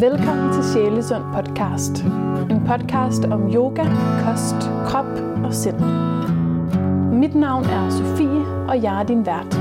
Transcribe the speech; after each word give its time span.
Velkommen 0.00 0.52
til 0.52 0.64
Sjælesund 0.72 1.22
podcast. 1.34 2.04
En 2.50 2.62
podcast 2.66 3.24
om 3.24 3.54
yoga, 3.54 3.84
kost, 4.24 4.54
krop 4.86 5.06
og 5.44 5.54
sind. 5.54 5.80
Mit 7.18 7.34
navn 7.34 7.64
er 7.64 7.90
Sofie, 7.90 8.68
og 8.68 8.82
jeg 8.82 9.00
er 9.00 9.06
din 9.06 9.26
vært. 9.26 9.54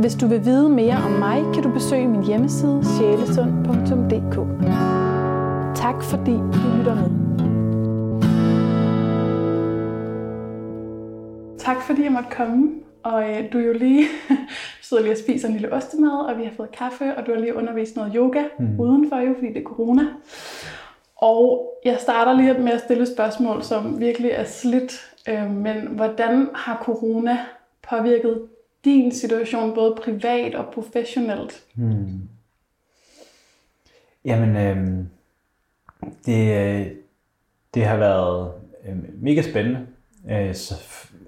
Hvis 0.00 0.14
du 0.14 0.26
vil 0.26 0.44
vide 0.44 0.68
mere 0.68 0.96
om 0.96 1.10
mig, 1.10 1.54
kan 1.54 1.62
du 1.62 1.72
besøge 1.72 2.08
min 2.08 2.24
hjemmeside 2.24 2.80
sjælesund.dk. 2.84 4.36
Tak 5.74 6.02
fordi 6.02 6.32
du 6.32 6.76
lytter 6.78 6.94
med. 6.94 7.10
Tak 11.58 11.76
fordi 11.82 12.02
jeg 12.02 12.12
måtte 12.12 12.30
komme. 12.36 12.70
Og 13.02 13.30
øh, 13.30 13.52
du 13.52 13.58
er 13.58 13.62
jo 13.62 13.72
lige 13.72 14.04
sidder 14.84 15.02
lige 15.02 15.12
og 15.12 15.18
spiser 15.18 15.48
en 15.48 15.54
lille 15.54 15.72
ostemad, 15.72 16.26
og 16.28 16.38
vi 16.38 16.44
har 16.44 16.52
fået 16.56 16.72
kaffe, 16.72 17.16
og 17.16 17.26
du 17.26 17.32
har 17.32 17.40
lige 17.40 17.54
undervist 17.54 17.96
noget 17.96 18.12
yoga 18.16 18.44
mm. 18.58 18.80
udenfor 18.80 19.16
jo, 19.16 19.34
fordi 19.34 19.48
det 19.48 19.56
er 19.56 19.64
corona. 19.64 20.02
Og 21.16 21.72
jeg 21.84 21.98
starter 22.00 22.32
lige 22.32 22.54
med 22.54 22.72
at 22.72 22.80
stille 22.80 23.06
spørgsmål, 23.06 23.62
som 23.62 24.00
virkelig 24.00 24.30
er 24.30 24.44
slidt. 24.44 25.14
Øh, 25.28 25.50
men 25.50 25.86
hvordan 25.86 26.48
har 26.54 26.82
corona 26.84 27.38
påvirket 27.88 28.42
din 28.84 29.12
situation, 29.12 29.74
både 29.74 29.94
privat 30.02 30.54
og 30.54 30.74
professionelt? 30.74 31.64
Hmm. 31.74 32.28
Jamen, 34.24 34.56
øh, 34.56 35.04
det, 36.26 36.92
det 37.74 37.84
har 37.84 37.96
været 37.96 38.52
øh, 38.88 38.96
mega 39.22 39.42
spændende. 39.42 39.86
Øh, 40.30 40.54
så, 40.54 40.74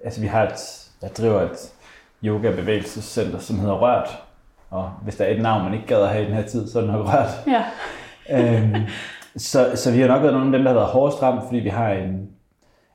altså, 0.04 0.20
vi 0.20 0.27
har 0.27 0.46
et, 0.46 0.91
jeg 1.02 1.10
driver 1.16 1.41
et 1.41 1.73
yoga 2.24 2.50
bevægelsescenter, 2.50 3.38
som 3.38 3.59
hedder 3.59 3.74
Rørt. 3.74 4.22
Og 4.70 4.90
hvis 5.02 5.16
der 5.16 5.24
er 5.24 5.34
et 5.34 5.42
navn, 5.42 5.64
man 5.64 5.74
ikke 5.74 5.86
gad 5.86 6.02
at 6.02 6.09
have 6.09 6.23
i 6.23 6.26
den 6.26 6.34
her 6.34 6.46
tid, 6.46 6.68
så 6.68 6.78
er 6.78 6.82
det 6.82 6.92
nok 6.92 7.06
Rørt. 7.06 7.46
Ja. 7.46 7.64
øhm, 8.30 8.74
så, 9.36 9.73
så 9.74 9.92
vi 9.92 10.00
har 10.00 10.08
nok 10.08 10.23
været 10.23 10.34
nogle 10.34 10.46
af 10.46 10.52
dem, 10.52 10.64
der 10.64 10.70
har 10.70 10.78
været 10.78 10.92
hårdest 10.92 11.23
ramt, 11.23 11.45
fordi 11.45 11.58
vi 11.58 11.68
har 11.68 11.90
en, 11.90 12.30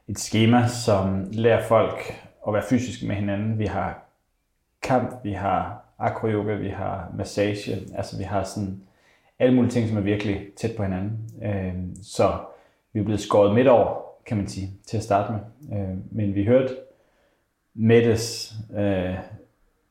et 0.07 0.19
schema, 0.19 0.67
som 0.67 1.27
lærer 1.31 1.63
folk 1.63 2.21
at 2.47 2.53
være 2.53 2.63
fysisk 2.69 3.03
med 3.07 3.15
hinanden. 3.15 3.59
Vi 3.59 3.65
har 3.65 4.03
kamp, 4.81 5.23
vi 5.23 5.31
har 5.31 5.85
akroyoga, 5.99 6.53
vi 6.53 6.69
har 6.69 7.11
massage, 7.17 7.77
altså 7.95 8.17
vi 8.17 8.23
har 8.23 8.43
sådan 8.43 8.81
alle 9.39 9.55
mulige 9.55 9.71
ting, 9.71 9.87
som 9.87 9.97
er 9.97 10.01
virkelig 10.01 10.41
tæt 10.57 10.71
på 10.77 10.83
hinanden. 10.83 11.11
Øhm, 11.43 11.95
så 12.03 12.31
vi 12.93 12.99
er 12.99 13.03
blevet 13.03 13.21
skåret 13.21 13.55
midt 13.55 13.67
over, 13.67 14.01
kan 14.25 14.37
man 14.37 14.47
sige, 14.47 14.69
til 14.87 14.97
at 14.97 15.03
starte 15.03 15.33
med. 15.33 15.39
Øhm, 15.79 16.03
men 16.11 16.35
vi 16.35 16.45
hørte 16.45 16.75
Mettes 17.73 18.53
øh, 18.77 19.15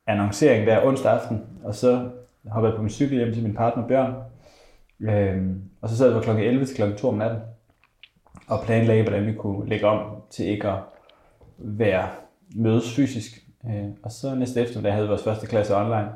annoncering 0.06 0.66
der 0.66 0.86
onsdag 0.86 1.12
aften, 1.12 1.46
og 1.64 1.74
så 1.74 2.10
hoppede 2.46 2.70
jeg 2.70 2.76
på 2.76 2.82
min 2.82 2.90
cykel 2.90 3.18
hjem 3.18 3.32
til 3.32 3.42
min 3.42 3.54
partner 3.54 3.88
Bjørn, 3.88 4.14
øh, 5.00 5.56
og 5.80 5.88
så 5.88 5.96
sad 5.96 6.14
vi 6.14 6.24
fra 6.24 6.34
kl. 6.34 6.40
11 6.40 6.66
til 6.66 6.76
kl. 6.76 6.96
2 6.96 7.08
om 7.08 7.14
natten, 7.14 7.40
og 8.48 8.62
planlagde, 8.64 9.02
hvordan 9.02 9.26
vi 9.26 9.32
kunne 9.32 9.68
lægge 9.68 9.86
om 9.86 10.22
til 10.30 10.46
ikke 10.46 10.68
at 10.68 10.78
være 11.58 12.08
mødes 12.56 12.94
fysisk. 12.96 13.46
Øh, 13.66 13.88
og 14.02 14.12
så 14.12 14.34
næste 14.34 14.60
eftermiddag 14.60 14.92
havde 14.92 15.04
vi 15.06 15.08
vores 15.08 15.24
første 15.24 15.46
klasse 15.46 15.76
online, 15.76 16.08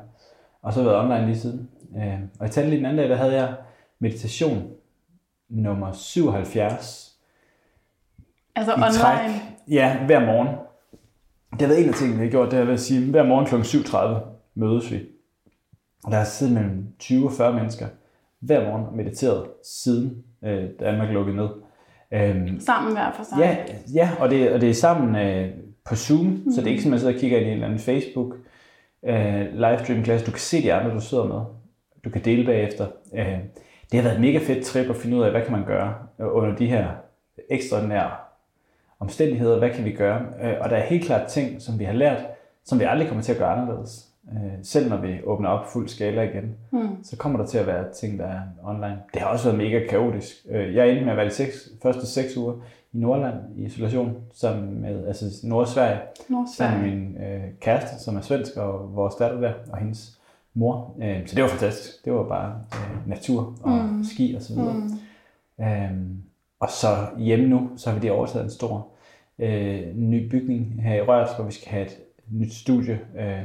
og 0.62 0.72
så 0.72 0.82
har 0.82 0.90
været 0.90 1.04
online 1.04 1.26
lige 1.26 1.38
siden. 1.38 1.70
Øh, 1.96 2.20
og 2.40 2.46
i 2.46 2.50
talen 2.50 2.70
lige 2.70 2.78
den 2.78 2.86
anden 2.86 2.98
dag, 2.98 3.08
der 3.08 3.16
havde 3.16 3.34
jeg 3.34 3.54
meditation 3.98 4.70
nummer 5.48 5.92
77. 5.92 7.14
Altså 8.56 8.72
online? 8.74 8.92
Træk. 8.92 9.30
Ja, 9.68 10.04
hver 10.06 10.26
morgen. 10.26 10.48
Det 11.58 11.62
har 11.62 11.68
været 11.68 11.82
en 11.82 11.88
af 11.88 11.94
tingene, 11.94 12.18
vi 12.18 12.24
har 12.24 12.30
gjort, 12.30 12.50
det 12.50 12.58
har 12.58 12.64
været 12.64 12.78
at 12.78 12.80
sige, 12.80 13.02
at 13.02 13.10
hver 13.10 13.22
morgen 13.22 13.46
kl. 13.46 13.54
7.30 13.54 14.20
mødes 14.54 14.92
vi. 14.92 15.00
Der 16.10 16.16
er 16.16 16.24
siddet 16.24 16.54
mellem 16.54 16.86
20 16.98 17.26
og 17.26 17.32
40 17.32 17.52
mennesker 17.52 17.86
hver 18.40 18.64
morgen 18.64 18.86
og 18.86 18.96
mediteret 18.96 19.46
siden 19.64 20.24
øh, 20.44 20.64
Danmark 20.80 21.10
lukkede 21.10 21.36
ned. 21.36 21.48
Øhm, 22.12 22.60
sammen 22.60 22.92
hver 22.92 23.12
for 23.12 23.24
sig? 23.24 23.38
Ja, 23.38 23.56
ja 23.94 24.10
og, 24.20 24.30
det, 24.30 24.52
og 24.52 24.60
det 24.60 24.70
er 24.70 24.74
sammen 24.74 25.16
øh, 25.16 25.50
på 25.84 25.96
Zoom, 25.96 26.26
mm. 26.26 26.52
så 26.52 26.60
det 26.60 26.66
er 26.66 26.70
ikke 26.70 26.82
sådan, 26.82 26.90
at 26.90 26.90
man 26.90 26.98
sidder 26.98 27.14
og 27.14 27.20
kigger 27.20 27.38
ind 27.38 27.46
i 27.46 27.48
en 27.48 27.54
eller 27.54 27.66
anden 27.66 27.80
Facebook 27.80 28.34
øh, 29.04 29.46
livestream 29.52 30.02
klasse. 30.02 30.26
Du 30.26 30.30
kan 30.30 30.40
se 30.40 30.62
de 30.62 30.72
andre, 30.72 30.94
du 30.94 31.00
sidder 31.00 31.24
med. 31.24 31.40
Du 32.04 32.10
kan 32.10 32.24
dele 32.24 32.44
bagefter. 32.44 32.86
Øh, 33.14 33.38
det 33.92 34.00
har 34.00 34.02
været 34.02 34.14
et 34.14 34.20
mega 34.20 34.38
fedt 34.38 34.64
trip 34.64 34.90
at 34.90 34.96
finde 34.96 35.16
ud 35.16 35.22
af, 35.22 35.30
hvad 35.30 35.42
kan 35.42 35.52
man 35.52 35.64
gøre 35.64 35.94
under 36.18 36.56
de 36.56 36.66
her 36.66 36.88
ekstraordinære 37.50 38.10
omstændigheder, 39.00 39.58
hvad 39.58 39.70
kan 39.70 39.84
vi 39.84 39.92
gøre? 39.92 40.20
Øh, 40.42 40.54
og 40.60 40.70
der 40.70 40.76
er 40.76 40.86
helt 40.86 41.04
klart 41.04 41.26
ting, 41.26 41.62
som 41.62 41.78
vi 41.78 41.84
har 41.84 41.92
lært, 41.92 42.26
som 42.64 42.78
vi 42.78 42.84
aldrig 42.84 43.08
kommer 43.08 43.22
til 43.22 43.32
at 43.32 43.38
gøre 43.38 43.52
anderledes. 43.52 44.08
Øh, 44.32 44.52
selv 44.62 44.88
når 44.88 44.96
vi 44.96 45.20
åbner 45.24 45.48
op 45.48 45.66
fuld 45.72 45.88
skala 45.88 46.22
igen, 46.22 46.54
mm. 46.70 47.04
så 47.04 47.16
kommer 47.16 47.38
der 47.38 47.46
til 47.46 47.58
at 47.58 47.66
være 47.66 47.92
ting, 47.92 48.18
der 48.18 48.26
er 48.26 48.40
online. 48.62 48.98
Det 49.14 49.22
har 49.22 49.28
også 49.28 49.44
været 49.44 49.58
mega 49.58 49.86
kaotisk. 49.86 50.46
Øh, 50.50 50.74
jeg 50.74 50.88
endte 50.90 51.04
med 51.04 51.12
at 51.12 51.16
være 51.16 51.26
de 51.26 51.30
seks, 51.30 51.68
første 51.82 52.06
seks 52.06 52.36
uger 52.36 52.54
i 52.92 52.98
Nordland 52.98 53.36
i 53.56 53.64
isolation, 53.64 54.16
sammen 54.34 54.80
med 54.82 55.06
altså 55.06 55.24
Nordsverige, 55.44 56.00
Nordsverige. 56.28 56.72
sammen 56.72 56.82
med 56.82 56.90
min 56.90 57.16
øh, 57.16 57.44
kæreste, 57.60 58.04
som 58.04 58.16
er 58.16 58.20
svensk, 58.20 58.56
og 58.56 58.96
vores 58.96 59.14
datter 59.14 59.40
der, 59.40 59.52
og 59.70 59.78
hendes 59.78 60.18
mor. 60.54 60.96
Øh, 61.02 61.26
så 61.26 61.34
det 61.34 61.42
var 61.42 61.48
fantastisk. 61.48 62.04
Det 62.04 62.12
var 62.12 62.28
bare 62.28 62.54
øh, 62.74 63.08
natur 63.08 63.54
og 63.62 63.72
mm. 63.72 64.04
ski 64.04 64.34
og 64.36 64.42
så 64.42 64.54
videre. 64.54 64.74
Mm. 65.58 65.64
Øh, 65.64 65.90
og 66.64 66.70
så 66.70 66.96
hjemme 67.18 67.46
nu, 67.48 67.70
så 67.76 67.90
har 67.90 67.98
vi 67.98 68.02
det 68.02 68.10
overtaget 68.10 68.44
en 68.44 68.50
stor 68.50 68.88
øh, 69.38 69.82
ny 69.94 70.30
bygning 70.30 70.82
her 70.82 70.94
i 70.94 71.00
Rørs, 71.00 71.36
hvor 71.36 71.44
vi 71.44 71.52
skal 71.52 71.68
have 71.68 71.86
et 71.86 71.98
nyt 72.30 72.54
studie 72.54 73.00
øh, 73.18 73.42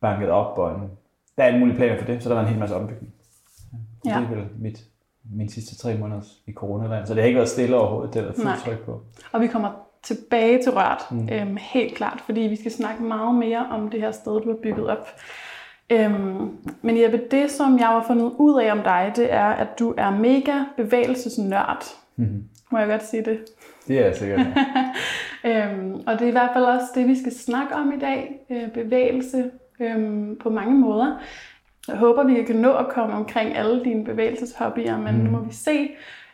banket 0.00 0.28
op, 0.28 0.58
og 0.58 0.70
en, 0.70 0.90
der 1.36 1.42
er 1.42 1.46
alle 1.46 1.58
mulige 1.58 1.76
planer 1.76 1.98
for 1.98 2.06
det, 2.06 2.22
så 2.22 2.28
der 2.28 2.34
var 2.34 2.42
en 2.42 2.48
hel 2.48 2.58
masse 2.58 2.76
ombygning. 2.76 3.12
Ja. 4.04 4.10
Det 4.10 4.16
er 4.16 4.34
vel 4.34 4.46
mit, 4.58 4.84
min 5.34 5.48
sidste 5.48 5.76
tre 5.78 5.96
måneder 5.96 6.20
i 6.46 6.52
coronaland, 6.52 7.06
så 7.06 7.14
det 7.14 7.22
har 7.22 7.26
ikke 7.26 7.36
været 7.38 7.48
stille 7.48 7.76
overhovedet, 7.76 8.14
det 8.14 8.22
er 8.22 8.32
fuldt 8.32 8.60
tryk 8.64 8.84
på. 8.84 9.00
Og 9.32 9.40
vi 9.40 9.46
kommer 9.46 9.70
tilbage 10.02 10.62
til 10.62 10.72
Rørt, 10.72 11.06
mm. 11.10 11.28
øhm, 11.32 11.56
helt 11.60 11.94
klart, 11.94 12.20
fordi 12.26 12.40
vi 12.40 12.56
skal 12.56 12.72
snakke 12.72 13.02
meget 13.02 13.34
mere 13.34 13.66
om 13.70 13.90
det 13.90 14.00
her 14.00 14.10
sted, 14.10 14.40
du 14.40 14.48
har 14.48 14.58
bygget 14.62 14.90
op. 14.90 15.08
Øhm, 15.90 16.58
men 16.82 17.02
Jeppe, 17.02 17.22
det 17.30 17.50
som 17.50 17.78
jeg 17.78 17.86
har 17.86 18.04
fundet 18.06 18.32
ud 18.38 18.60
af 18.62 18.72
om 18.72 18.82
dig, 18.82 19.12
det 19.16 19.32
er, 19.32 19.46
at 19.46 19.78
du 19.78 19.94
er 19.96 20.10
mega 20.10 20.54
bevægelsesnørd. 20.76 22.03
Mm-hmm. 22.16 22.44
Må 22.72 22.78
jeg 22.78 22.88
godt 22.88 23.06
sige 23.06 23.24
det? 23.24 23.38
Det 23.88 24.06
er 24.06 24.12
sikkert. 24.12 24.40
øhm, 25.46 25.94
og 26.06 26.12
det 26.12 26.22
er 26.22 26.28
i 26.28 26.30
hvert 26.30 26.50
fald 26.52 26.64
også 26.64 26.86
det, 26.94 27.08
vi 27.08 27.18
skal 27.18 27.32
snakke 27.32 27.74
om 27.74 27.92
i 27.92 27.98
dag. 27.98 28.46
Øh, 28.50 28.72
bevægelse 28.72 29.50
øhm, 29.80 30.36
på 30.42 30.50
mange 30.50 30.74
måder. 30.74 31.20
Jeg 31.88 31.96
håber, 31.96 32.24
vi 32.24 32.42
kan 32.42 32.56
nå 32.56 32.72
at 32.72 32.88
komme 32.88 33.14
omkring 33.14 33.56
alle 33.56 33.84
dine 33.84 34.04
bevægelseshobbyer, 34.04 34.98
men 34.98 35.16
mm. 35.16 35.24
nu 35.24 35.30
må 35.30 35.40
vi 35.40 35.52
se. 35.52 35.90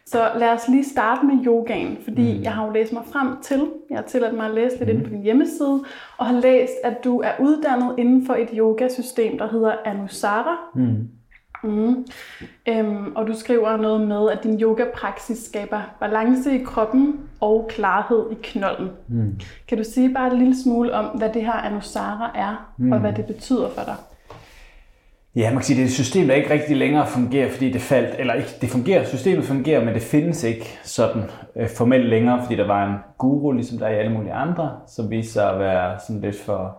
Så 0.06 0.30
lad 0.36 0.48
os 0.48 0.68
lige 0.68 0.84
starte 0.84 1.26
med 1.26 1.46
yogaen, 1.46 1.98
fordi 2.04 2.36
mm. 2.36 2.42
jeg 2.42 2.52
har 2.52 2.66
jo 2.66 2.72
læst 2.72 2.92
mig 2.92 3.02
frem 3.12 3.28
til, 3.42 3.70
jeg 3.90 3.98
har 3.98 4.04
tilladt 4.04 4.34
mig 4.34 4.46
at 4.46 4.54
læse 4.54 4.78
lidt 4.78 4.88
mm. 4.88 4.96
ind 4.96 5.04
på 5.04 5.10
din 5.10 5.22
hjemmeside, 5.22 5.84
og 6.18 6.26
har 6.26 6.40
læst, 6.40 6.72
at 6.84 7.04
du 7.04 7.20
er 7.20 7.32
uddannet 7.40 7.94
inden 7.98 8.26
for 8.26 8.34
et 8.34 8.48
yogasystem, 8.54 9.38
der 9.38 9.48
hedder 9.48 9.76
Anusara. 9.84 10.56
Mm. 10.74 11.08
Mm. 11.62 12.06
Øhm, 12.68 13.12
og 13.16 13.26
du 13.26 13.34
skriver 13.34 13.76
noget 13.76 14.08
med, 14.08 14.30
at 14.30 14.42
din 14.42 14.60
yoga-praksis 14.60 15.38
skaber 15.38 15.80
balance 16.00 16.60
i 16.60 16.64
kroppen 16.64 17.20
og 17.40 17.70
klarhed 17.70 18.30
i 18.32 18.36
knolden. 18.42 18.90
Mm. 19.08 19.40
Kan 19.68 19.78
du 19.78 19.84
sige 19.84 20.14
bare 20.14 20.32
en 20.32 20.38
lille 20.38 20.62
smule 20.62 20.94
om, 20.94 21.04
hvad 21.04 21.30
det 21.34 21.42
her 21.42 21.52
Anusara 21.52 22.30
er, 22.34 22.72
mm. 22.78 22.92
og 22.92 23.00
hvad 23.00 23.12
det 23.12 23.26
betyder 23.26 23.70
for 23.70 23.82
dig? 23.84 23.96
Ja, 25.36 25.50
man 25.50 25.56
kan 25.56 25.62
sige, 25.64 25.76
det 25.76 25.82
er 25.82 25.86
et 25.86 25.92
system, 25.92 26.26
der 26.26 26.34
ikke 26.34 26.50
rigtig 26.50 26.76
længere 26.76 27.06
fungerer, 27.06 27.50
fordi 27.50 27.72
det 27.72 27.80
faldt, 27.80 28.20
eller 28.20 28.34
ikke, 28.34 28.48
det 28.60 28.68
fungerer, 28.68 29.04
systemet 29.04 29.44
fungerer, 29.44 29.84
men 29.84 29.94
det 29.94 30.02
findes 30.02 30.44
ikke 30.44 30.78
sådan 30.82 31.22
øh, 31.56 31.68
formelt 31.76 32.08
længere, 32.08 32.42
fordi 32.42 32.56
der 32.56 32.66
var 32.66 32.86
en 32.86 32.96
guru, 33.18 33.52
ligesom 33.52 33.78
der 33.78 33.86
er 33.86 33.90
i 33.90 33.98
alle 33.98 34.12
mulige 34.12 34.32
andre, 34.32 34.70
som 34.86 35.10
viste 35.10 35.32
sig 35.32 35.50
at 35.52 35.58
være 35.58 35.98
sådan 36.06 36.20
lidt 36.20 36.40
for, 36.40 36.76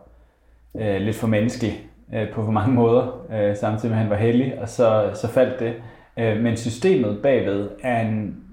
øh, 0.75 1.01
lidt 1.01 1.16
for 1.16 1.27
menneskelig 1.27 1.91
øh, 2.13 2.34
på 2.34 2.46
for 2.46 2.52
mange 2.52 2.74
måder, 2.74 3.25
øh, 3.31 3.58
samtidig 3.58 3.90
med 3.90 3.98
at 3.98 4.02
han 4.02 4.10
var 4.10 4.18
heldig, 4.18 4.60
og 4.60 4.69
så, 4.69 5.12
så 5.13 5.28
faldt 5.28 5.60
det. 5.60 5.75
Øh, 6.18 6.44
men 6.44 6.58
systemet 6.58 7.22
bagved 7.22 7.69
er 7.84 8.02
en 8.02 8.44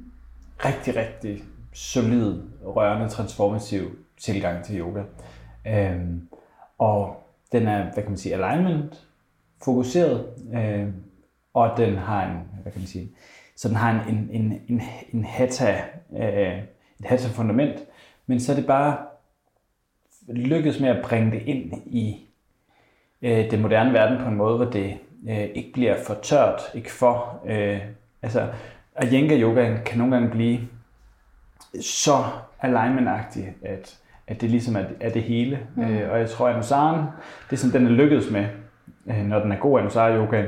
rigtig, 0.65 0.97
rigtig 0.97 1.43
solid, 1.73 2.41
rørende, 2.65 3.09
transformativ 3.09 3.83
tilgang 4.17 4.65
til 4.65 4.81
yoga. 4.81 5.03
Øh, 5.67 6.01
og 6.79 7.17
den 7.53 7.67
er, 7.67 7.83
hvad 7.83 8.03
kan 8.03 8.11
man 8.11 8.19
sige, 8.19 8.35
alignment 8.35 9.05
fokuseret, 9.65 10.27
øh, 10.55 10.89
og 11.55 11.71
den 11.77 11.97
har 11.97 12.27
en, 12.27 12.37
hvad 12.63 12.73
kan 12.73 12.81
man 12.81 12.89
sige, 12.89 13.11
så 13.57 13.69
den 13.69 13.77
har 13.77 13.91
en, 13.91 14.15
en, 14.15 14.31
en, 14.31 14.61
en, 14.69 14.83
en 15.13 15.25
hatha, 15.25 15.81
øh, 16.19 16.59
et 17.01 17.05
hatha 17.05 17.29
fundament, 17.29 17.81
men 18.27 18.41
så 18.41 18.53
er 18.53 18.57
det 18.57 18.67
bare 18.67 18.97
lykkedes 20.29 20.81
med 20.81 20.89
at 20.89 21.05
bringe 21.05 21.31
det 21.31 21.43
ind 21.43 21.73
i 21.87 22.28
øh, 23.23 23.51
den 23.51 23.63
moderne 23.63 23.93
verden 23.93 24.19
på 24.19 24.29
en 24.29 24.37
måde, 24.37 24.57
hvor 24.57 24.65
det 24.65 24.99
øh, 25.29 25.45
ikke 25.55 25.73
bliver 25.73 25.97
for 26.07 26.15
tørt, 26.23 26.61
ikke 26.75 26.93
for... 26.93 27.41
Øh, 27.47 27.79
altså, 28.23 28.49
Iyengar 29.03 29.37
yoga 29.37 29.77
kan 29.87 29.99
nogle 29.99 30.15
gange 30.15 30.31
blive 30.31 30.59
så 31.81 32.25
alignment 32.61 33.09
at, 33.63 33.99
at 34.27 34.41
det 34.41 34.51
ligesom 34.51 34.77
er, 34.77 34.85
er 35.01 35.11
det 35.11 35.23
hele. 35.23 35.59
Mm. 35.77 35.83
Øh, 35.83 36.13
og 36.13 36.19
jeg 36.19 36.31
tror, 36.31 36.49
at 36.49 36.55
Anusaren, 36.55 37.07
det 37.51 37.59
som 37.59 37.71
den 37.71 37.87
er 37.87 37.91
lykkedes 37.91 38.31
med, 38.31 38.47
øh, 39.07 39.27
når 39.27 39.39
den 39.39 39.53
er 39.53 39.57
god 39.57 39.81
Anusara 39.81 40.17
yoga, 40.17 40.45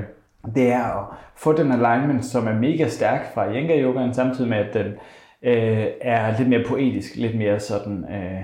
det 0.54 0.72
er 0.72 0.84
at 0.84 1.04
få 1.36 1.52
den 1.52 1.72
alignment, 1.72 2.24
som 2.24 2.46
er 2.46 2.54
mega 2.54 2.88
stærk 2.88 3.34
fra 3.34 3.52
Yenga 3.52 3.82
yogaen, 3.82 4.14
samtidig 4.14 4.50
med, 4.50 4.58
at 4.58 4.74
den 4.74 4.86
øh, 5.42 5.86
er 6.00 6.38
lidt 6.38 6.48
mere 6.48 6.64
poetisk, 6.68 7.16
lidt 7.16 7.38
mere 7.38 7.60
sådan, 7.60 8.04
øh, 8.04 8.42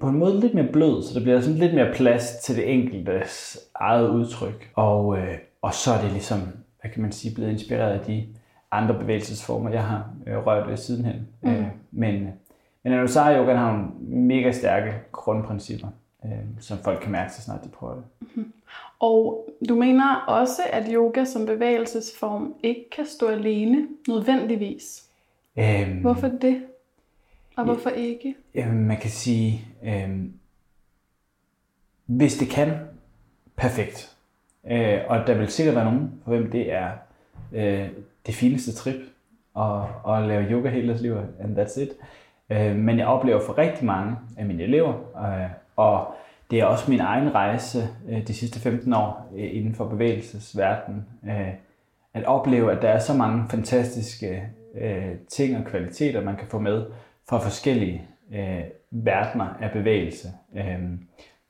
på 0.00 0.08
en 0.08 0.18
måde 0.18 0.40
lidt 0.40 0.54
mere 0.54 0.72
blød, 0.72 1.02
så 1.02 1.14
der 1.14 1.24
bliver 1.24 1.40
sådan 1.40 1.58
lidt 1.58 1.74
mere 1.74 1.92
plads 1.94 2.36
til 2.36 2.56
det 2.56 2.72
enkeltes 2.72 3.58
eget 3.74 4.08
udtryk. 4.10 4.70
Og, 4.74 5.18
øh, 5.18 5.34
og 5.62 5.74
så 5.74 5.92
er 5.92 6.00
det 6.00 6.12
ligesom, 6.12 6.38
hvad 6.80 6.90
kan 6.90 7.02
man 7.02 7.12
sige, 7.12 7.34
blevet 7.34 7.50
inspireret 7.50 7.98
af 7.98 8.06
de 8.06 8.26
andre 8.70 8.94
bevægelsesformer, 8.94 9.70
jeg 9.70 9.84
har 9.84 10.10
øh, 10.26 10.46
rørt 10.46 10.70
ved 10.70 10.76
sidenhen. 10.76 11.28
Mm. 11.42 11.50
Øh, 11.50 11.64
men, 11.90 12.28
men 12.82 12.92
Anusara 12.92 13.36
Yoga 13.36 13.54
har 13.54 13.72
nogle 13.72 13.88
mega 14.26 14.52
stærke 14.52 14.94
grundprincipper, 15.12 15.88
øh, 16.24 16.30
som 16.60 16.78
folk 16.78 17.00
kan 17.02 17.12
mærke 17.12 17.32
så 17.32 17.42
snart 17.42 17.64
de 17.64 17.68
prøver 17.68 17.94
det. 17.94 18.04
Mm-hmm. 18.20 18.52
Og 19.00 19.48
du 19.68 19.74
mener 19.74 20.24
også, 20.28 20.62
at 20.72 20.84
yoga 20.90 21.24
som 21.24 21.46
bevægelsesform 21.46 22.54
ikke 22.62 22.90
kan 22.96 23.06
stå 23.06 23.26
alene 23.26 23.86
nødvendigvis. 24.08 25.04
Øhm, 25.58 26.00
hvorfor 26.00 26.28
det? 26.28 26.62
Og 27.56 27.64
hvorfor 27.64 27.90
ikke? 27.90 28.34
Jamen, 28.54 28.84
man 28.84 28.96
kan 28.96 29.10
sige, 29.10 29.60
øhm, 29.84 30.32
hvis 32.06 32.38
det 32.38 32.48
kan, 32.48 32.72
perfekt. 33.56 34.16
Øh, 34.70 34.98
og 35.08 35.26
der 35.26 35.34
vil 35.34 35.48
sikkert 35.48 35.74
være 35.74 35.84
nogen, 35.84 36.20
for 36.24 36.30
hvem 36.30 36.50
det 36.50 36.72
er 36.72 36.90
øh, 37.52 37.88
det 38.26 38.34
fineste 38.34 38.74
trip 38.74 39.00
at, 39.58 39.82
at 40.08 40.28
lave 40.28 40.50
yoga 40.50 40.68
hele 40.68 40.88
deres 40.88 41.00
liv, 41.00 41.16
and 41.40 41.58
that's 41.58 41.80
it. 41.80 41.90
Øh, 42.50 42.76
men 42.76 42.98
jeg 42.98 43.06
oplever 43.06 43.40
for 43.40 43.58
rigtig 43.58 43.84
mange 43.84 44.16
af 44.36 44.46
mine 44.46 44.62
elever, 44.62 44.94
øh, 45.16 45.50
og 45.76 46.14
det 46.50 46.60
er 46.60 46.64
også 46.64 46.90
min 46.90 47.00
egen 47.00 47.34
rejse 47.34 47.88
øh, 48.08 48.26
de 48.26 48.34
sidste 48.34 48.60
15 48.60 48.92
år 48.92 49.32
øh, 49.36 49.56
inden 49.56 49.74
for 49.74 49.88
bevægelsesverdenen, 49.88 51.06
øh, 51.28 51.48
at 52.14 52.24
opleve, 52.24 52.72
at 52.72 52.82
der 52.82 52.88
er 52.88 52.98
så 52.98 53.14
mange 53.14 53.44
fantastiske 53.50 54.42
ting 55.28 55.56
og 55.56 55.64
kvaliteter, 55.64 56.24
man 56.24 56.36
kan 56.36 56.46
få 56.48 56.58
med 56.58 56.84
fra 57.28 57.38
forskellige 57.38 58.08
øh, 58.32 58.64
verdener 58.90 59.54
af 59.60 59.72
bevægelse. 59.72 60.28
Øh, 60.56 60.80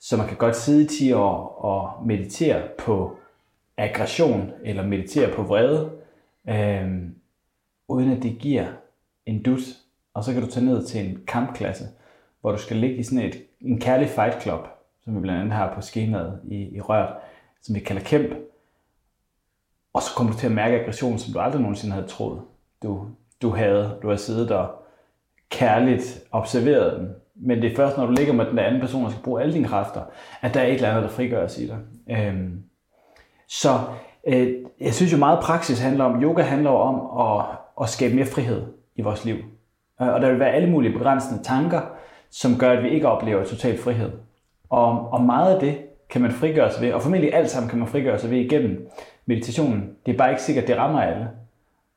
så 0.00 0.16
man 0.16 0.28
kan 0.28 0.36
godt 0.36 0.56
sidde 0.56 0.84
i 0.84 0.86
10 0.86 1.12
år 1.12 1.46
og 1.46 2.06
meditere 2.06 2.62
på 2.78 3.16
aggression 3.76 4.52
eller 4.64 4.86
meditere 4.86 5.34
på 5.34 5.42
vrede, 5.42 5.92
øh, 6.48 7.02
uden 7.88 8.12
at 8.12 8.22
det 8.22 8.38
giver 8.38 8.66
en 9.26 9.42
dus. 9.42 9.82
Og 10.14 10.24
så 10.24 10.32
kan 10.32 10.42
du 10.42 10.50
tage 10.50 10.66
ned 10.66 10.86
til 10.86 11.08
en 11.08 11.20
kampklasse, 11.26 11.84
hvor 12.40 12.52
du 12.52 12.58
skal 12.58 12.76
ligge 12.76 12.96
i 12.96 13.02
sådan 13.02 13.24
et, 13.24 13.42
en 13.60 13.80
kærlig 13.80 14.08
fight 14.08 14.42
club, 14.42 14.68
som 15.00 15.16
vi 15.16 15.20
blandt 15.20 15.40
andet 15.40 15.54
har 15.54 15.74
på 15.74 15.80
skemaet 15.80 16.40
i, 16.44 16.76
i 16.76 16.80
rørt, 16.80 17.14
som 17.62 17.74
vi 17.74 17.80
kalder 17.80 18.02
kæmp. 18.02 18.34
Og 19.92 20.02
så 20.02 20.08
kommer 20.16 20.32
du 20.32 20.38
til 20.38 20.46
at 20.46 20.52
mærke 20.52 20.80
aggression, 20.80 21.18
som 21.18 21.32
du 21.32 21.38
aldrig 21.38 21.60
nogensinde 21.60 21.94
havde 21.94 22.06
troet, 22.06 22.42
du, 22.82 23.08
du 23.42 23.50
havde. 23.50 23.98
Du 24.02 24.08
har 24.08 24.16
siddet 24.16 24.50
og 24.50 24.85
kærligt 25.50 26.24
observeret 26.32 27.00
den. 27.00 27.08
Men 27.36 27.62
det 27.62 27.72
er 27.72 27.76
først, 27.76 27.96
når 27.96 28.06
du 28.06 28.12
ligger 28.12 28.32
med 28.32 28.46
den 28.46 28.58
anden 28.58 28.80
person, 28.80 29.04
og 29.04 29.10
skal 29.10 29.22
bruge 29.22 29.42
alle 29.42 29.54
dine 29.54 29.68
kræfter, 29.68 30.00
at 30.42 30.54
der 30.54 30.60
er 30.60 30.66
et 30.66 30.74
eller 30.74 30.88
andet, 30.88 31.02
der 31.02 31.08
frigøres 31.08 31.58
i 31.58 31.66
dig. 31.66 31.78
Øhm, 32.10 32.62
så 33.48 33.68
øh, 34.26 34.48
jeg 34.80 34.94
synes 34.94 35.12
jo 35.12 35.18
meget 35.18 35.38
praksis 35.42 35.80
handler 35.80 36.04
om, 36.04 36.22
yoga 36.22 36.42
handler 36.42 36.70
om 36.70 37.20
at, 37.26 37.44
at 37.82 37.88
skabe 37.88 38.14
mere 38.14 38.26
frihed 38.26 38.62
i 38.96 39.02
vores 39.02 39.24
liv. 39.24 39.36
Øh, 40.02 40.08
og 40.08 40.20
der 40.20 40.30
vil 40.30 40.40
være 40.40 40.52
alle 40.52 40.70
mulige 40.70 40.92
begrænsende 40.92 41.42
tanker, 41.42 41.80
som 42.30 42.58
gør, 42.58 42.70
at 42.70 42.82
vi 42.82 42.90
ikke 42.90 43.08
oplever 43.08 43.44
total 43.44 43.78
frihed. 43.78 44.12
Og, 44.70 45.12
og 45.12 45.22
meget 45.22 45.54
af 45.54 45.60
det 45.60 45.78
kan 46.10 46.22
man 46.22 46.30
frigøre 46.30 46.72
sig 46.72 46.82
ved, 46.82 46.92
og 46.92 47.02
formentlig 47.02 47.34
alt 47.34 47.50
sammen 47.50 47.70
kan 47.70 47.78
man 47.78 47.88
frigøre 47.88 48.18
sig 48.18 48.30
ved 48.30 48.38
igennem 48.38 48.88
meditationen. 49.26 49.90
Det 50.06 50.12
er 50.12 50.18
bare 50.18 50.30
ikke 50.30 50.42
sikkert, 50.42 50.62
at 50.62 50.68
det 50.68 50.76
rammer 50.76 51.00
alle. 51.00 51.28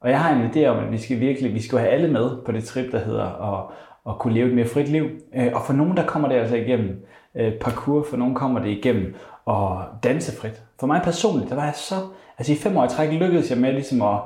Og 0.02 0.10
jeg 0.10 0.20
har 0.20 0.36
en 0.36 0.52
idé 0.52 0.66
om, 0.66 0.84
at 0.84 0.92
vi 0.92 0.98
skal 0.98 1.20
virkelig 1.20 1.54
vi 1.54 1.62
skal 1.62 1.80
have 1.80 1.92
alle 1.92 2.08
med 2.08 2.38
på 2.46 2.52
det 2.52 2.64
trip, 2.64 2.92
der 2.92 3.00
hedder 3.00 3.54
at, 3.54 3.66
at 4.10 4.20
kunne 4.20 4.34
leve 4.34 4.48
et 4.48 4.56
mere 4.56 4.66
frit 4.66 4.88
liv. 4.88 5.10
Øh, 5.36 5.52
og 5.54 5.62
for 5.66 5.74
nogen, 5.74 5.98
der 5.98 6.06
kommer 6.06 6.28
det 6.28 6.36
altså 6.36 6.56
igennem 6.56 7.06
øh, 7.36 7.54
parkour, 7.54 8.04
for 8.10 8.18
nogen 8.18 8.36
kommer 8.36 8.60
det 8.60 8.70
igennem 8.70 9.16
at 9.48 9.70
danse 10.04 10.38
frit. 10.42 10.64
For 10.80 10.88
mig 10.88 11.02
personligt, 11.04 11.50
der 11.50 11.56
var 11.56 11.66
jeg 11.66 11.76
så... 11.76 11.96
Altså 12.38 12.54
i 12.54 12.56
fem 12.56 12.78
år 12.78 12.86
i 12.86 12.90
træk 12.90 13.12
lykkedes 13.12 13.50
jeg 13.50 13.58
med 13.60 13.74
ligesom 13.74 14.02
at, 14.02 14.20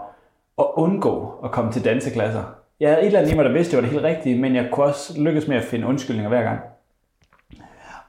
at 0.60 0.66
undgå 0.76 1.40
at 1.44 1.52
komme 1.52 1.72
til 1.72 1.86
danseklasser. 1.86 2.44
Jeg 2.80 2.90
havde 2.90 3.02
et 3.02 3.06
eller 3.06 3.20
andet 3.20 3.32
i 3.32 3.36
mig, 3.36 3.46
der 3.46 3.52
vidste, 3.52 3.72
det 3.72 3.78
var 3.78 3.82
det 3.82 3.92
helt 3.92 4.04
rigtige, 4.04 4.40
men 4.40 4.56
jeg 4.56 4.70
kunne 4.72 4.86
også 4.86 5.22
lykkes 5.22 5.48
med 5.48 5.58
at 5.58 5.64
finde 5.64 5.88
undskyldninger 5.88 6.30
hver 6.30 6.44
gang. 6.44 6.60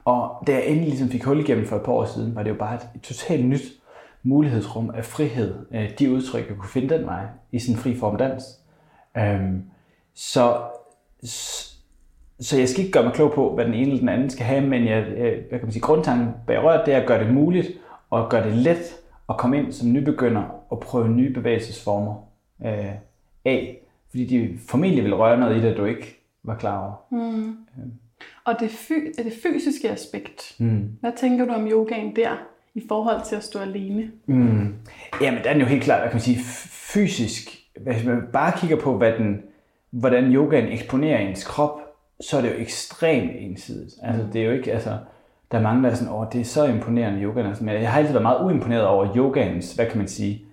Og 0.05 0.43
da 0.47 0.51
jeg 0.51 0.65
endelig 0.65 0.89
ligesom 0.89 1.09
fik 1.09 1.23
hul 1.23 1.39
igennem 1.39 1.65
for 1.65 1.75
et 1.75 1.81
par 1.81 1.91
år 1.91 2.05
siden, 2.05 2.35
var 2.35 2.43
det 2.43 2.49
jo 2.49 2.55
bare 2.55 2.75
et, 2.75 2.87
et 2.95 3.01
totalt 3.01 3.45
nyt 3.45 3.61
mulighedsrum 4.25 4.89
af 4.89 5.05
frihed. 5.05 5.55
De 5.99 6.11
udtryk, 6.11 6.49
jeg 6.49 6.57
kunne 6.57 6.69
finde 6.69 6.97
den 6.97 7.05
vej 7.05 7.25
i 7.51 7.59
sådan 7.59 7.75
en 7.75 7.79
fri 7.79 7.95
form 7.95 8.17
dans. 8.17 8.43
Øhm, 9.17 9.63
så, 10.13 10.61
så 12.39 12.57
jeg 12.57 12.69
skal 12.69 12.79
ikke 12.79 12.91
gøre 12.91 13.03
mig 13.03 13.13
klog 13.13 13.31
på, 13.33 13.55
hvad 13.55 13.65
den 13.65 13.73
ene 13.73 13.87
eller 13.87 13.99
den 13.99 14.09
anden 14.09 14.29
skal 14.29 14.45
have, 14.45 14.67
men 14.67 14.87
jeg, 14.87 15.03
hvad 15.49 15.59
kan 15.59 15.61
man 15.61 15.71
sige, 15.71 15.81
grundtanken 15.81 16.33
bag 16.47 16.63
røret, 16.63 16.85
det 16.85 16.93
er 16.93 17.01
at 17.01 17.07
gøre 17.07 17.23
det 17.23 17.33
muligt 17.33 17.67
og 18.09 18.29
gøre 18.29 18.45
det 18.45 18.53
let 18.53 18.95
at 19.29 19.37
komme 19.37 19.57
ind 19.57 19.71
som 19.71 19.93
nybegynder 19.93 20.43
og 20.69 20.79
prøve 20.79 21.09
nye 21.09 21.33
bevægelsesformer 21.33 22.15
øh, 22.65 22.91
af. 23.45 23.81
Fordi 24.09 24.25
de 24.25 24.59
formentlig 24.69 25.03
vil 25.03 25.15
røre 25.15 25.39
noget 25.39 25.57
i 25.57 25.61
det, 25.61 25.77
du 25.77 25.85
ikke 25.85 26.21
var 26.43 26.55
klar 26.55 26.85
over. 26.85 26.93
Mm. 27.11 27.57
Øhm. 27.77 27.93
Og 28.45 28.55
det, 28.59 28.69
fy- 28.69 29.23
det 29.23 29.33
fysiske 29.43 29.89
aspekt, 29.89 30.55
mm. 30.59 30.97
hvad 30.99 31.11
tænker 31.17 31.45
du 31.45 31.51
om 31.51 31.67
yogaen 31.67 32.15
der, 32.15 32.29
i 32.75 32.83
forhold 32.87 33.25
til 33.25 33.35
at 33.35 33.43
stå 33.43 33.59
alene? 33.59 34.11
Mm. 34.25 34.75
Jamen, 35.21 35.43
der 35.43 35.49
er 35.49 35.59
jo 35.59 35.65
helt 35.65 35.83
klart, 35.83 35.99
hvad 35.99 36.09
kan 36.09 36.15
man 36.15 36.21
sige, 36.21 36.39
fysisk, 36.93 37.49
hvis 37.81 38.05
man 38.05 38.21
bare 38.33 38.51
kigger 38.57 38.77
på, 38.77 38.97
hvad 38.97 39.11
den, 39.11 39.41
hvordan 39.91 40.33
yogaen 40.33 40.71
eksponerer 40.71 41.17
ens 41.17 41.43
krop, 41.43 41.79
så 42.21 42.37
er 42.37 42.41
det 42.41 42.49
jo 42.49 42.55
ekstremt 42.57 43.31
ensidigt. 43.39 43.93
Altså, 44.03 44.23
mm. 44.23 44.31
det 44.31 44.41
er 44.41 44.45
jo 44.45 44.51
ikke, 44.51 44.73
altså, 44.73 44.97
der 45.51 45.57
er 45.57 45.61
mange, 45.61 45.83
der 45.83 45.89
er 45.89 45.95
sådan, 45.95 46.13
åh, 46.13 46.25
det 46.33 46.41
er 46.41 46.45
så 46.45 46.65
imponerende 46.65 47.21
yogaen. 47.21 47.47
Altså, 47.47 47.63
men 47.63 47.73
jeg 47.73 47.91
har 47.91 47.99
altid 47.99 48.13
været 48.13 48.21
meget 48.21 48.45
uimponeret 48.45 48.85
over 48.85 49.15
yogaens, 49.15 49.73
hvad 49.73 49.85
kan 49.85 49.97
man 49.97 50.07
sige, 50.07 50.45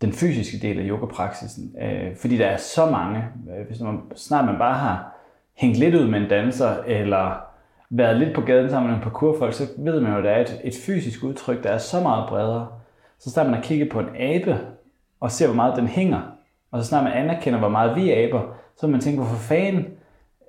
den 0.00 0.12
fysiske 0.12 0.58
del 0.68 0.78
af 0.78 0.84
yogapraksisen. 0.88 1.74
Øh, 1.82 2.16
fordi 2.16 2.36
der 2.36 2.46
er 2.46 2.56
så 2.56 2.90
mange, 2.90 3.24
øh, 3.58 3.66
hvis 3.66 3.80
man, 3.80 4.00
snart 4.16 4.44
man 4.44 4.58
bare 4.58 4.74
har 4.74 5.14
hængt 5.56 5.78
lidt 5.78 5.94
ud 5.94 6.06
med 6.06 6.20
en 6.20 6.28
danser, 6.28 6.76
eller 6.86 7.47
været 7.90 8.16
lidt 8.16 8.34
på 8.34 8.40
gaden 8.40 8.70
sammen 8.70 8.90
med 8.90 8.98
en 8.98 9.02
parkourfolk, 9.04 9.52
så 9.52 9.64
ved 9.78 10.00
man 10.00 10.12
jo, 10.12 10.18
at 10.18 10.24
der 10.24 10.30
er 10.30 10.40
et, 10.40 10.60
et 10.64 10.74
fysisk 10.86 11.24
udtryk, 11.24 11.62
der 11.62 11.70
er 11.70 11.78
så 11.78 12.00
meget 12.00 12.28
bredere. 12.28 12.68
Så 13.18 13.30
snart 13.30 13.46
man 13.46 13.54
har 13.54 13.62
kigget 13.62 13.88
på 13.88 14.00
en 14.00 14.08
abe, 14.16 14.58
og 15.20 15.30
ser, 15.30 15.46
hvor 15.46 15.56
meget 15.56 15.76
den 15.76 15.86
hænger, 15.86 16.20
og 16.70 16.82
så 16.82 16.88
snart 16.88 17.04
man 17.04 17.12
anerkender, 17.12 17.58
hvor 17.58 17.68
meget 17.68 17.96
vi 17.96 18.10
er 18.10 18.28
aber, 18.28 18.42
så 18.76 18.86
vil 18.86 18.92
man 18.92 19.00
tænke, 19.00 19.18
hvorfor 19.18 19.36
fanden 19.36 19.86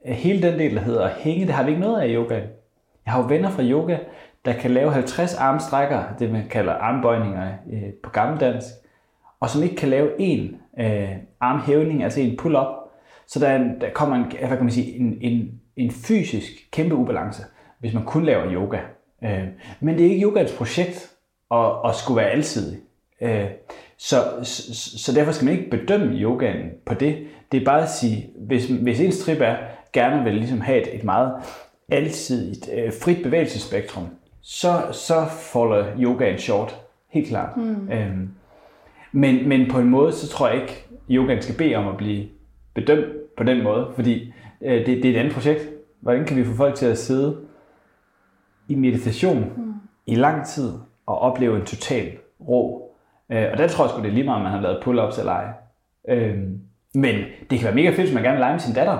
hele 0.05 0.51
den 0.51 0.59
del, 0.59 0.75
der 0.75 0.81
hedder 0.81 1.05
at 1.05 1.11
hænge, 1.11 1.45
det 1.45 1.53
har 1.53 1.63
vi 1.63 1.69
ikke 1.69 1.81
noget 1.81 2.01
af 2.01 2.07
i 2.07 2.15
yoga. 2.15 2.35
Jeg 3.05 3.13
har 3.13 3.21
jo 3.21 3.27
venner 3.27 3.49
fra 3.49 3.63
yoga, 3.63 3.97
der 4.45 4.53
kan 4.53 4.71
lave 4.71 4.91
50 4.91 5.35
armstrækker, 5.35 6.03
det 6.19 6.31
man 6.31 6.47
kalder 6.49 6.73
armbøjninger 6.73 7.51
øh, 7.71 7.93
på 8.03 8.09
gammeldansk, 8.09 8.67
og 9.39 9.49
som 9.49 9.63
ikke 9.63 9.75
kan 9.75 9.89
lave 9.89 10.21
en 10.21 10.55
øh, 10.79 11.09
armhævning, 11.39 12.03
altså 12.03 12.21
en 12.21 12.37
pull-up, 12.37 12.67
så 13.27 13.39
der, 13.39 13.57
der 13.81 13.89
kommer 13.93 14.15
en, 14.15 14.23
hvad 14.23 14.57
kan 14.57 14.63
man 14.63 14.71
sige, 14.71 14.95
en, 14.99 15.17
en, 15.21 15.61
en 15.79 15.91
fysisk 15.91 16.51
kæmpe 16.71 16.95
ubalance, 16.95 17.43
hvis 17.79 17.93
man 17.93 18.05
kun 18.05 18.25
laver 18.25 18.53
yoga. 18.53 18.79
Øh, 19.23 19.43
men 19.79 19.97
det 19.97 20.05
er 20.05 20.09
ikke 20.09 20.23
yogans 20.23 20.51
projekt 20.51 21.11
at, 21.51 21.71
at 21.85 21.95
skulle 21.95 22.21
være 22.21 22.31
alsidig. 22.31 22.79
Øh, 23.21 23.45
så, 23.97 24.15
så, 24.43 24.99
så 24.99 25.13
derfor 25.15 25.31
skal 25.31 25.45
man 25.45 25.57
ikke 25.57 25.69
bedømme 25.69 26.15
yogaen 26.15 26.69
på 26.85 26.93
det. 26.93 27.17
Det 27.51 27.61
er 27.61 27.65
bare 27.65 27.83
at 27.83 27.89
sige, 27.89 28.29
hvis, 28.37 28.65
hvis 28.65 28.99
ens 28.99 29.19
trip 29.19 29.41
er, 29.41 29.55
gerne 29.93 30.23
vil 30.23 30.33
ligesom 30.33 30.61
have 30.61 30.81
et, 30.81 30.95
et 30.95 31.03
meget 31.03 31.33
alsidigt, 31.89 32.69
øh, 32.73 32.93
frit 33.03 33.23
bevægelsesspektrum, 33.23 34.07
så, 34.41 34.81
så 34.91 35.25
folder 35.25 35.85
yogaen 35.99 36.37
short. 36.37 36.75
Helt 37.09 37.27
klart. 37.27 37.57
Mm. 37.57 37.91
Øhm, 37.91 38.29
men, 39.11 39.49
men 39.49 39.71
på 39.71 39.79
en 39.79 39.89
måde, 39.89 40.11
så 40.11 40.27
tror 40.29 40.47
jeg 40.47 40.61
ikke, 40.61 40.85
yogaen 41.09 41.41
skal 41.41 41.55
bede 41.55 41.75
om 41.75 41.87
at 41.87 41.97
blive 41.97 42.27
bedømt 42.73 43.05
på 43.37 43.43
den 43.43 43.63
måde, 43.63 43.91
fordi 43.95 44.33
øh, 44.61 44.85
det, 44.85 44.87
det 44.87 45.05
er 45.05 45.13
et 45.13 45.17
andet 45.17 45.33
projekt. 45.33 45.69
Hvordan 45.99 46.25
kan 46.25 46.37
vi 46.37 46.45
få 46.45 46.53
folk 46.53 46.75
til 46.75 46.85
at 46.85 46.97
sidde 46.97 47.37
i 48.67 48.75
meditation 48.75 49.53
mm. 49.57 49.73
i 50.05 50.15
lang 50.15 50.45
tid 50.45 50.73
og 51.05 51.19
opleve 51.19 51.55
en 51.55 51.65
total 51.65 52.11
ro? 52.47 52.95
Øh, 53.31 53.47
og 53.51 53.57
der 53.57 53.67
tror 53.67 53.83
jeg 53.83 53.89
sgu, 53.89 54.01
det 54.01 54.09
er 54.09 54.13
lige 54.13 54.23
meget, 54.23 54.37
om 54.37 54.43
man 54.43 54.51
har 54.51 54.61
lavet 54.61 54.83
pull-ups 54.83 55.19
eller 55.19 55.31
ej. 55.31 55.45
Øh, 56.09 56.37
men 56.93 57.15
det 57.49 57.59
kan 57.59 57.65
være 57.65 57.75
mega 57.75 57.89
fedt, 57.89 57.99
hvis 57.99 58.13
man 58.13 58.23
gerne 58.23 58.35
vil 58.35 58.39
lege 58.39 58.53
med 58.53 58.59
sin 58.59 58.75
datter 58.75 58.97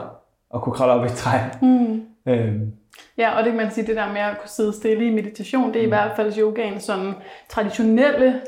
og 0.50 0.62
kunne 0.62 0.74
kravle 0.74 0.94
op 0.94 1.04
i 1.04 1.06
et 1.06 1.12
træ. 1.12 1.38
Mm. 1.62 2.06
Øh, 2.26 2.62
Ja, 3.18 3.38
og 3.38 3.44
det 3.44 3.52
kan 3.52 3.62
man 3.62 3.72
sige, 3.72 3.88
det 3.88 3.96
der 3.96 4.14
med 4.14 4.22
at 4.22 4.38
kunne 4.40 4.50
sidde 4.50 4.74
stille 4.74 5.08
i 5.08 5.10
meditation, 5.10 5.74
det 5.74 5.76
er 5.76 5.82
mm. 5.82 5.86
i 5.86 5.90
hvert 5.90 6.12
fald 6.16 6.38
yogaen 6.40 6.80
sådan 6.80 7.14
traditionelle 7.50 8.42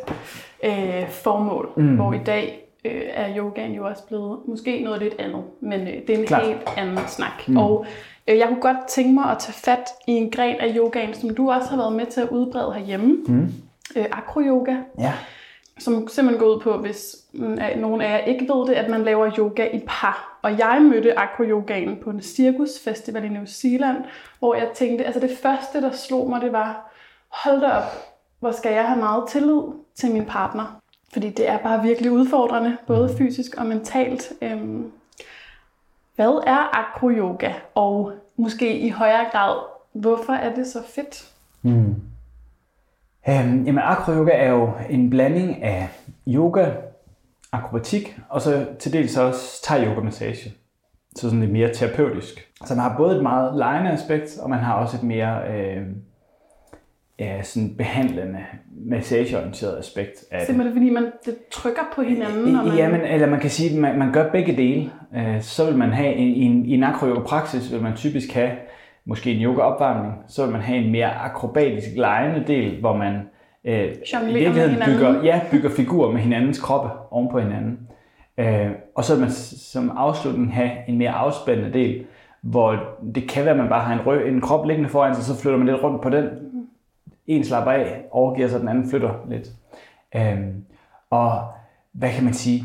øh, 0.63 1.09
formål, 1.09 1.69
mm. 1.77 1.95
hvor 1.95 2.13
i 2.13 2.19
dag 2.25 2.60
øh, 2.85 3.01
er 3.13 3.37
yogaen 3.37 3.71
jo 3.73 3.87
også 3.87 4.03
blevet 4.07 4.39
måske 4.47 4.83
noget 4.83 5.01
lidt 5.01 5.15
andet, 5.19 5.43
men 5.59 5.81
øh, 5.81 5.93
det 6.07 6.09
er 6.09 6.19
en 6.19 6.25
Klar. 6.25 6.43
helt 6.45 6.61
anden 6.77 7.07
snak. 7.07 7.47
Mm. 7.47 7.57
Og 7.57 7.85
øh, 8.27 8.37
jeg 8.37 8.47
kunne 8.47 8.61
godt 8.61 8.87
tænke 8.87 9.13
mig 9.13 9.31
at 9.31 9.37
tage 9.39 9.53
fat 9.53 9.89
i 10.07 10.11
en 10.11 10.31
gren 10.31 10.55
af 10.59 10.73
yogaen, 10.77 11.13
som 11.13 11.35
du 11.35 11.51
også 11.51 11.69
har 11.69 11.77
været 11.77 11.93
med 11.93 12.05
til 12.05 12.21
at 12.21 12.29
udbrede 12.29 12.73
herhjemme. 12.73 13.15
Mm. 13.27 13.53
Øh, 13.95 14.05
akroyoga. 14.11 14.75
Ja. 14.99 15.13
som 15.79 16.07
simpelthen 16.07 16.39
går 16.45 16.55
ud 16.55 16.59
på, 16.59 16.77
hvis 16.77 17.15
nogen 17.77 18.01
af 18.01 18.11
jer 18.11 18.17
ikke 18.17 18.53
ved 18.53 18.67
det, 18.67 18.73
at 18.73 18.89
man 18.89 19.03
laver 19.03 19.31
yoga 19.37 19.67
i 19.73 19.79
par. 19.87 20.39
Og 20.41 20.59
jeg 20.59 20.81
mødte 20.81 21.19
acro-yogaen 21.19 21.97
på 22.03 22.09
en 22.09 22.21
cirkusfestival 22.21 23.23
i 23.25 23.29
New 23.29 23.45
Zealand, 23.45 23.97
hvor 24.39 24.55
jeg 24.55 24.69
tænkte, 24.73 25.05
altså 25.05 25.19
det 25.19 25.37
første, 25.41 25.81
der 25.81 25.91
slog 25.91 26.29
mig, 26.29 26.41
det 26.41 26.51
var, 26.51 26.91
hold 27.29 27.61
da 27.61 27.67
op, 27.67 27.83
hvor 28.39 28.51
skal 28.51 28.73
jeg 28.73 28.87
have 28.87 28.99
meget 28.99 29.23
tillid 29.29 29.61
til 29.95 30.11
min 30.11 30.25
partner. 30.25 30.80
Fordi 31.13 31.29
det 31.29 31.49
er 31.49 31.57
bare 31.57 31.83
virkelig 31.83 32.11
udfordrende, 32.11 32.77
både 32.87 33.07
mm. 33.11 33.17
fysisk 33.17 33.55
og 33.57 33.65
mentalt. 33.65 34.33
Øhm, 34.41 34.91
hvad 36.15 36.43
er 36.47 36.77
acro-yoga? 36.79 37.53
Og 37.75 38.11
måske 38.37 38.79
i 38.79 38.89
højere 38.89 39.25
grad, 39.31 39.57
hvorfor 39.93 40.33
er 40.33 40.55
det 40.55 40.67
så 40.67 40.79
fedt? 40.95 41.31
Mm. 41.61 41.95
Øhm, 43.29 43.63
jamen 43.65 43.83
acro-yoga 43.83 44.31
er 44.31 44.49
jo 44.49 44.71
en 44.89 45.09
blanding 45.09 45.63
af 45.63 45.89
yoga, 46.27 46.71
akrobatik, 47.51 48.19
og 48.29 48.41
så 48.41 48.67
til 48.79 48.93
dels 48.93 49.17
også 49.17 49.63
thai 49.63 49.85
yoga 49.85 50.01
massage. 50.01 50.53
Så 51.15 51.21
sådan 51.21 51.39
lidt 51.39 51.51
mere 51.51 51.73
terapeutisk. 51.73 52.47
Så 52.65 52.75
man 52.75 52.83
har 52.83 52.97
både 52.97 53.15
et 53.15 53.23
meget 53.23 53.57
lejende 53.57 53.91
aspekt, 53.91 54.37
og 54.41 54.49
man 54.49 54.59
har 54.59 54.73
også 54.73 54.97
et 54.97 55.03
mere 55.03 55.41
øh, 55.49 55.87
ja, 57.19 57.43
sådan 57.43 57.75
behandlende, 57.77 58.39
massageorienteret 58.85 59.79
aspekt 59.79 60.23
af 60.31 60.45
Simpelthen 60.45 60.65
det. 60.65 60.81
fordi 60.81 60.89
man 60.89 61.11
det 61.25 61.35
trykker 61.51 61.81
på 61.95 62.01
hinanden? 62.01 62.55
Og 62.55 62.67
man... 62.67 62.77
Ja, 62.77 62.89
men, 62.89 63.01
eller 63.01 63.27
man 63.27 63.39
kan 63.39 63.49
sige, 63.49 63.69
at 63.75 63.81
man, 63.81 63.99
man 63.99 64.11
gør 64.11 64.31
begge 64.31 64.57
dele. 64.57 64.89
Øh, 65.15 65.41
så 65.41 65.65
vil 65.65 65.77
man 65.77 65.89
have, 65.89 66.15
i, 66.15 66.33
i 66.33 66.41
en, 66.41 66.65
i 66.65 66.73
en 66.73 66.83
akro-yoga-praksis 66.83 67.73
vil 67.73 67.81
man 67.81 67.95
typisk 67.95 68.33
have 68.33 68.51
måske 69.05 69.31
en 69.31 69.41
yoga-opvarmning, 69.43 70.13
så 70.27 70.43
vil 70.43 70.51
man 70.51 70.61
have 70.61 70.77
en 70.79 70.91
mere 70.91 71.15
akrobatisk 71.15 71.87
lejende 71.95 72.43
del, 72.47 72.79
hvor 72.79 72.97
man 72.97 73.15
øh, 73.65 73.89
virkeligheden 74.33 74.77
bygger, 74.85 75.23
ja, 75.23 75.41
bygger 75.51 75.69
figurer 75.69 76.11
med 76.11 76.21
hinandens 76.21 76.59
kroppe 76.59 76.89
oven 77.11 77.29
på 77.31 77.39
hinanden. 77.39 77.79
Øh, 78.37 78.71
og 78.95 79.03
så 79.03 79.13
vil 79.13 79.21
man 79.21 79.31
som 79.31 79.91
afslutning 79.97 80.53
have 80.53 80.71
en 80.87 80.97
mere 80.97 81.11
afspændende 81.11 81.73
del, 81.73 82.05
hvor 82.41 82.79
det 83.15 83.29
kan 83.29 83.45
være, 83.45 83.53
at 83.53 83.59
man 83.59 83.69
bare 83.69 83.83
har 83.83 83.93
en, 83.93 83.99
rø- 83.99 84.27
en 84.27 84.41
krop 84.41 84.65
liggende 84.65 84.89
foran 84.89 85.15
sig, 85.15 85.23
så 85.23 85.41
flytter 85.41 85.57
man 85.57 85.67
lidt 85.67 85.83
rundt 85.83 86.01
på 86.01 86.09
den. 86.09 86.25
En 87.31 87.43
slapper 87.43 87.71
af, 87.71 88.05
overgiver 88.11 88.47
sig, 88.47 88.59
den 88.59 88.69
anden 88.69 88.89
flytter 88.89 89.13
lidt. 89.29 89.47
Øh, 90.15 90.37
og 91.09 91.47
hvad 91.91 92.09
kan 92.09 92.23
man 92.23 92.33
sige? 92.33 92.63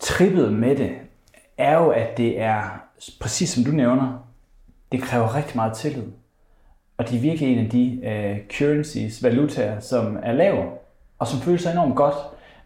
Trippet 0.00 0.52
med 0.52 0.76
det 0.76 0.90
er 1.58 1.78
jo, 1.78 1.88
at 1.88 2.16
det 2.16 2.40
er, 2.40 2.82
præcis 3.20 3.48
som 3.50 3.64
du 3.64 3.70
nævner, 3.70 4.26
det 4.92 5.02
kræver 5.02 5.36
rigtig 5.36 5.56
meget 5.56 5.72
tillid. 5.72 6.04
Og 6.98 7.08
de 7.08 7.16
er 7.16 7.20
virkelig 7.20 7.52
en 7.52 7.64
af 7.64 7.70
de 7.70 8.00
uh, 8.02 8.56
currencies, 8.58 9.22
valutaer, 9.22 9.80
som 9.80 10.18
er 10.22 10.32
lav, 10.32 10.64
og 11.18 11.26
som 11.26 11.40
føles 11.40 11.66
enormt 11.66 11.96
godt, 11.96 12.14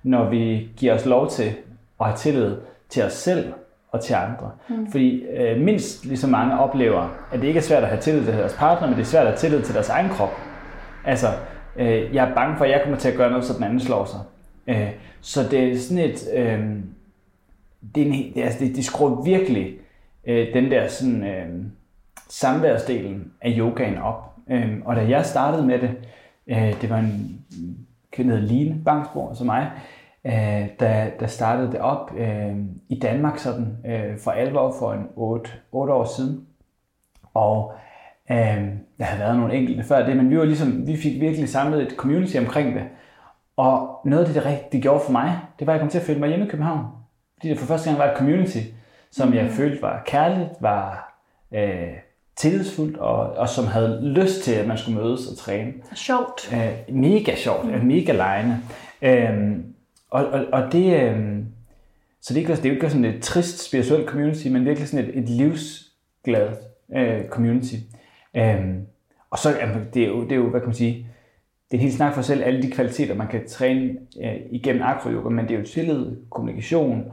når 0.03 0.31
vi 0.31 0.69
giver 0.77 0.95
os 0.95 1.07
lov 1.07 1.31
til 1.31 1.53
at 2.01 2.07
have 2.07 2.17
tillid 2.17 2.57
til 2.89 3.03
os 3.03 3.13
selv 3.13 3.53
og 3.93 4.01
til 4.01 4.15
andre. 4.15 4.51
Mm. 4.69 4.91
Fordi 4.91 5.25
uh, 5.27 5.61
mindst 5.61 6.05
lige 6.05 6.19
så 6.19 6.27
mange 6.27 6.59
oplever, 6.59 7.09
at 7.33 7.41
det 7.41 7.47
ikke 7.47 7.59
er 7.59 7.63
svært 7.63 7.83
at 7.83 7.89
have 7.89 8.01
tillid 8.01 8.25
til 8.25 8.33
deres 8.35 8.55
partner, 8.55 8.89
men 8.89 8.97
det 8.97 9.03
er 9.03 9.07
svært 9.07 9.27
at 9.27 9.33
have 9.33 9.39
tillid 9.39 9.63
til 9.63 9.75
deres 9.75 9.89
egen 9.89 10.09
krop. 10.09 10.50
Altså, 11.05 11.27
øh, 11.77 12.15
jeg 12.15 12.31
er 12.31 12.35
bange 12.35 12.57
for, 12.57 12.65
at 12.65 12.71
jeg 12.71 12.81
kommer 12.83 12.99
til 12.99 13.09
at 13.09 13.17
gøre 13.17 13.31
noget, 13.31 13.45
så 13.45 13.55
den 13.55 13.65
anden 13.65 13.81
slår 13.81 14.05
sig. 14.05 14.21
Øh, 14.67 14.91
så 15.21 15.41
det 15.51 15.73
er 15.73 15.79
sådan 15.79 16.05
et... 16.05 16.29
Øh, 16.35 16.69
det, 17.95 18.03
er 18.03 18.07
en, 18.07 18.35
det, 18.35 18.43
altså, 18.43 18.65
det, 18.65 18.77
det 18.77 18.85
skruer 18.85 19.23
virkelig 19.23 19.75
øh, 20.27 20.55
den 20.55 20.71
der 20.71 20.89
sådan... 20.89 21.25
øh, 21.25 21.65
samværsdelen 22.31 23.33
af 23.41 23.55
yogaen 23.59 23.99
op. 23.99 24.35
Øh, 24.51 24.79
og 24.85 24.97
da 24.97 25.09
jeg 25.09 25.27
startede 25.27 25.67
med 25.67 25.79
det, 25.79 25.91
øh, 26.47 26.81
det 26.81 26.91
var 26.91 26.99
en 26.99 27.41
kvinde, 28.13 28.35
der 28.35 28.41
Line 28.41 28.85
Bangsborg, 28.85 29.37
som 29.37 29.47
mig, 29.47 29.71
øh, 30.25 30.67
der, 30.81 31.11
der 31.21 31.27
startede 31.27 31.73
det 31.73 31.81
op 31.81 32.13
øh, 32.17 32.57
i 32.89 32.99
Danmark 32.99 33.39
sådan, 33.39 33.77
øh, 33.87 34.19
for 34.19 34.31
alvor 34.31 34.75
for 34.79 34.93
en 34.93 35.07
8, 35.17 35.51
8 35.73 35.93
år 35.93 36.05
siden. 36.05 36.47
Og 37.35 37.73
øh, 38.31 38.69
der 38.99 39.05
havde 39.05 39.21
været 39.21 39.37
nogle 39.37 39.55
enkelte 39.55 39.85
før 39.85 40.07
det, 40.07 40.17
men 40.17 40.31
vi, 40.31 40.39
var 40.39 40.45
ligesom, 40.45 40.87
vi 40.87 40.97
fik 40.97 41.21
virkelig 41.21 41.49
samlet 41.49 41.83
et 41.83 41.93
community 41.97 42.37
omkring 42.37 42.75
det. 42.75 42.83
Og 43.57 44.01
noget 44.05 44.25
af 44.25 44.33
det, 44.33 44.45
det, 44.45 44.73
det 44.73 44.83
gjorde 44.83 45.05
for 45.05 45.13
mig, 45.13 45.39
det 45.59 45.67
var, 45.67 45.73
at 45.73 45.75
jeg 45.77 45.81
kom 45.81 45.91
til 45.91 45.99
at 45.99 46.05
føle 46.05 46.21
mig 46.21 46.29
hjemme 46.29 46.47
i 46.47 46.49
København. 46.49 46.87
Fordi 47.37 47.49
det 47.49 47.59
for 47.59 47.67
første 47.67 47.89
gang 47.89 47.99
var 47.99 48.11
et 48.11 48.19
community, 48.19 48.59
som 49.11 49.35
jeg 49.35 49.45
mm. 49.45 49.51
følte 49.51 49.83
var 49.83 50.03
kærligt, 50.07 50.51
var 50.61 51.15
øh, 51.55 51.93
tillidsfuldt, 52.37 52.97
og, 52.97 53.17
og 53.17 53.49
som 53.49 53.67
havde 53.67 54.01
lyst 54.03 54.43
til, 54.43 54.53
at 54.53 54.67
man 54.67 54.79
skulle 54.79 55.01
mødes 55.01 55.27
og 55.27 55.39
træne. 55.39 55.73
Sjovt. 55.95 56.53
Øh, 56.53 56.95
mega 56.95 57.35
sjovt, 57.35 57.65
mm. 57.65 57.87
mega 57.87 58.13
lejende. 58.13 58.57
Øh, 59.03 59.57
og, 60.11 60.27
og, 60.27 60.45
og 60.53 60.73
det, 60.73 61.03
øh, 61.03 61.39
så 62.23 62.35
det 62.35 62.37
er, 62.37 62.41
ikke, 62.41 62.57
det 62.57 62.65
er 62.65 62.69
jo 62.69 62.75
ikke 62.75 62.91
sådan 62.91 63.05
et 63.05 63.23
trist 63.23 63.67
spirituelt 63.69 64.09
community, 64.09 64.47
men 64.47 64.65
virkelig 64.65 64.89
sådan 64.89 65.09
et, 65.09 65.19
et 65.19 65.29
livsglad 65.29 66.49
øh, 66.97 67.29
community. 67.29 67.75
Øh, 68.37 68.77
og 69.31 69.39
så 69.39 69.55
det 69.95 70.03
er 70.03 70.09
jo, 70.09 70.23
det 70.23 70.33
er 70.33 70.37
jo, 70.37 70.51
hvad 70.51 70.61
kan 70.61 70.69
man 70.69 70.75
sige, 70.75 71.07
det 71.71 71.77
er 71.77 71.81
en 71.81 71.83
helt 71.83 71.95
snak 71.95 72.15
for 72.15 72.23
selv, 72.23 72.45
alle 72.45 72.63
de 72.63 72.71
kvaliteter, 72.71 73.15
man 73.15 73.29
kan 73.29 73.49
træne 73.49 73.97
øh, 74.23 74.37
igennem 74.51 74.83
akroyoga, 74.83 75.29
men 75.29 75.49
det 75.49 75.55
er 75.55 75.59
jo 75.59 75.67
tillid, 75.67 76.17
kommunikation, 76.31 77.13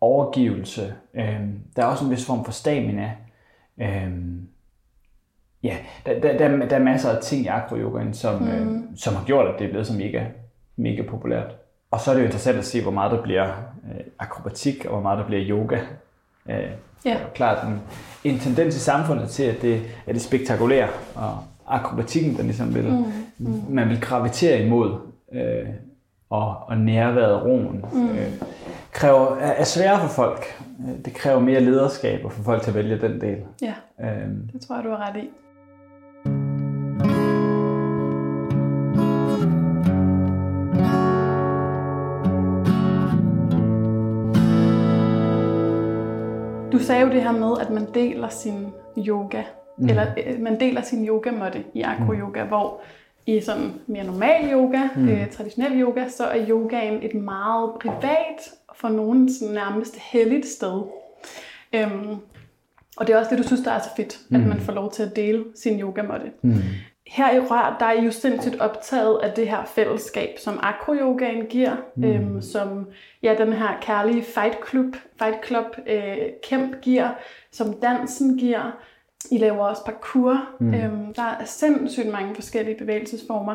overgivelse. 0.00 0.94
Øh, 1.14 1.40
der 1.76 1.82
er 1.82 1.86
også 1.86 2.04
en 2.04 2.10
vis 2.10 2.26
form 2.26 2.44
for 2.44 2.52
stamina. 2.52 3.12
Øh, 3.80 4.12
ja, 5.62 5.76
der, 6.06 6.20
der, 6.20 6.38
der, 6.38 6.66
der 6.66 6.76
er 6.76 6.82
masser 6.82 7.10
af 7.10 7.22
ting 7.22 7.44
i 7.44 7.46
akroyogaen, 7.46 8.14
som, 8.14 8.42
mm. 8.42 8.48
øh, 8.48 8.82
som 8.96 9.14
har 9.14 9.24
gjort, 9.24 9.46
at 9.46 9.58
det 9.58 9.64
er 9.64 9.70
blevet 9.70 9.86
så 9.86 9.94
mega, 9.94 10.24
mega 10.76 11.02
populært. 11.02 11.56
Og 11.90 12.00
så 12.00 12.10
er 12.10 12.14
det 12.14 12.20
jo 12.20 12.26
interessant 12.26 12.58
at 12.58 12.64
se, 12.64 12.82
hvor 12.82 12.90
meget 12.90 13.12
der 13.12 13.22
bliver 13.22 13.48
øh, 13.84 14.04
akrobatik, 14.18 14.84
og 14.84 14.90
hvor 14.90 15.00
meget 15.00 15.18
der 15.18 15.26
bliver 15.26 15.48
yoga. 15.48 15.78
Øh, 16.48 16.70
ja. 17.04 17.16
Klart 17.34 17.68
en, 17.68 17.80
en 18.24 18.38
tendens 18.38 18.76
i 18.76 18.80
samfundet 18.80 19.28
til, 19.28 19.42
at 19.42 19.62
det 19.62 19.82
er 20.06 20.12
det 20.12 20.22
spektakulære, 20.22 20.88
og 21.14 21.38
akrobatikken, 21.66 22.36
der 22.36 22.42
ligesom 22.42 22.74
vil, 22.74 22.84
mm. 22.88 23.04
Mm. 23.38 23.62
man 23.68 23.88
vil 23.88 24.00
gravitere 24.00 24.62
imod, 24.66 24.94
øh, 25.32 25.68
og, 26.30 26.56
og 26.66 26.76
nærværet 26.76 27.44
roen, 27.44 27.84
mm. 27.92 28.10
øh, 28.10 28.32
kræver, 28.92 29.36
er, 29.36 29.52
er 29.52 29.64
sværere 29.64 30.00
for 30.00 30.08
folk. 30.08 30.44
Det 31.04 31.14
kræver 31.14 31.40
mere 31.40 31.60
lederskab 31.60 32.26
at 32.26 32.32
få 32.32 32.42
folk 32.42 32.62
til 32.62 32.70
at 32.70 32.74
vælge 32.74 33.00
den 33.00 33.20
del. 33.20 33.38
Ja, 33.62 33.74
øh, 34.00 34.28
det 34.52 34.60
tror 34.60 34.74
jeg, 34.74 34.84
du 34.84 34.90
har 34.90 35.08
ret 35.08 35.16
i. 35.16 35.28
sagde 46.84 47.02
jo 47.02 47.12
det 47.12 47.22
her 47.22 47.32
med, 47.32 47.52
at 47.60 47.70
man 47.70 47.86
deler 47.94 48.28
sin 48.28 48.66
yoga, 48.98 49.42
mm. 49.78 49.88
eller 49.88 50.06
øh, 50.26 50.40
man 50.40 50.60
deler 50.60 50.82
sin 50.82 51.08
yogamåtte 51.08 51.64
i 51.74 51.82
akro-yoga, 51.82 52.42
mm. 52.42 52.48
hvor 52.48 52.80
i 53.26 53.40
sådan 53.40 53.72
mere 53.86 54.04
normal 54.04 54.52
yoga, 54.52 54.88
mm. 54.96 55.08
øh, 55.08 55.30
traditionel 55.30 55.80
yoga, 55.82 56.08
så 56.08 56.24
er 56.24 56.48
yogaen 56.48 57.02
et 57.02 57.14
meget 57.14 57.70
privat, 57.80 58.50
for 58.74 58.88
nogen 58.88 59.32
sådan 59.32 59.54
nærmest 59.54 59.98
helligt 59.98 60.46
sted. 60.46 60.82
Øhm, 61.74 62.16
og 62.96 63.06
det 63.06 63.14
er 63.14 63.18
også 63.18 63.30
det, 63.30 63.38
du 63.38 63.42
synes, 63.42 63.62
der 63.62 63.70
er 63.70 63.78
så 63.78 63.90
fedt, 63.96 64.20
mm. 64.28 64.36
at 64.36 64.46
man 64.46 64.60
får 64.60 64.72
lov 64.72 64.92
til 64.92 65.02
at 65.02 65.16
dele 65.16 65.44
sin 65.54 65.80
yogamåtte. 65.80 66.26
Mm. 66.42 66.54
Her 67.06 67.34
i 67.34 67.40
Rør, 67.40 67.76
der 67.80 67.86
er 67.86 67.92
I 67.92 68.04
jo 68.04 68.10
sindssygt 68.10 68.60
optaget 68.60 69.20
af 69.22 69.32
det 69.32 69.48
her 69.48 69.64
fællesskab, 69.64 70.38
som 70.38 70.60
akro-yogaen 70.62 71.46
giver, 71.46 71.76
mm. 71.96 72.04
øhm, 72.04 72.42
som 72.42 72.86
ja, 73.22 73.34
den 73.38 73.52
her 73.52 73.80
kærlige 73.80 74.22
fight 74.22 74.68
club, 74.68 74.96
fight 75.18 75.46
club 75.46 75.66
øh, 75.86 76.16
kæmp 76.42 76.80
giver, 76.80 77.10
som 77.50 77.72
dansen 77.72 78.38
giver. 78.38 78.70
I 79.30 79.38
laver 79.38 79.64
også 79.64 79.84
parkour. 79.84 80.48
Mm. 80.60 80.74
Øhm, 80.74 81.14
der 81.14 81.22
er 81.22 81.44
sindssygt 81.44 82.08
mange 82.12 82.34
forskellige 82.34 82.78
bevægelsesformer. 82.78 83.54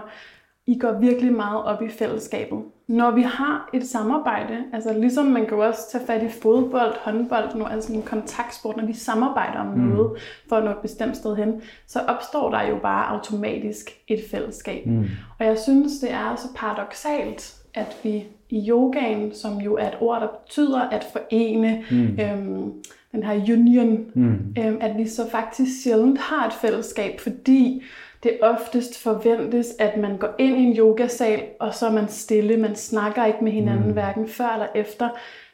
I 0.70 0.78
går 0.80 0.92
virkelig 0.92 1.34
meget 1.34 1.64
op 1.64 1.82
i 1.82 1.90
fællesskabet. 1.90 2.60
Når 2.88 3.12
vi 3.12 3.22
har 3.22 3.70
et 3.74 3.88
samarbejde, 3.88 4.58
altså 4.74 4.94
ligesom 4.94 5.26
man 5.26 5.46
kan 5.46 5.58
også 5.58 5.92
tage 5.92 6.06
fat 6.06 6.24
i 6.24 6.30
fodbold, 6.42 6.94
håndbold, 7.02 7.56
nu, 7.56 7.66
altså 7.66 7.94
en 7.94 8.02
kontaktsport, 8.02 8.78
når 8.78 8.86
vi 8.86 8.94
samarbejder 8.94 9.60
om 9.60 9.68
mm. 9.68 9.80
noget 9.80 10.12
for 10.50 10.56
at 10.56 10.64
nå 10.64 10.70
et 10.70 10.78
bestemt 10.78 11.18
sted 11.18 11.36
hen, 11.36 11.62
så 11.88 12.00
opstår 12.00 12.52
der 12.52 12.62
jo 12.62 12.78
bare 12.82 13.08
automatisk 13.08 13.90
et 14.08 14.20
fællesskab. 14.32 14.86
Mm. 14.88 15.06
Og 15.40 15.46
jeg 15.46 15.58
synes, 15.58 16.00
det 16.00 16.12
er 16.12 16.36
så 16.36 16.48
paradoxalt, 16.56 17.56
at 17.74 17.98
vi 18.04 18.28
i 18.50 18.70
yogaen, 18.70 19.34
som 19.34 19.58
jo 19.58 19.76
er 19.76 19.88
et 19.88 19.98
ord, 20.00 20.22
der 20.22 20.28
betyder 20.28 20.80
at 20.80 21.06
forene, 21.12 21.84
mm. 21.92 22.20
øhm, 22.22 22.74
den 23.12 23.24
her 23.24 23.54
union, 23.54 24.06
mm. 24.14 24.56
øhm, 24.60 24.78
at 24.82 24.98
vi 24.98 25.08
så 25.08 25.30
faktisk 25.30 25.84
sjældent 25.84 26.20
har 26.20 26.48
et 26.48 26.54
fællesskab, 26.54 27.20
fordi 27.20 27.84
det 28.24 28.38
oftest 28.42 29.04
forventes, 29.04 29.68
at 29.80 29.98
man 29.98 30.18
går 30.18 30.36
ind 30.40 30.58
i 30.58 30.64
en 30.64 30.78
yogasal, 30.78 31.44
og 31.60 31.74
så 31.74 31.88
er 31.88 31.92
man 31.92 32.08
stille. 32.08 32.58
Man 32.58 32.76
snakker 32.76 33.26
ikke 33.26 33.44
med 33.44 33.52
hinanden, 33.52 33.88
mm. 33.88 33.94
hverken 33.94 34.28
før 34.28 34.50
eller 34.50 34.68
efter. 34.76 35.10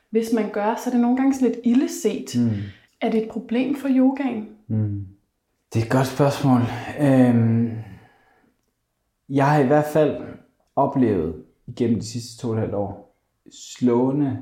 Hvis 0.10 0.34
man 0.34 0.50
gør, 0.50 0.75
så 0.75 0.89
er 0.89 0.91
det 0.91 1.01
nogle 1.01 1.17
gange 1.17 1.34
sådan 1.34 1.48
lidt 1.48 1.60
illeset. 1.63 2.41
Mm. 2.41 2.50
Er 3.01 3.12
det 3.12 3.24
et 3.24 3.29
problem 3.29 3.75
for 3.75 3.88
yogaen? 3.91 4.50
Mm. 4.67 5.07
Det 5.74 5.81
er 5.81 5.86
et 5.86 5.91
godt 5.91 6.07
spørgsmål. 6.07 6.62
Øhm, 7.00 7.72
jeg 9.29 9.51
har 9.51 9.60
i 9.60 9.67
hvert 9.67 9.86
fald 9.93 10.24
oplevet 10.75 11.43
igennem 11.67 12.00
de 12.00 12.05
sidste 12.05 12.41
to 12.41 12.48
og 12.48 12.53
et 12.53 12.60
halvt 12.60 12.75
år 12.75 13.15
slående 13.51 14.38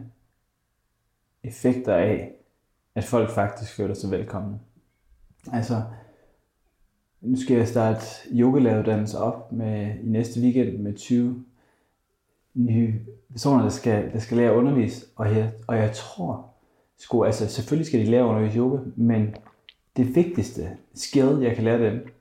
effekter 1.44 1.96
af, 1.96 2.32
at 2.96 3.04
folk 3.04 3.30
faktisk 3.30 3.76
føler 3.76 3.94
sig 3.94 4.12
velkomne. 4.12 4.60
Altså, 5.54 5.82
nu 7.24 7.38
skal 7.38 7.58
jeg 7.58 7.68
starte 7.68 8.06
yogalæreruddannelse 8.32 9.20
op 9.20 9.52
med, 9.52 9.96
i 10.04 10.10
næste 10.10 10.40
weekend 10.40 10.78
med 10.78 10.94
20 10.94 11.44
nye 12.54 12.94
personer, 13.32 13.62
der 13.62 13.70
skal, 13.70 14.14
der 14.14 14.20
skal 14.20 14.38
lære 14.38 14.50
at 14.50 14.56
undervise. 14.56 15.06
Og 15.16 15.36
jeg, 15.36 15.52
og 15.68 15.78
jeg 15.78 15.92
tror, 15.92 16.50
sgu, 16.98 17.24
altså 17.24 17.50
selvfølgelig 17.50 17.88
skal 17.88 18.00
de 18.00 18.06
lære 18.06 18.22
at 18.22 18.28
undervise 18.28 18.58
yoga, 18.58 18.78
men 18.96 19.36
det 19.98 20.16
vigtigste 20.16 20.70
skill, 20.94 21.40
jeg 21.42 21.56
kan 21.56 21.64
lære 21.64 21.92
dem, 21.92 22.14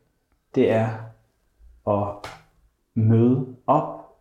det 0.54 0.70
er 0.70 0.88
at 1.88 2.30
møde 2.94 3.46
op, 3.66 4.16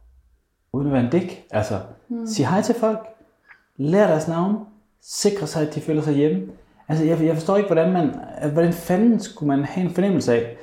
uden 0.73 0.87
at 0.87 0.93
være 0.93 1.03
en 1.03 1.11
dæk. 1.11 1.45
Altså, 1.51 1.81
mm. 2.09 2.27
sige 2.27 2.47
hej 2.47 2.61
til 2.61 2.75
folk, 2.75 2.99
lære 3.77 4.11
deres 4.11 4.27
navn, 4.27 4.65
sikre 5.01 5.47
sig, 5.47 5.67
at 5.67 5.75
de 5.75 5.81
føler 5.81 6.01
sig 6.01 6.13
hjemme. 6.13 6.47
Altså, 6.87 7.05
jeg, 7.05 7.23
jeg 7.23 7.35
forstår 7.35 7.57
ikke, 7.57 7.67
hvordan 7.67 7.93
man, 7.93 8.15
hvordan 8.51 8.73
fanden 8.73 9.19
skulle 9.19 9.47
man 9.47 9.65
have 9.65 9.87
en 9.87 9.93
fornemmelse 9.93 10.33
af, 10.33 10.57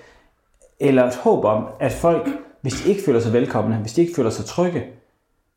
eller 0.80 1.04
et 1.04 1.16
håb 1.16 1.44
om, 1.44 1.66
at 1.80 1.92
folk, 1.92 2.28
hvis 2.60 2.74
de 2.74 2.88
ikke 2.88 3.02
føler 3.02 3.20
sig 3.20 3.32
velkomne, 3.32 3.76
hvis 3.76 3.92
de 3.92 4.00
ikke 4.00 4.14
føler 4.14 4.30
sig 4.30 4.44
trygge, 4.44 4.84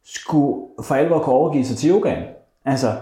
skulle 0.03 0.61
for 0.83 0.95
alvor 0.95 1.19
kunne 1.19 1.35
overgive 1.35 1.65
sig 1.65 1.77
til 1.77 1.89
yogaen. 1.89 2.23
Altså, 2.65 2.95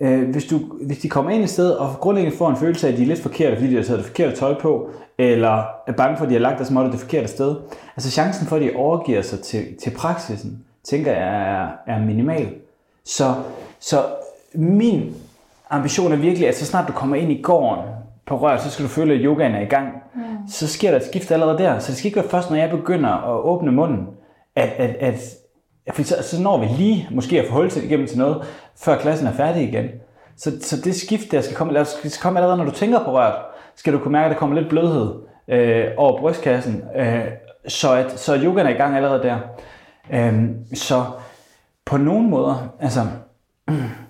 øh, 0.00 0.30
hvis, 0.30 0.44
du, 0.44 0.58
hvis 0.58 0.98
de 0.98 1.08
kommer 1.08 1.30
ind 1.30 1.44
i 1.44 1.46
sted 1.46 1.70
og 1.70 1.94
grundlæggende 2.00 2.36
får 2.36 2.50
en 2.50 2.56
følelse 2.56 2.86
af, 2.88 2.92
at 2.92 2.98
de 2.98 3.02
er 3.02 3.06
lidt 3.06 3.22
forkerte, 3.22 3.56
fordi 3.56 3.70
de 3.70 3.76
har 3.76 3.82
taget 3.82 3.98
det 3.98 4.06
forkerte 4.06 4.36
tøj 4.36 4.60
på, 4.60 4.90
eller 5.18 5.64
er 5.86 5.92
bange 5.92 6.16
for, 6.16 6.24
at 6.24 6.28
de 6.28 6.34
har 6.34 6.40
lagt 6.40 6.58
deres 6.58 6.70
måtte 6.70 6.90
det 6.90 7.00
forkerte 7.00 7.28
sted, 7.28 7.56
altså 7.96 8.10
chancen 8.10 8.46
for, 8.46 8.56
at 8.56 8.62
de 8.62 8.72
overgiver 8.76 9.22
sig 9.22 9.40
til, 9.40 9.76
til 9.82 9.90
praksisen, 9.90 10.64
tænker 10.84 11.12
jeg 11.12 11.62
er, 11.62 11.68
er 11.86 12.00
minimal. 12.00 12.54
Så, 13.04 13.34
så 13.80 14.04
min 14.54 15.16
ambition 15.70 16.12
er 16.12 16.16
virkelig, 16.16 16.48
at 16.48 16.56
så 16.56 16.66
snart 16.66 16.88
du 16.88 16.92
kommer 16.92 17.16
ind 17.16 17.32
i 17.32 17.42
gården 17.42 17.84
på 18.30 18.36
rør, 18.36 18.56
så 18.56 18.70
skal 18.70 18.84
du 18.84 18.88
føle, 18.88 19.14
at 19.14 19.20
yogaen 19.22 19.54
er 19.54 19.60
i 19.60 19.64
gang. 19.64 19.88
Mm. 20.14 20.48
Så 20.48 20.68
sker 20.68 20.90
der 20.90 20.98
et 20.98 21.04
skift 21.04 21.30
allerede 21.30 21.58
der. 21.58 21.78
Så 21.78 21.88
det 21.88 21.98
skal 21.98 22.06
ikke 22.06 22.20
være 22.20 22.28
først, 22.28 22.50
når 22.50 22.56
jeg 22.56 22.70
begynder 22.70 23.10
at 23.10 23.40
åbne 23.44 23.72
munden, 23.72 24.06
at, 24.56 24.68
at, 24.68 24.96
at 25.00 25.94
for 25.94 26.02
så, 26.02 26.14
så 26.22 26.42
når 26.42 26.58
vi 26.58 26.66
lige 26.66 27.08
måske 27.10 27.40
at 27.40 27.48
få 27.48 27.54
hul 27.54 27.70
til 27.70 27.84
igennem 27.84 28.06
til 28.06 28.18
noget, 28.18 28.42
før 28.76 28.98
klassen 28.98 29.26
er 29.26 29.32
færdig 29.32 29.68
igen. 29.68 29.84
Så, 30.36 30.50
så 30.60 30.76
det 30.84 30.94
skift 30.94 31.32
der 31.32 31.40
skal 31.40 31.56
komme, 31.56 31.84
skal 31.84 32.10
komme 32.22 32.38
allerede, 32.38 32.58
når 32.58 32.64
du 32.64 32.70
tænker 32.70 33.04
på 33.04 33.12
røret, 33.12 33.34
skal 33.76 33.92
du 33.92 33.98
kunne 33.98 34.12
mærke, 34.12 34.24
at 34.24 34.30
der 34.30 34.38
kommer 34.38 34.56
lidt 34.56 34.68
blødhed 34.68 35.14
øh, 35.48 35.86
over 35.96 36.20
brystkassen, 36.20 36.84
øh, 36.96 37.24
så, 37.68 37.94
at, 37.94 38.20
så 38.20 38.38
yogaen 38.44 38.66
er 38.66 38.70
i 38.70 38.76
gang 38.76 38.96
allerede 38.96 39.22
der. 39.22 39.38
Øh, 40.12 40.44
så 40.74 41.04
på 41.86 41.96
nogle 41.96 42.28
måder, 42.28 42.74
altså 42.80 43.00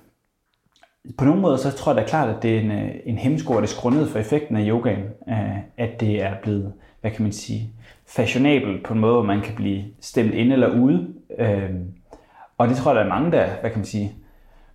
på 1.19 1.25
nogle 1.25 1.41
måder, 1.41 1.57
så 1.57 1.71
tror 1.71 1.93
jeg 1.95 2.03
da 2.03 2.09
klart, 2.09 2.37
at 2.37 2.43
det 2.43 2.57
er 2.57 2.61
en, 2.61 2.71
øh, 2.71 2.91
en 3.05 3.19
hemmesko, 3.19 3.55
og 3.55 3.63
det 3.63 3.71
skruer 3.71 3.95
ned 3.95 4.09
for 4.09 4.19
effekten 4.19 4.57
af 4.57 4.69
yogaen, 4.69 5.05
øh, 5.29 5.59
at 5.77 6.01
det 6.01 6.23
er 6.23 6.35
blevet, 6.43 6.73
hvad 7.01 7.11
kan 7.11 7.23
man 7.23 7.33
sige, 7.33 7.73
fashionabel 8.07 8.83
på 8.85 8.95
en 8.95 9.01
måde, 9.01 9.13
hvor 9.13 9.23
man 9.23 9.41
kan 9.41 9.55
blive 9.55 9.85
stemt 10.01 10.35
ind 10.35 10.53
eller 10.53 10.81
ude. 10.81 11.09
Øhm, 11.39 11.93
og 12.59 12.69
det 12.69 12.77
tror 12.77 12.91
jeg, 12.91 12.97
der 12.97 13.05
er 13.05 13.21
mange, 13.21 13.33
der, 13.33 13.49
hvad 13.61 13.71
kan 13.71 13.79
man 13.79 13.87
sige, 13.87 14.13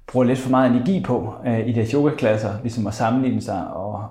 bruger 0.08 0.25
lidt 0.25 0.39
for 0.39 0.50
meget 0.50 0.72
energi 0.72 1.03
på 1.03 1.34
øh, 1.46 1.67
i 1.67 1.72
deres 1.72 1.91
yogaklasser, 1.91 2.62
ligesom 2.62 2.88
at 2.88 2.94
sammenligne 2.94 3.41
sig 3.41 3.74
og, 3.74 4.03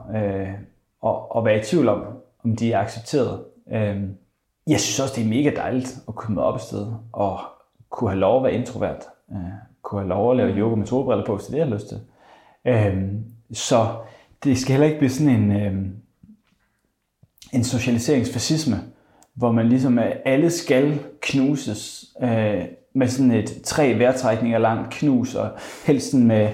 og, 1.02 1.36
og 1.36 1.44
være 1.44 1.58
i 1.58 1.62
tvivl 1.62 1.88
om, 1.88 2.04
om 2.44 2.56
de 2.56 2.72
er 2.72 2.78
accepteret. 2.78 3.40
Øhm, 3.72 4.14
jeg 4.66 4.80
synes 4.80 5.00
også, 5.00 5.14
det 5.16 5.24
er 5.24 5.28
mega 5.28 5.52
dejligt 5.56 5.98
at 6.08 6.14
komme 6.14 6.42
op 6.42 6.54
et 6.54 6.60
sted 6.60 6.86
og 7.12 7.38
kunne 7.90 8.10
have 8.10 8.20
lov 8.20 8.36
at 8.36 8.44
være 8.44 8.54
introvert 8.54 9.04
kunne 9.84 10.00
have 10.00 10.08
lov 10.08 10.30
at 10.30 10.36
lave 10.36 10.58
yoga 10.58 10.74
med 10.74 10.86
solbriller 10.86 11.24
på, 11.24 11.36
hvis 11.36 11.46
det 11.46 11.48
er 11.48 11.52
det, 11.52 11.58
jeg 11.58 11.66
har 11.66 11.74
lyst 11.74 11.88
til. 11.88 12.00
Øhm, 12.66 13.24
så 13.52 13.86
det 14.44 14.58
skal 14.58 14.72
heller 14.72 14.86
ikke 14.86 14.98
blive 14.98 15.10
sådan 15.10 15.34
en, 15.34 15.52
øhm, 15.52 15.92
en 17.52 17.64
socialiseringsfascisme, 17.64 18.76
hvor 19.34 19.52
man 19.52 19.68
ligesom 19.68 19.98
øh, 19.98 20.12
alle 20.24 20.50
skal 20.50 21.00
knuses 21.20 22.04
øh, 22.22 22.62
med 22.94 23.08
sådan 23.08 23.30
et 23.30 23.60
tre 23.64 23.98
vejrtrækninger 23.98 24.58
langt 24.58 24.94
knus, 24.94 25.34
og 25.34 25.50
helst 25.86 26.10
sådan 26.10 26.26
med 26.26 26.48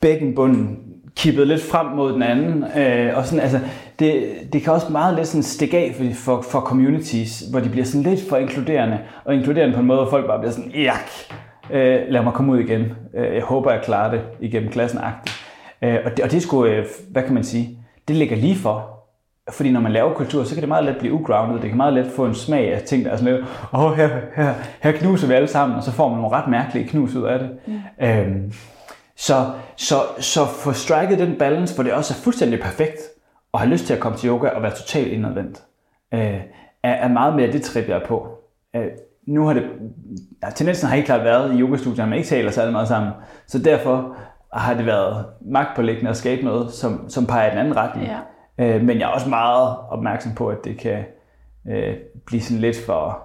bækkenbunden 0.00 0.78
kippet 1.16 1.46
lidt 1.46 1.62
frem 1.62 1.86
mod 1.86 2.12
den 2.12 2.22
anden. 2.22 2.64
Øh, 2.76 3.16
og 3.16 3.26
sådan, 3.26 3.40
altså, 3.40 3.60
det, 3.98 4.32
det 4.52 4.62
kan 4.62 4.72
også 4.72 4.92
meget 4.92 5.16
lidt 5.16 5.28
sådan 5.28 5.42
stikke 5.42 5.78
af 5.78 5.94
for, 5.94 6.04
for, 6.14 6.42
for 6.42 6.60
communities, 6.60 7.40
hvor 7.40 7.60
de 7.60 7.68
bliver 7.68 7.84
sådan 7.84 8.02
lidt 8.02 8.28
for 8.28 8.36
inkluderende, 8.36 8.98
og 9.24 9.34
inkluderende 9.34 9.74
på 9.74 9.80
en 9.80 9.86
måde, 9.86 10.00
hvor 10.00 10.10
folk 10.10 10.26
bare 10.26 10.38
bliver 10.38 10.52
sådan, 10.52 10.70
jak, 10.70 11.10
Øh, 11.70 12.00
lad 12.08 12.22
mig 12.22 12.32
komme 12.32 12.52
ud 12.52 12.58
igen. 12.58 12.92
Øh, 13.14 13.34
jeg 13.34 13.42
håber, 13.42 13.72
jeg 13.72 13.82
klarer 13.82 14.10
det 14.10 14.22
igennem 14.40 14.70
klassen 14.70 15.00
agtigt. 15.02 15.36
Øh, 15.82 15.98
og, 16.04 16.10
det, 16.10 16.24
og 16.24 16.30
det 16.30 16.42
skulle, 16.42 16.72
øh, 16.72 16.86
hvad 17.10 17.22
kan 17.22 17.34
man 17.34 17.44
sige, 17.44 17.78
det 18.08 18.16
ligger 18.16 18.36
lige 18.36 18.56
for. 18.56 18.90
Fordi 19.50 19.72
når 19.72 19.80
man 19.80 19.92
laver 19.92 20.14
kultur, 20.14 20.44
så 20.44 20.54
kan 20.54 20.60
det 20.60 20.68
meget 20.68 20.84
let 20.84 20.96
blive 20.98 21.12
ugrounded. 21.12 21.60
Det 21.60 21.68
kan 21.68 21.76
meget 21.76 21.94
let 21.94 22.12
få 22.16 22.26
en 22.26 22.34
smag 22.34 22.74
af 22.74 22.82
ting, 22.82 23.04
der 23.04 23.10
er 23.10 23.16
sådan 23.16 23.34
lidt, 23.34 23.46
åh, 23.72 23.84
oh, 23.84 23.96
her, 23.96 24.08
her, 24.36 24.54
her 24.80 24.92
knuser 24.92 25.26
vi 25.28 25.34
alle 25.34 25.48
sammen, 25.48 25.76
og 25.76 25.82
så 25.82 25.92
får 25.92 26.08
man 26.08 26.18
nogle 26.18 26.36
ret 26.36 26.50
mærkelige 26.50 26.88
knus 26.88 27.14
ud 27.14 27.22
af 27.22 27.38
det. 27.38 27.50
Mm. 27.66 27.80
Øhm, 28.06 28.52
så, 29.16 29.50
så, 29.76 29.94
så 30.18 30.46
få 30.46 30.72
striket 30.72 31.18
den 31.18 31.36
balance, 31.38 31.74
hvor 31.74 31.84
det 31.84 31.92
også 31.92 32.14
er 32.14 32.22
fuldstændig 32.22 32.60
perfekt, 32.60 33.00
og 33.52 33.60
har 33.60 33.66
lyst 33.66 33.86
til 33.86 33.94
at 33.94 34.00
komme 34.00 34.18
til 34.18 34.28
yoga 34.28 34.48
og 34.48 34.62
være 34.62 34.74
totalt 34.74 35.12
indadvendt, 35.12 35.62
øh, 36.14 36.40
er, 36.82 36.92
er 36.92 37.08
meget 37.08 37.36
mere 37.36 37.52
det 37.52 37.62
trip, 37.62 37.88
jeg 37.88 37.96
er 37.96 38.06
på. 38.06 38.28
Øh, 38.76 38.86
nu 39.26 39.46
har 39.46 39.52
det, 39.52 39.70
ja, 40.42 40.50
tendensen 40.50 40.88
har 40.88 40.94
helt 40.94 41.06
klart 41.06 41.24
været 41.24 41.54
i 41.54 41.60
yogastudierne, 41.60 42.02
at 42.02 42.08
man 42.08 42.18
ikke 42.18 42.28
taler 42.28 42.50
særlig 42.50 42.72
meget 42.72 42.88
sammen. 42.88 43.12
Så 43.46 43.58
derfor 43.58 44.16
har 44.52 44.74
det 44.74 44.86
været 44.86 45.26
magtpålæggende 45.40 46.10
at 46.10 46.16
skabe 46.16 46.42
noget, 46.42 46.72
som, 46.72 47.10
som 47.10 47.26
peger 47.26 47.46
i 47.46 47.50
den 47.50 47.58
anden 47.58 47.76
retning. 47.76 48.08
Ja. 48.08 48.18
Øh, 48.58 48.82
men 48.82 49.00
jeg 49.00 49.04
er 49.04 49.12
også 49.12 49.28
meget 49.28 49.76
opmærksom 49.90 50.34
på, 50.34 50.48
at 50.48 50.64
det 50.64 50.78
kan 50.78 51.04
øh, 51.68 51.94
blive 52.26 52.42
sådan 52.42 52.60
lidt 52.60 52.76
for... 52.86 53.22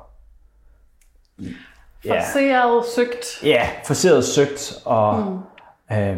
Ja, 2.06 2.20
forseret 2.20 2.86
søgt. 2.86 3.44
Ja, 3.44 3.62
forseret 3.86 4.24
søgt 4.24 4.74
og... 4.86 5.20
Mm. 5.20 5.98
Øh, 5.98 6.18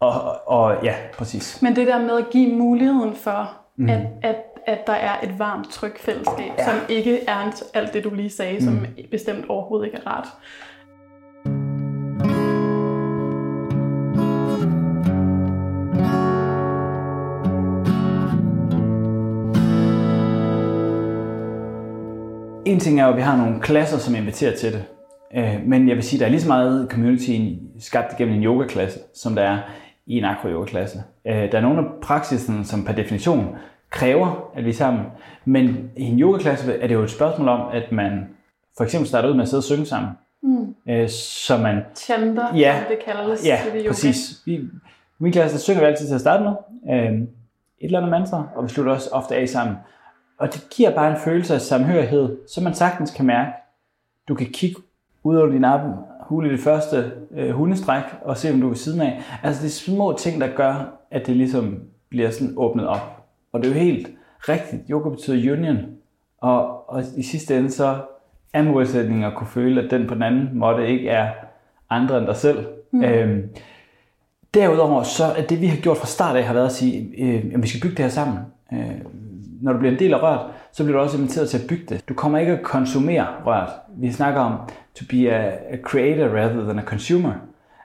og, 0.00 0.48
og 0.48 0.84
ja, 0.84 0.94
præcis. 1.18 1.62
Men 1.62 1.76
det 1.76 1.86
der 1.86 1.98
med 1.98 2.18
at 2.18 2.30
give 2.30 2.56
muligheden 2.56 3.16
for, 3.16 3.50
mm. 3.76 3.88
at, 3.88 4.00
at 4.22 4.36
at 4.66 4.86
der 4.86 4.92
er 4.92 5.20
et 5.22 5.38
varmt, 5.38 5.70
trygt 5.70 5.98
fællesskab, 5.98 6.52
ja. 6.58 6.64
som 6.64 6.74
ikke 6.88 7.24
er 7.28 7.62
alt 7.74 7.92
det, 7.92 8.04
du 8.04 8.14
lige 8.14 8.30
sagde, 8.30 8.54
mm. 8.54 8.60
som 8.60 8.86
bestemt 9.10 9.46
overhovedet 9.48 9.86
ikke 9.86 9.98
er 9.98 10.06
rart. 10.06 10.26
En 22.66 22.80
ting 22.80 23.00
er 23.00 23.04
jo, 23.04 23.10
at 23.10 23.16
vi 23.16 23.22
har 23.22 23.36
nogle 23.36 23.60
klasser, 23.60 23.98
som 23.98 24.14
inviterer 24.14 24.56
til 24.56 24.72
det. 24.72 24.84
Øh, 25.34 25.60
men 25.66 25.88
jeg 25.88 25.96
vil 25.96 26.04
sige, 26.04 26.18
at 26.18 26.20
der 26.20 26.26
er 26.26 26.30
lige 26.30 26.40
så 26.40 26.48
meget 26.48 26.88
community 26.90 27.38
skabt 27.78 28.16
gennem 28.16 28.34
en 28.34 28.44
yogaklasse, 28.44 29.00
som 29.14 29.34
der 29.34 29.42
er 29.42 29.58
i 30.06 30.18
en 30.18 30.24
akro-yoga-klasse. 30.24 31.02
Øh, 31.26 31.52
der 31.52 31.58
er 31.58 31.60
nogle 31.60 31.78
af 31.78 31.84
praksisen, 32.02 32.64
som 32.64 32.84
per 32.84 32.92
definition 32.92 33.56
kræver, 33.94 34.50
at 34.54 34.64
vi 34.64 34.70
er 34.70 34.74
sammen. 34.74 35.02
Men 35.44 35.90
i 35.96 36.02
en 36.02 36.20
yogaklasse 36.20 36.78
er 36.78 36.86
det 36.86 36.94
jo 36.94 37.02
et 37.02 37.10
spørgsmål 37.10 37.48
om, 37.48 37.68
at 37.72 37.92
man 37.92 38.28
for 38.76 38.84
eksempel 38.84 39.08
starter 39.08 39.28
ud 39.28 39.34
med 39.34 39.42
at 39.42 39.48
sidde 39.48 39.60
og 39.60 39.64
synge 39.64 39.86
sammen. 39.86 40.10
Mm. 40.42 40.74
Øh, 40.88 41.08
så 41.08 41.56
man... 41.56 41.82
Chanter, 41.96 42.54
ja, 42.56 42.78
som 42.78 42.88
det 42.88 43.04
kaldes 43.04 43.46
ja, 43.46 43.58
i 43.74 43.78
yoga. 43.78 43.88
præcis. 43.88 44.42
I 44.46 44.60
min 45.18 45.32
klasse 45.32 45.58
synger 45.58 45.80
vi 45.80 45.86
altid 45.86 46.06
til 46.06 46.14
at 46.14 46.20
starte 46.20 46.42
med. 46.42 46.52
Øh, 46.90 47.12
et 47.14 47.28
eller 47.80 47.98
andet 47.98 48.10
mantra, 48.10 48.48
og 48.56 48.64
vi 48.64 48.68
slutter 48.68 48.92
også 48.92 49.08
ofte 49.12 49.36
af 49.36 49.48
sammen. 49.48 49.76
Og 50.38 50.54
det 50.54 50.66
giver 50.70 50.94
bare 50.94 51.10
en 51.10 51.16
følelse 51.24 51.54
af 51.54 51.60
samhørighed, 51.60 52.36
som 52.48 52.64
man 52.64 52.74
sagtens 52.74 53.10
kan 53.10 53.26
mærke. 53.26 53.50
Du 54.28 54.34
kan 54.34 54.46
kigge 54.46 54.80
ud 55.22 55.36
over 55.36 55.50
din 55.50 55.64
arm, 55.64 55.92
hule 56.20 56.48
i 56.48 56.52
det 56.52 56.60
første 56.60 57.12
øh, 57.36 57.50
hundestræk, 57.50 58.02
og 58.24 58.36
se, 58.36 58.52
om 58.52 58.60
du 58.60 58.66
er 58.66 58.70
ved 58.70 58.76
siden 58.76 59.00
af. 59.00 59.22
Altså 59.42 59.62
det 59.62 59.68
er 59.68 59.72
små 59.72 60.16
ting, 60.18 60.40
der 60.40 60.48
gør, 60.56 60.98
at 61.10 61.26
det 61.26 61.36
ligesom 61.36 61.80
bliver 62.08 62.30
sådan 62.30 62.54
åbnet 62.56 62.86
op. 62.86 63.13
Og 63.54 63.62
det 63.62 63.70
er 63.70 63.74
jo 63.74 63.80
helt 63.80 64.10
rigtigt. 64.40 64.82
Yoga 64.90 65.10
betyder 65.10 65.52
union. 65.52 65.78
Og, 66.40 66.90
og 66.90 67.02
i 67.16 67.22
sidste 67.22 67.58
ende 67.58 67.70
så 67.70 67.96
er 68.52 68.62
målsætningen 68.62 69.24
at 69.24 69.34
kunne 69.34 69.46
føle, 69.46 69.82
at 69.82 69.90
den 69.90 70.06
på 70.06 70.14
den 70.14 70.22
anden 70.22 70.50
måde 70.52 70.88
ikke 70.88 71.08
er 71.08 71.30
andre 71.90 72.18
end 72.18 72.26
dig 72.26 72.36
selv. 72.36 72.66
Mm. 72.90 73.04
Øhm, 73.04 73.48
derudover 74.54 75.02
så 75.02 75.24
er 75.24 75.42
det, 75.42 75.60
vi 75.60 75.66
har 75.66 75.76
gjort 75.76 75.96
fra 75.96 76.06
start 76.06 76.36
af, 76.36 76.44
har 76.44 76.54
været 76.54 76.66
at 76.66 76.72
sige, 76.72 77.10
øh, 77.18 77.44
at 77.54 77.62
vi 77.62 77.68
skal 77.68 77.80
bygge 77.80 77.96
det 77.96 78.04
her 78.04 78.10
sammen. 78.10 78.38
Øh, 78.72 79.00
når 79.60 79.72
du 79.72 79.78
bliver 79.78 79.92
en 79.92 79.98
del 79.98 80.14
af 80.14 80.22
rørt, 80.22 80.40
så 80.72 80.84
bliver 80.84 80.98
du 80.98 81.04
også 81.04 81.18
inviteret 81.18 81.48
til 81.48 81.58
at 81.58 81.68
bygge 81.68 81.84
det. 81.88 82.08
Du 82.08 82.14
kommer 82.14 82.38
ikke 82.38 82.52
at 82.52 82.62
konsumere 82.62 83.26
rørt. 83.46 83.70
Vi 83.96 84.12
snakker 84.12 84.40
om 84.40 84.58
to 84.94 85.04
be 85.10 85.30
a, 85.30 85.50
a 85.70 85.76
creator 85.82 86.36
rather 86.36 86.64
than 86.64 86.78
a 86.78 86.82
consumer. 86.82 87.32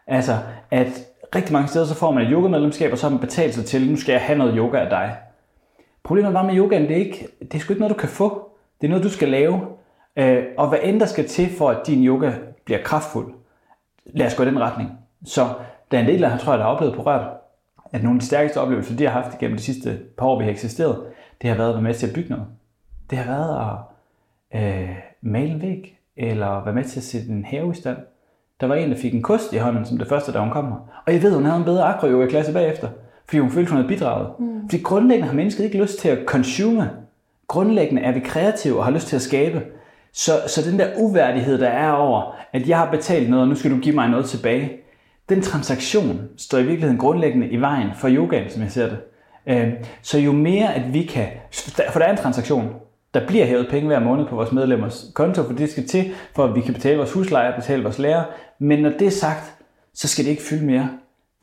Altså, 0.07 0.37
at 0.71 0.87
rigtig 1.35 1.53
mange 1.53 1.67
steder 1.67 1.85
så 1.85 1.95
får 1.95 2.11
man 2.11 2.23
et 2.23 2.31
yoga-medlemskab, 2.31 2.91
og 2.91 2.97
så 2.97 3.05
har 3.05 3.11
man 3.11 3.19
betalt 3.19 3.53
sig 3.53 3.65
til, 3.65 3.89
nu 3.91 3.97
skal 3.97 4.11
jeg 4.11 4.21
have 4.21 4.37
noget 4.37 4.53
yoga 4.57 4.77
af 4.77 4.89
dig. 4.89 5.15
Problemet 6.09 6.33
var 6.33 6.43
med 6.43 6.55
yogaen, 6.55 6.81
det 6.81 6.91
er, 6.91 6.95
ikke, 6.95 7.27
det 7.41 7.55
er 7.55 7.59
sgu 7.59 7.73
ikke 7.73 7.81
noget, 7.81 7.95
du 7.95 7.99
kan 7.99 8.09
få. 8.09 8.49
Det 8.81 8.87
er 8.87 8.89
noget, 8.89 9.03
du 9.03 9.09
skal 9.09 9.29
lave. 9.29 9.61
Øh, 10.15 10.43
og 10.57 10.69
hvad 10.69 10.79
end 10.83 10.99
der 10.99 11.05
skal 11.05 11.27
til 11.27 11.49
for, 11.57 11.69
at 11.69 11.87
din 11.87 12.05
yoga 12.05 12.31
bliver 12.65 12.83
kraftfuld. 12.83 13.33
Lad 14.05 14.27
os 14.27 14.35
gå 14.35 14.43
i 14.43 14.45
den 14.45 14.59
retning. 14.59 14.89
Så 15.25 15.47
der 15.91 15.97
er 15.97 16.01
en 16.01 16.07
del 16.07 16.23
af, 16.23 16.39
tror 16.39 16.51
jeg, 16.51 16.59
der 16.59 16.65
har 16.65 16.71
oplevet 16.71 16.95
på 16.95 17.01
rørt, 17.01 17.27
at 17.91 18.03
nogle 18.03 18.15
af 18.15 18.19
de 18.19 18.25
stærkeste 18.25 18.61
oplevelser, 18.61 18.95
de 18.95 19.03
har 19.03 19.21
haft 19.21 19.39
gennem 19.39 19.57
de 19.57 19.63
sidste 19.63 19.99
par 20.17 20.25
år, 20.25 20.39
vi 20.39 20.43
har 20.43 20.51
eksisteret, 20.51 21.03
det 21.41 21.49
har 21.49 21.57
været 21.57 21.69
at 21.69 21.75
være 21.75 21.83
med 21.83 21.93
til 21.93 22.07
at 22.07 22.13
bygge 22.13 22.29
noget. 22.29 22.45
Det 23.09 23.17
har 23.17 23.35
været 23.35 23.79
at 24.51 24.61
øh, 24.61 24.95
male 25.21 25.51
en 25.51 25.61
væg, 25.61 25.99
eller 26.17 26.63
være 26.63 26.75
med 26.75 26.83
til 26.83 26.99
at 26.99 27.03
sætte 27.03 27.29
en 27.29 27.45
have 27.45 27.71
i 27.71 27.75
stand. 27.75 27.97
Der 28.61 28.67
var 28.67 28.75
en, 28.75 28.91
der 28.91 28.97
fik 28.97 29.13
en 29.13 29.21
kost 29.23 29.53
i 29.53 29.57
hånden 29.57 29.85
som 29.85 29.97
det 29.97 30.07
første, 30.07 30.31
da 30.31 30.39
hun 30.39 30.51
kom 30.51 30.65
her. 30.65 31.01
Og 31.05 31.13
jeg 31.13 31.21
ved, 31.21 31.35
hun 31.35 31.45
havde 31.45 31.57
en 31.57 31.65
bedre 31.65 31.83
akro 31.83 32.25
klasse 32.29 32.53
bagefter, 32.53 32.89
fordi 33.29 33.39
hun 33.39 33.51
følte, 33.51 33.69
hun 33.69 33.77
havde 33.77 33.87
bidraget. 33.87 34.29
Mm. 34.39 34.69
Fordi 34.69 34.83
grundlæggende 34.83 35.27
har 35.27 35.35
mennesket 35.35 35.63
ikke 35.63 35.81
lyst 35.81 35.99
til 35.99 36.09
at 36.09 36.19
consume. 36.25 36.89
Grundlæggende 37.47 38.01
er 38.01 38.11
vi 38.11 38.19
kreative 38.19 38.77
og 38.77 38.85
har 38.85 38.91
lyst 38.91 39.07
til 39.07 39.15
at 39.15 39.21
skabe. 39.21 39.61
Så, 40.13 40.31
så 40.47 40.71
den 40.71 40.79
der 40.79 40.87
uværdighed, 40.97 41.57
der 41.59 41.67
er 41.67 41.91
over, 41.91 42.35
at 42.53 42.69
jeg 42.69 42.77
har 42.77 42.91
betalt 42.91 43.29
noget, 43.29 43.43
og 43.43 43.49
nu 43.49 43.55
skal 43.55 43.71
du 43.71 43.77
give 43.77 43.95
mig 43.95 44.09
noget 44.09 44.25
tilbage, 44.25 44.71
den 45.29 45.41
transaktion 45.41 46.21
står 46.37 46.57
i 46.57 46.63
virkeligheden 46.63 46.97
grundlæggende 46.97 47.49
i 47.49 47.57
vejen 47.57 47.89
for 47.95 48.09
yogaen, 48.09 48.49
som 48.49 48.61
jeg 48.61 48.71
ser 48.71 48.89
det. 48.89 48.97
Øhm, 49.47 49.71
så 50.01 50.19
jo 50.19 50.31
mere, 50.31 50.75
at 50.75 50.93
vi 50.93 51.03
kan... 51.03 51.27
For 51.91 51.99
der 51.99 52.05
er 52.05 52.11
en 52.11 52.17
transaktion. 52.17 52.73
Der 53.13 53.27
bliver 53.27 53.45
hævet 53.45 53.67
penge 53.69 53.87
hver 53.87 53.99
måned 53.99 54.25
på 54.25 54.35
vores 54.35 54.51
medlemmers 54.51 55.11
konto, 55.15 55.43
for 55.43 55.53
det 55.53 55.71
skal 55.71 55.87
til, 55.87 56.11
for 56.35 56.43
at 56.43 56.55
vi 56.55 56.61
kan 56.61 56.73
betale 56.73 56.97
vores 56.97 57.11
husleje 57.13 57.49
og 57.49 57.55
betale 57.55 57.83
vores 57.83 57.99
lærer. 57.99 58.23
Men 58.59 58.79
når 58.79 58.89
det 58.89 59.07
er 59.07 59.11
sagt, 59.11 59.53
så 59.93 60.07
skal 60.07 60.25
det 60.25 60.31
ikke 60.31 60.43
fylde 60.43 60.65
mere. 60.65 60.89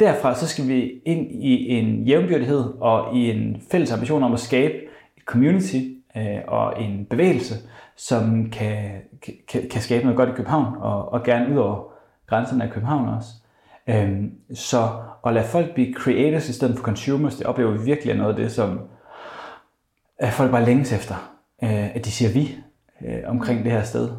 Derfra 0.01 0.35
så 0.35 0.47
skal 0.47 0.69
vi 0.69 1.01
ind 1.05 1.33
i 1.33 1.69
en 1.69 2.05
jævnbyrdighed 2.05 2.65
og 2.81 3.17
i 3.17 3.31
en 3.31 3.63
fælles 3.71 3.93
ambition 3.93 4.23
om 4.23 4.33
at 4.33 4.41
skabe 4.41 4.75
et 5.17 5.23
community 5.27 5.77
øh, 6.17 6.39
og 6.49 6.83
en 6.83 7.07
bevægelse, 7.11 7.55
som 7.97 8.51
kan, 8.51 9.03
kan, 9.49 9.69
kan 9.71 9.81
skabe 9.81 10.05
noget 10.05 10.17
godt 10.17 10.29
i 10.29 10.33
København 10.33 10.77
og, 10.79 11.13
og 11.13 11.23
gerne 11.23 11.55
ud 11.55 11.59
over 11.59 11.93
grænserne 12.27 12.65
af 12.65 12.71
København 12.71 13.09
også. 13.09 13.29
Øhm, 13.87 14.33
så 14.55 14.89
at 15.27 15.35
lade 15.35 15.47
folk 15.47 15.75
blive 15.75 15.95
creators 15.95 16.49
i 16.49 16.53
stedet 16.53 16.77
for 16.77 16.85
consumers, 16.85 17.37
det 17.37 17.47
oplever 17.47 17.71
vi 17.71 17.85
virkelig 17.85 18.13
er 18.13 18.17
noget 18.17 18.31
af 18.31 18.37
det, 18.37 18.53
som 18.53 18.81
at 20.19 20.33
folk 20.33 20.51
bare 20.51 20.65
længes 20.65 20.93
efter. 20.93 21.15
Øh, 21.63 21.97
at 21.97 22.05
de 22.05 22.11
siger 22.11 22.33
vi 22.33 22.57
øh, 23.07 23.19
omkring 23.27 23.65
det 23.65 23.73
her 23.73 23.83
sted. 23.83 24.11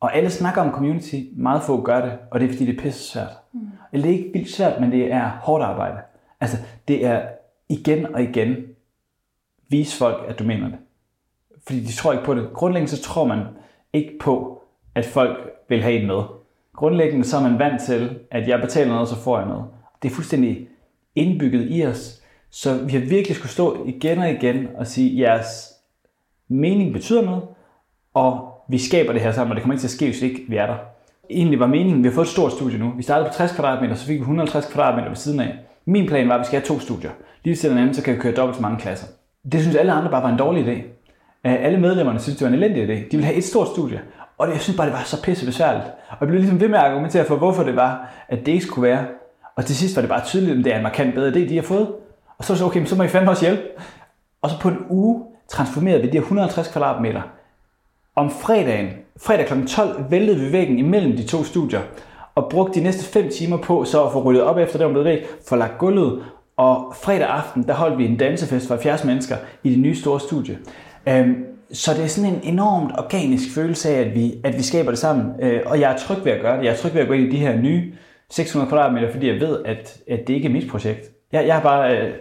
Og 0.00 0.16
alle 0.16 0.30
snakker 0.30 0.62
om 0.62 0.72
community, 0.72 1.16
meget 1.36 1.62
få 1.62 1.82
gør 1.82 2.04
det, 2.04 2.18
og 2.30 2.40
det 2.40 2.48
er 2.48 2.52
fordi 2.52 2.66
det 2.66 2.78
er 2.78 2.82
pisse 2.82 3.12
svært. 3.12 3.32
Mm. 3.52 3.60
Eller 3.94 4.06
det 4.06 4.14
er 4.14 4.18
ikke 4.18 4.32
vildt 4.32 4.50
svært, 4.50 4.80
men 4.80 4.92
det 4.92 5.12
er 5.12 5.28
hårdt 5.28 5.64
arbejde. 5.64 5.96
Altså 6.40 6.56
det 6.88 7.06
er 7.06 7.22
igen 7.68 8.14
og 8.14 8.22
igen 8.22 8.56
vise 9.68 9.98
folk, 9.98 10.24
at 10.28 10.38
du 10.38 10.44
mener 10.44 10.68
det. 10.68 10.78
Fordi 11.66 11.80
de 11.80 11.92
tror 11.92 12.12
ikke 12.12 12.24
på 12.24 12.34
det. 12.34 12.52
Grundlæggende 12.52 12.96
så 12.96 13.02
tror 13.02 13.24
man 13.26 13.40
ikke 13.92 14.18
på, 14.20 14.62
at 14.94 15.06
folk 15.06 15.50
vil 15.68 15.82
have 15.82 16.00
en 16.00 16.06
med. 16.06 16.22
Grundlæggende 16.76 17.24
så 17.24 17.36
er 17.36 17.42
man 17.42 17.58
vant 17.58 17.82
til, 17.82 18.18
at 18.30 18.48
jeg 18.48 18.60
betaler 18.60 18.92
noget, 18.92 19.08
så 19.08 19.16
får 19.16 19.38
jeg 19.38 19.48
noget. 19.48 19.64
Det 20.02 20.10
er 20.10 20.14
fuldstændig 20.14 20.68
indbygget 21.14 21.66
i 21.70 21.86
os. 21.86 22.22
Så 22.50 22.84
vi 22.84 22.92
har 22.92 23.00
virkelig 23.00 23.36
skulle 23.36 23.52
stå 23.52 23.86
igen 23.86 24.18
og 24.18 24.30
igen 24.30 24.68
og 24.76 24.86
sige, 24.86 25.10
at 25.10 25.18
jeres 25.18 25.72
mening 26.48 26.92
betyder 26.92 27.22
noget, 27.22 27.42
og 28.14 28.52
vi 28.68 28.78
skaber 28.78 29.12
det 29.12 29.22
her 29.22 29.32
sammen, 29.32 29.50
og 29.50 29.56
det 29.56 29.62
kommer 29.62 29.74
ikke 29.74 29.82
til 29.82 29.86
at 29.86 29.90
ske, 29.90 30.04
hvis 30.06 30.22
ikke 30.22 30.44
vi 30.48 30.56
er 30.56 30.66
der. 30.66 30.93
Egentlig 31.30 31.60
var 31.60 31.66
meningen, 31.66 32.04
vi 32.04 32.08
har 32.08 32.14
fået 32.14 32.24
et 32.24 32.30
stort 32.30 32.52
studie 32.52 32.78
nu. 32.78 32.92
Vi 32.96 33.02
startede 33.02 33.28
på 33.28 33.34
60 33.34 33.52
kvadratmeter, 33.52 33.94
så 33.94 34.06
fik 34.06 34.16
vi 34.16 34.20
150 34.20 34.66
kvadratmeter 34.66 35.08
ved 35.08 35.16
siden 35.16 35.40
af. 35.40 35.54
Min 35.86 36.06
plan 36.06 36.28
var, 36.28 36.34
at 36.34 36.40
vi 36.40 36.44
skal 36.44 36.60
have 36.60 36.66
to 36.66 36.80
studier. 36.80 37.10
Lige 37.44 37.56
til 37.56 37.70
den 37.70 37.78
anden, 37.78 37.94
så 37.94 38.02
kan 38.02 38.14
vi 38.14 38.20
køre 38.20 38.34
dobbelt 38.34 38.56
så 38.56 38.62
mange 38.62 38.78
klasser. 38.78 39.06
Det 39.52 39.60
synes 39.60 39.76
alle 39.76 39.92
andre 39.92 40.10
bare 40.10 40.22
var 40.22 40.28
en 40.28 40.38
dårlig 40.38 40.66
idé. 40.66 40.78
Øh, 41.48 41.64
alle 41.64 41.80
medlemmerne 41.80 42.18
synes, 42.18 42.38
det 42.38 42.44
var 42.44 42.54
en 42.54 42.62
elendig 42.62 42.84
idé. 42.84 42.94
De 42.94 43.10
ville 43.10 43.24
have 43.24 43.36
et 43.36 43.44
stort 43.44 43.68
studie. 43.68 44.00
Og 44.38 44.48
jeg 44.48 44.60
synes 44.60 44.76
bare, 44.76 44.86
det 44.86 44.94
var 44.94 45.02
så 45.04 45.22
pisse 45.22 45.46
besværligt. 45.46 45.84
Og 45.84 46.16
jeg 46.20 46.28
blev 46.28 46.40
ligesom 46.40 46.60
ved 46.60 46.68
med 46.68 46.78
at 46.78 46.84
argumentere 46.84 47.24
for, 47.24 47.36
hvorfor 47.36 47.62
det 47.62 47.76
var, 47.76 48.08
at 48.28 48.46
det 48.46 48.52
ikke 48.52 48.64
skulle 48.64 48.88
være. 48.88 49.04
Og 49.56 49.64
til 49.64 49.76
sidst 49.76 49.96
var 49.96 50.02
det 50.02 50.08
bare 50.08 50.24
tydeligt, 50.24 50.58
at 50.58 50.64
det 50.64 50.72
er 50.72 50.76
en 50.76 50.82
markant 50.82 51.14
bedre 51.14 51.30
idé, 51.30 51.48
de 51.48 51.56
har 51.56 51.62
fået. 51.62 51.88
Og 52.38 52.44
så 52.44 52.56
så 52.56 52.64
okay, 52.64 52.84
så 52.84 52.96
må 52.96 53.02
I 53.02 53.08
fandme 53.08 53.30
også 53.30 53.44
hjælpe. 53.44 53.62
Og 54.42 54.50
så 54.50 54.60
på 54.60 54.68
en 54.68 54.78
uge 54.88 55.24
transformerede 55.48 56.00
vi 56.00 56.06
de 56.06 56.12
her 56.12 56.20
150 56.20 56.68
kvadratmeter. 56.68 57.22
Om 58.16 58.30
fredagen, 58.30 58.88
fredag 59.16 59.46
kl. 59.46 59.66
12, 59.66 60.04
væltede 60.10 60.40
vi 60.40 60.52
væggen 60.52 60.78
imellem 60.78 61.16
de 61.16 61.26
to 61.26 61.44
studier, 61.44 61.80
og 62.34 62.48
brugte 62.50 62.80
de 62.80 62.84
næste 62.84 63.04
5 63.04 63.30
timer 63.30 63.56
på 63.56 63.84
så 63.84 64.04
at 64.04 64.12
få 64.12 64.22
ryddet 64.22 64.42
op 64.42 64.58
efter 64.58 64.78
det, 64.78 64.86
var 64.86 64.92
blevet 64.92 65.06
væk, 65.06 65.26
få 65.48 65.56
lagt 65.56 65.78
gulvet, 65.78 66.22
og 66.56 66.94
fredag 67.02 67.28
aften, 67.28 67.62
der 67.62 67.74
holdt 67.74 67.98
vi 67.98 68.06
en 68.06 68.16
dansefest 68.16 68.66
for 68.66 68.74
70 68.74 69.04
mennesker 69.04 69.36
i 69.62 69.70
det 69.70 69.78
nye 69.78 69.96
store 69.96 70.20
studie. 70.20 70.58
Øhm, 71.08 71.44
så 71.72 71.94
det 71.94 72.04
er 72.04 72.06
sådan 72.06 72.34
en 72.34 72.40
enormt 72.42 72.92
organisk 72.98 73.54
følelse 73.54 73.90
af, 73.90 74.00
at 74.00 74.14
vi, 74.14 74.34
at 74.44 74.56
vi 74.56 74.62
skaber 74.62 74.90
det 74.90 74.98
sammen. 74.98 75.26
Øh, 75.40 75.62
og 75.66 75.80
jeg 75.80 75.92
er 75.92 75.96
tryg 75.96 76.24
ved 76.24 76.32
at 76.32 76.40
gøre 76.40 76.58
det. 76.58 76.64
Jeg 76.64 76.72
er 76.72 76.76
tryg 76.76 76.94
ved 76.94 77.00
at 77.00 77.08
gå 77.08 77.14
ind 77.14 77.26
i 77.26 77.30
de 77.30 77.36
her 77.36 77.56
nye 77.56 77.92
600 78.30 78.70
kvadratmeter, 78.70 79.12
fordi 79.12 79.28
jeg 79.28 79.40
ved, 79.40 79.58
at, 79.64 80.00
at 80.08 80.20
det 80.26 80.34
ikke 80.34 80.48
er 80.48 80.52
mit 80.52 80.70
projekt. 80.70 81.10
Jeg, 81.32 81.46
jeg 81.46 81.54
har 81.54 81.62
bare 81.62 81.98
øh, 81.98 82.14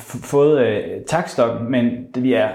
fået 0.00 0.66
øh, 0.66 1.04
takstokken, 1.06 1.70
men 1.70 1.84
det, 2.14 2.22
vi 2.22 2.32
er 2.32 2.48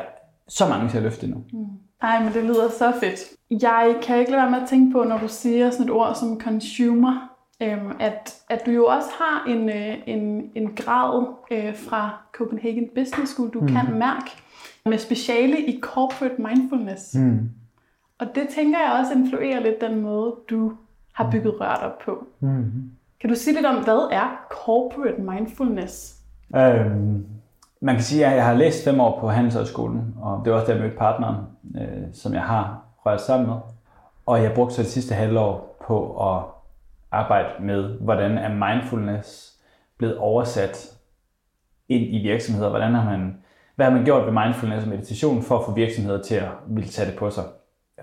så 0.48 0.68
mange 0.68 0.90
til 0.90 0.98
at 0.98 1.04
løfte 1.04 1.28
nu. 1.28 1.38
Mm. 1.54 1.89
Ej, 2.02 2.24
men 2.24 2.34
det 2.34 2.44
lyder 2.44 2.70
så 2.70 2.94
fedt. 3.00 3.20
Jeg 3.64 3.96
kan 4.02 4.20
ikke 4.20 4.32
lade 4.32 4.42
være 4.42 4.52
med 4.52 4.62
at 4.62 4.70
tænke 4.70 4.92
på, 4.92 5.04
når 5.04 5.18
du 5.18 5.28
siger 5.28 5.72
sådan 5.72 5.86
et 5.86 5.92
ord 5.92 6.16
som 6.16 6.40
consumer, 6.40 7.36
øhm, 7.62 7.92
at, 8.00 8.36
at 8.50 8.66
du 8.66 8.72
jo 8.72 8.86
også 8.86 9.10
har 9.20 9.46
en, 9.48 9.70
øh, 9.70 9.98
en, 10.06 10.52
en 10.56 10.76
grad 10.76 11.26
øh, 11.52 11.76
fra 11.76 12.22
Copenhagen 12.34 12.90
Business 12.96 13.32
School, 13.32 13.50
du 13.50 13.60
mm. 13.60 13.68
kan 13.68 13.94
mærke, 13.94 14.32
med 14.86 14.98
speciale 14.98 15.66
i 15.66 15.80
corporate 15.82 16.42
mindfulness. 16.42 17.16
Mm. 17.16 17.50
Og 18.20 18.28
det 18.36 18.48
tænker 18.50 18.80
jeg 18.80 19.00
også 19.00 19.14
influerer 19.14 19.60
lidt 19.60 19.82
den 19.82 20.02
måde, 20.02 20.36
du 20.50 20.74
har 21.14 21.32
bygget 21.32 21.62
rørt 21.62 21.80
op 21.82 22.00
på. 22.00 22.28
Mm. 22.40 22.92
Kan 23.22 23.30
du 23.30 23.36
sige 23.36 23.54
lidt 23.54 23.66
om, 23.66 23.84
hvad 23.84 24.10
er 24.12 24.48
corporate 24.50 25.22
mindfulness? 25.22 26.16
Øhm, 26.56 27.26
man 27.82 27.96
kan 27.96 28.04
sige, 28.04 28.26
at 28.26 28.36
jeg 28.36 28.46
har 28.46 28.54
læst 28.54 28.84
fem 28.84 29.00
år 29.00 29.20
på 29.20 29.30
Handelshøjskolen, 29.30 30.16
og 30.22 30.42
det 30.46 30.54
var 30.54 30.60
også 30.60 30.72
der, 30.72 30.78
jeg 30.78 30.84
mødte 30.84 30.98
partneren, 30.98 31.36
øh, 31.76 32.04
som 32.14 32.34
jeg 32.34 32.42
har 32.42 32.84
rørt 33.06 33.22
sammen 33.22 33.50
med. 33.50 33.56
Og 34.26 34.44
jeg 34.44 34.54
brugte 34.54 34.76
så 34.76 34.82
det 34.82 34.92
sidste 34.92 35.16
halvår 35.16 35.78
på 35.88 36.30
at 36.30 36.44
arbejde 37.12 37.50
med, 37.60 37.84
hvordan 38.00 38.38
er 38.38 38.74
mindfulness 38.74 39.56
blevet 39.98 40.18
oversat 40.18 41.00
ind 41.90 42.16
i 42.16 42.20
virksomheder. 42.24 42.70
Hvordan 42.70 42.94
har 42.94 43.10
man, 43.10 43.38
hvad 43.76 43.86
har 43.86 43.94
man 43.94 44.06
gjort 44.06 44.26
ved 44.26 44.34
mindfulness 44.44 44.84
og 44.84 44.90
meditation 44.90 45.44
for 45.44 45.58
at 45.58 45.66
få 45.66 45.74
virksomheder 45.74 46.22
til 46.22 46.36
at 46.36 46.50
ville 46.68 46.90
tage 46.90 47.10
det 47.10 47.20
på 47.20 47.30
sig? 47.30 47.44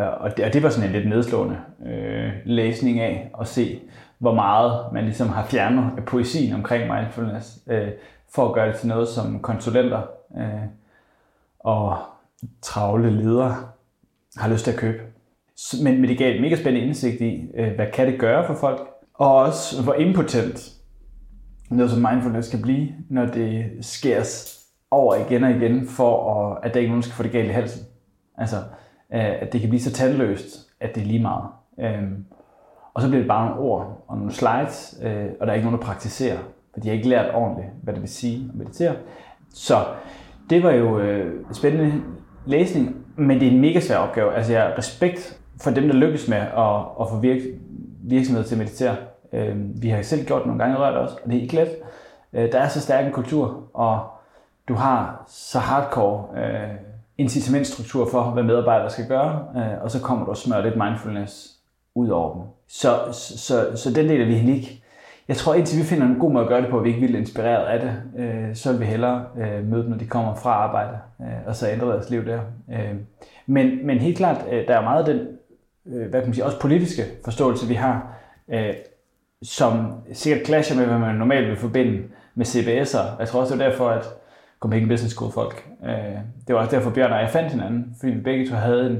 Øh, 0.01 0.07
og 0.21 0.37
det, 0.37 0.45
og 0.45 0.53
det 0.53 0.63
var 0.63 0.69
sådan 0.69 0.89
en 0.89 0.93
lidt 0.93 1.09
nedslående 1.09 1.59
øh, 1.87 2.33
læsning 2.45 3.01
af 3.01 3.31
at 3.41 3.47
se, 3.47 3.81
hvor 4.19 4.35
meget 4.35 4.93
man 4.93 5.05
ligesom 5.05 5.29
har 5.29 5.45
fjernet 5.45 5.91
af 5.97 6.05
poesien 6.05 6.55
omkring 6.55 6.95
mindfulness. 6.95 7.59
Øh, 7.67 7.89
for 8.37 8.49
at 8.49 8.55
gøre 8.55 8.69
det 8.69 8.77
til 8.77 8.89
noget, 8.89 9.09
som 9.09 9.41
konsulenter 9.41 10.03
øh, 10.37 10.63
og 11.61 11.99
travle 12.63 13.11
ledere 13.11 13.57
har 14.37 14.49
lyst 14.49 14.65
til 14.65 14.71
at 14.71 14.79
købe. 14.79 15.03
Men, 15.83 16.01
men 16.01 16.11
det 16.11 16.19
gav 16.19 16.35
et 16.35 16.41
mega 16.41 16.57
spændende 16.57 16.87
indsigt 16.87 17.21
i, 17.21 17.51
øh, 17.55 17.75
hvad 17.75 17.87
kan 17.93 18.07
det 18.07 18.21
gøre 18.21 18.47
for 18.47 18.55
folk, 18.55 18.89
og 19.15 19.37
også 19.37 19.83
hvor 19.83 19.95
impotent 19.95 20.73
noget 21.71 21.91
som 21.91 22.07
mindfulness 22.11 22.51
kan 22.51 22.63
blive, 22.63 22.89
når 23.09 23.27
det 23.27 23.65
skæres 23.81 24.61
over 24.91 25.15
igen 25.15 25.45
og 25.45 25.51
igen, 25.51 25.89
for 25.89 26.35
at, 26.35 26.59
at 26.63 26.75
der 26.75 26.81
ikke 26.81 26.91
nogen 26.91 27.03
skal 27.03 27.15
få 27.15 27.23
det 27.23 27.33
galt 27.33 27.49
i 27.49 27.53
halsen. 27.53 27.87
Altså, 28.39 28.57
øh, 29.13 29.43
at 29.43 29.53
det 29.53 29.61
kan 29.61 29.71
blive 29.71 29.83
så 29.83 29.93
tandløst, 29.93 30.69
at 30.81 30.95
det 30.95 31.01
er 31.01 31.07
lige 31.07 31.23
meget. 31.23 31.45
Øh, 31.81 32.03
og 32.95 33.03
så 33.03 33.09
bliver 33.09 33.21
det 33.21 33.29
bare 33.29 33.49
nogle 33.49 33.63
ord 33.63 34.05
og 34.09 34.17
nogle 34.17 34.33
slides, 34.33 35.01
øh, 35.03 35.27
og 35.41 35.47
der 35.47 35.53
er 35.53 35.55
ikke 35.55 35.67
nogen, 35.67 35.81
der 35.81 35.87
praktiserer 35.87 36.39
for 36.77 36.81
de 36.81 36.89
har 36.89 36.95
ikke 36.97 37.09
lært 37.09 37.35
ordentligt, 37.35 37.69
hvad 37.83 37.95
det 37.95 38.03
vil 38.03 38.11
sige 38.11 38.49
at 38.49 38.55
meditere. 38.55 38.95
Så 39.55 39.85
det 40.51 40.63
var 40.63 40.71
jo 40.71 40.99
øh, 40.99 41.35
spændende 41.53 42.03
læsning, 42.47 42.97
men 43.17 43.41
det 43.41 43.49
er 43.49 43.53
en 43.53 43.61
mega 43.61 43.81
svær 43.81 43.97
opgave. 43.97 44.35
Altså 44.35 44.53
jeg 44.53 44.63
har 44.63 44.79
respekt 44.79 45.41
for 45.63 45.71
dem, 45.71 45.89
der 45.89 45.95
lykkes 45.95 46.29
med 46.29 46.37
at, 46.37 46.81
at 47.01 47.09
få 47.11 47.21
virk, 47.21 47.39
virksomheder 48.03 48.47
til 48.47 48.55
at 48.55 48.59
meditere. 48.59 48.97
Øh, 49.33 49.83
vi 49.83 49.89
har 49.89 50.03
selv 50.03 50.27
gjort 50.27 50.39
det 50.39 50.47
nogle 50.47 50.63
gange 50.63 50.79
rørt 50.79 50.95
også, 50.95 51.17
og 51.25 51.31
det 51.31 51.39
er 51.39 51.43
ikke 51.43 51.55
let. 51.55 51.69
Øh, 52.33 52.53
der 52.53 52.59
er 52.59 52.69
så 52.69 52.81
stærk 52.81 53.07
en 53.07 53.13
kultur, 53.13 53.71
og 53.75 54.01
du 54.69 54.75
har 54.75 55.25
så 55.29 55.59
hardcore 55.59 56.25
øh, 56.37 56.71
incitamentstruktur 57.19 58.09
for, 58.11 58.23
hvad 58.23 58.43
medarbejdere 58.43 58.91
skal 58.91 59.09
gøre, 59.09 59.47
øh, 59.57 59.83
og 59.83 59.91
så 59.91 60.01
kommer 60.01 60.25
du 60.25 60.31
og 60.31 60.37
smører 60.37 60.63
lidt 60.63 60.77
mindfulness 60.77 61.57
ud 61.95 62.09
over 62.09 62.35
dem. 62.35 62.43
Så, 62.69 62.99
så, 63.13 63.39
så, 63.39 63.77
så 63.77 63.93
den 63.93 64.09
del 64.09 64.21
er 64.21 64.27
vi 64.27 64.53
ikke 64.55 64.83
jeg 65.29 65.37
tror 65.37 65.55
indtil 65.55 65.79
vi 65.79 65.85
finder 65.85 66.07
en 66.07 66.19
god 66.19 66.33
måde 66.33 66.45
at 66.45 66.49
gøre 66.49 66.63
det 66.63 66.71
på, 66.71 66.79
at 66.79 66.85
vi 66.85 66.89
ikke 66.89 66.99
er 66.99 67.07
vildt 67.07 67.17
inspireret 67.17 67.65
af 67.65 67.81
det, 67.81 68.23
øh, 68.25 68.55
så 68.55 68.73
vil 68.73 68.81
vi 68.81 68.85
hellere 68.85 69.25
øh, 69.39 69.65
møde 69.65 69.83
dem, 69.83 69.91
når 69.91 69.99
de 69.99 70.07
kommer 70.07 70.35
fra 70.35 70.51
arbejde, 70.51 70.99
øh, 71.21 71.47
og 71.47 71.57
så 71.57 71.71
ændre 71.71 71.89
deres 71.89 72.11
liv 72.11 72.27
der. 72.27 72.41
Øh, 72.73 72.95
men, 73.47 73.87
men 73.87 73.99
helt 73.99 74.17
klart, 74.17 74.45
øh, 74.53 74.69
der 74.69 74.77
er 74.77 74.83
meget 74.83 75.09
af 75.09 75.15
den, 75.15 75.29
øh, 75.87 76.11
hvad 76.11 76.21
kan 76.21 76.29
man 76.29 76.35
sige, 76.35 76.45
også 76.45 76.61
politiske 76.61 77.03
forståelse, 77.25 77.69
vi 77.69 77.75
har, 77.75 78.17
øh, 78.49 78.75
som 79.43 79.93
sikkert 80.13 80.47
clasher 80.47 80.77
med, 80.77 80.87
hvad 80.87 80.99
man 80.99 81.15
normalt 81.15 81.49
vil 81.49 81.57
forbinde 81.57 82.03
med 82.35 82.47
CBS'er. 82.47 83.19
Jeg 83.19 83.29
tror 83.29 83.41
også, 83.41 83.55
det 83.55 83.63
er 83.63 83.69
derfor, 83.69 83.89
at 83.89 84.07
Copenhagen 84.61 84.89
Business 84.89 85.15
School 85.15 85.33
folk, 85.33 85.69
øh, 85.85 86.19
det 86.47 86.55
var 86.55 86.61
også 86.61 86.77
derfor, 86.77 86.91
Bjørn 86.91 87.13
og 87.13 87.21
jeg 87.21 87.31
fandt 87.31 87.53
hinanden, 87.53 87.97
fordi 88.01 88.13
vi 88.13 88.21
begge 88.21 88.49
to 88.49 88.55
havde 88.55 88.87
en, 88.91 88.99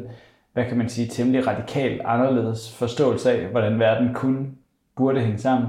hvad 0.53 0.65
kan 0.65 0.79
man 0.79 0.89
sige, 0.89 1.09
temmelig 1.09 1.47
radikal 1.47 2.01
anderledes 2.05 2.77
forståelse 2.77 3.33
af, 3.33 3.47
hvordan 3.47 3.79
verden 3.79 4.15
kunne, 4.15 4.47
burde 4.97 5.21
hænge 5.21 5.39
sammen. 5.39 5.69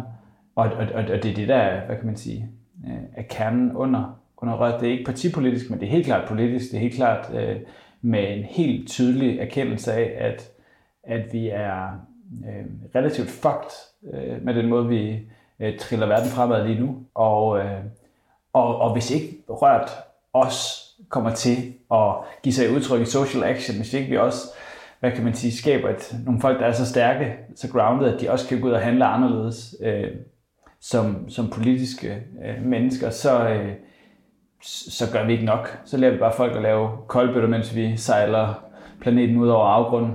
Og, 0.58 0.66
og, 0.66 0.88
og, 0.94 1.02
og 1.02 1.24
det 1.24 1.26
er 1.26 1.36
det, 1.36 1.48
der 1.48 1.56
er, 1.56 1.86
hvad 1.86 1.96
kan 1.96 2.06
man 2.06 2.18
sige, 2.18 2.50
øh, 2.88 3.04
er 3.16 3.22
kernen 3.30 3.76
under, 3.76 4.20
under 4.38 4.58
rødt. 4.58 4.82
Det 4.82 4.88
er 4.88 4.92
ikke 4.92 5.06
partipolitisk, 5.06 5.70
men 5.70 5.80
det 5.80 5.86
er 5.86 5.92
helt 5.92 6.06
klart 6.06 6.28
politisk. 6.28 6.72
Det 6.72 6.78
er 6.78 6.82
helt 6.82 6.96
klart 6.96 7.34
øh, 7.36 7.56
med 8.02 8.38
en 8.38 8.44
helt 8.44 8.90
tydelig 8.90 9.40
erkendelse 9.40 9.94
af, 9.94 10.16
at, 10.18 10.52
at 11.04 11.34
vi 11.34 11.50
er 11.50 11.88
øh, 12.48 12.66
relativt 12.96 13.30
fucked 13.30 13.72
øh, 14.14 14.46
med 14.46 14.54
den 14.54 14.68
måde, 14.68 14.88
vi 14.88 15.20
øh, 15.60 15.78
triller 15.80 16.08
verden 16.08 16.30
fremad 16.30 16.68
lige 16.68 16.80
nu. 16.80 16.98
Og, 17.16 17.60
øh, 17.60 17.82
og, 18.54 18.78
og 18.78 18.94
hvis 18.94 19.12
ikke 19.12 19.38
rørt 19.50 19.90
os 20.34 20.88
kommer 21.10 21.34
til 21.34 21.74
at 21.92 22.14
give 22.44 22.54
sig 22.54 22.72
udtryk 22.72 23.02
i 23.02 23.06
social 23.06 23.44
action, 23.44 23.78
hvis 23.78 23.94
ikke 23.94 24.10
vi 24.10 24.18
også 24.18 24.48
hvad 25.00 25.12
kan 25.12 25.24
man 25.24 25.34
sige, 25.34 25.58
skaber 25.58 25.90
et, 25.90 26.16
nogle 26.26 26.42
folk, 26.42 26.60
der 26.60 26.66
er 26.66 26.72
så 26.72 26.86
stærke, 26.86 27.36
så 27.56 27.70
grounded, 27.72 28.14
at 28.14 28.22
de 28.22 28.32
også 28.32 28.48
kan 28.48 28.62
gå 28.62 28.68
ud 28.68 28.72
og 28.72 28.82
handle 28.82 29.06
anderledes 29.06 29.76
øh, 29.82 30.12
som, 30.82 31.30
som 31.30 31.50
politiske 31.50 32.24
øh, 32.46 32.66
mennesker, 32.66 33.10
så, 33.10 33.50
øh, 33.50 33.74
så 34.62 35.06
gør 35.14 35.26
vi 35.26 35.32
ikke 35.32 35.46
nok. 35.46 35.82
Så 35.86 35.98
lærer 35.98 36.12
vi 36.12 36.18
bare 36.18 36.34
folk 36.38 36.56
at 36.56 36.62
lave 36.62 36.90
koldbøtter, 37.08 37.50
mens 37.50 37.76
vi 37.76 37.98
sejler 37.98 38.64
planeten 39.02 39.38
ud 39.38 39.48
over 39.48 39.66
afgrunden. 39.66 40.14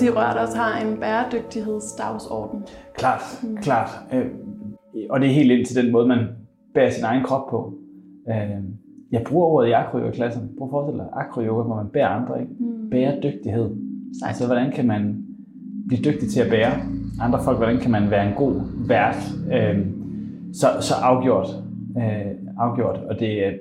sige, 0.00 0.12
Rørt 0.12 0.36
også 0.36 0.56
har 0.56 0.80
en 0.80 1.00
bæredygtighedsdagsorden. 1.00 2.62
Klart, 2.94 3.20
mm. 3.42 3.56
klart. 3.56 3.90
Øh, 4.12 4.26
og 5.10 5.20
det 5.20 5.28
er 5.28 5.34
helt 5.34 5.50
ind 5.50 5.66
til 5.66 5.84
den 5.84 5.92
måde, 5.92 6.08
man 6.08 6.28
bærer 6.74 6.90
sin 6.90 7.04
egen 7.04 7.24
krop 7.24 7.50
på. 7.50 7.74
Øh, 8.28 8.50
jeg 9.12 9.22
bruger 9.28 9.46
ordet 9.46 9.68
i 9.68 9.72
akroyoga-klassen. 9.72 10.50
Prøv 10.58 10.66
at 10.66 10.70
forestille 10.70 11.02
dig, 11.02 11.10
akroyoga, 11.12 11.62
hvor 11.62 11.76
man 11.76 11.88
bærer 11.88 12.08
andre. 12.08 12.40
Ikke? 12.40 12.52
Mm. 12.58 12.90
Bæredygtighed. 12.90 13.70
Sejt. 14.18 14.28
Altså, 14.28 14.46
hvordan 14.46 14.72
kan 14.72 14.86
man 14.86 15.24
blive 15.88 16.02
dygtig 16.02 16.30
til 16.30 16.40
at 16.40 16.50
bære 16.50 16.72
andre 17.20 17.40
folk? 17.44 17.56
Hvordan 17.56 17.78
kan 17.78 17.90
man 17.90 18.10
være 18.10 18.28
en 18.28 18.34
god 18.34 18.60
vært? 18.88 19.30
Øh, 19.52 19.86
så, 20.52 20.66
så 20.80 20.94
afgjort. 21.02 21.48
afgjort. 22.58 22.96
Og 22.96 23.20
det, 23.20 23.60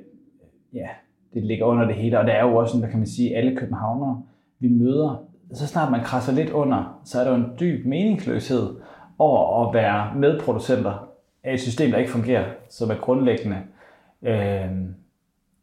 ja, 0.74 0.88
det 1.34 1.44
ligger 1.44 1.66
under 1.66 1.86
det 1.86 1.96
hele. 1.96 2.20
Og 2.20 2.26
det 2.26 2.36
er 2.36 2.46
jo 2.46 2.56
også, 2.56 2.80
hvad 2.80 2.90
kan 2.90 3.00
man 3.00 3.08
sige, 3.08 3.36
alle 3.36 3.56
københavnere, 3.56 4.22
vi 4.60 4.68
møder 4.68 5.30
så 5.54 5.68
snart 5.68 5.92
man 5.92 6.04
krasser 6.04 6.34
lidt 6.34 6.50
under, 6.50 7.02
så 7.06 7.20
er 7.20 7.24
der 7.24 7.36
en 7.36 7.52
dyb 7.60 7.86
meningsløshed 7.86 8.76
over 9.18 9.68
at 9.68 9.74
være 9.74 10.16
medproducenter 10.16 11.10
af 11.44 11.54
et 11.54 11.60
system, 11.60 11.92
der 11.92 11.98
ikke 11.98 12.12
fungerer, 12.12 12.46
som 12.70 12.90
er 12.90 12.96
grundlæggende 12.96 13.58
øh, 14.22 14.72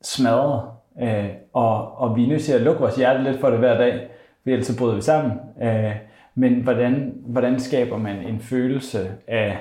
smadret. 0.03 0.71
Øh, 1.03 1.29
og, 1.53 1.99
og 1.99 2.17
vi 2.17 2.25
er 2.25 2.29
nødt 2.29 2.45
til 2.45 2.53
at 2.53 2.61
lukke 2.61 2.81
vores 2.81 2.97
hjerte 2.97 3.23
lidt 3.23 3.41
for 3.41 3.51
det 3.51 3.59
hver 3.59 3.79
dag, 3.79 4.09
for 4.43 4.51
ellers 4.51 4.67
så 4.67 4.79
bryder 4.79 4.95
vi 4.95 5.01
sammen. 5.01 5.33
Øh, 5.63 5.97
men 6.35 6.61
hvordan, 6.61 7.15
hvordan 7.27 7.61
skaber 7.61 7.99
man 7.99 8.17
en 8.17 8.41
følelse 8.41 9.13
af, 9.27 9.59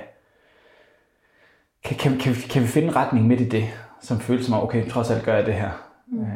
kan, 1.83 1.97
kan, 1.97 2.17
kan, 2.17 2.33
kan 2.49 2.61
vi 2.61 2.67
finde 2.67 2.87
en 2.87 2.95
retning 2.95 3.27
midt 3.27 3.41
i 3.41 3.49
det, 3.49 3.63
som 4.01 4.19
føles 4.19 4.45
som, 4.45 4.63
okay, 4.63 4.89
trods 4.89 5.11
alt 5.11 5.23
gør 5.23 5.35
jeg 5.35 5.45
det 5.45 5.53
her. 5.53 5.71
Mm. 6.07 6.21
Øh, 6.21 6.27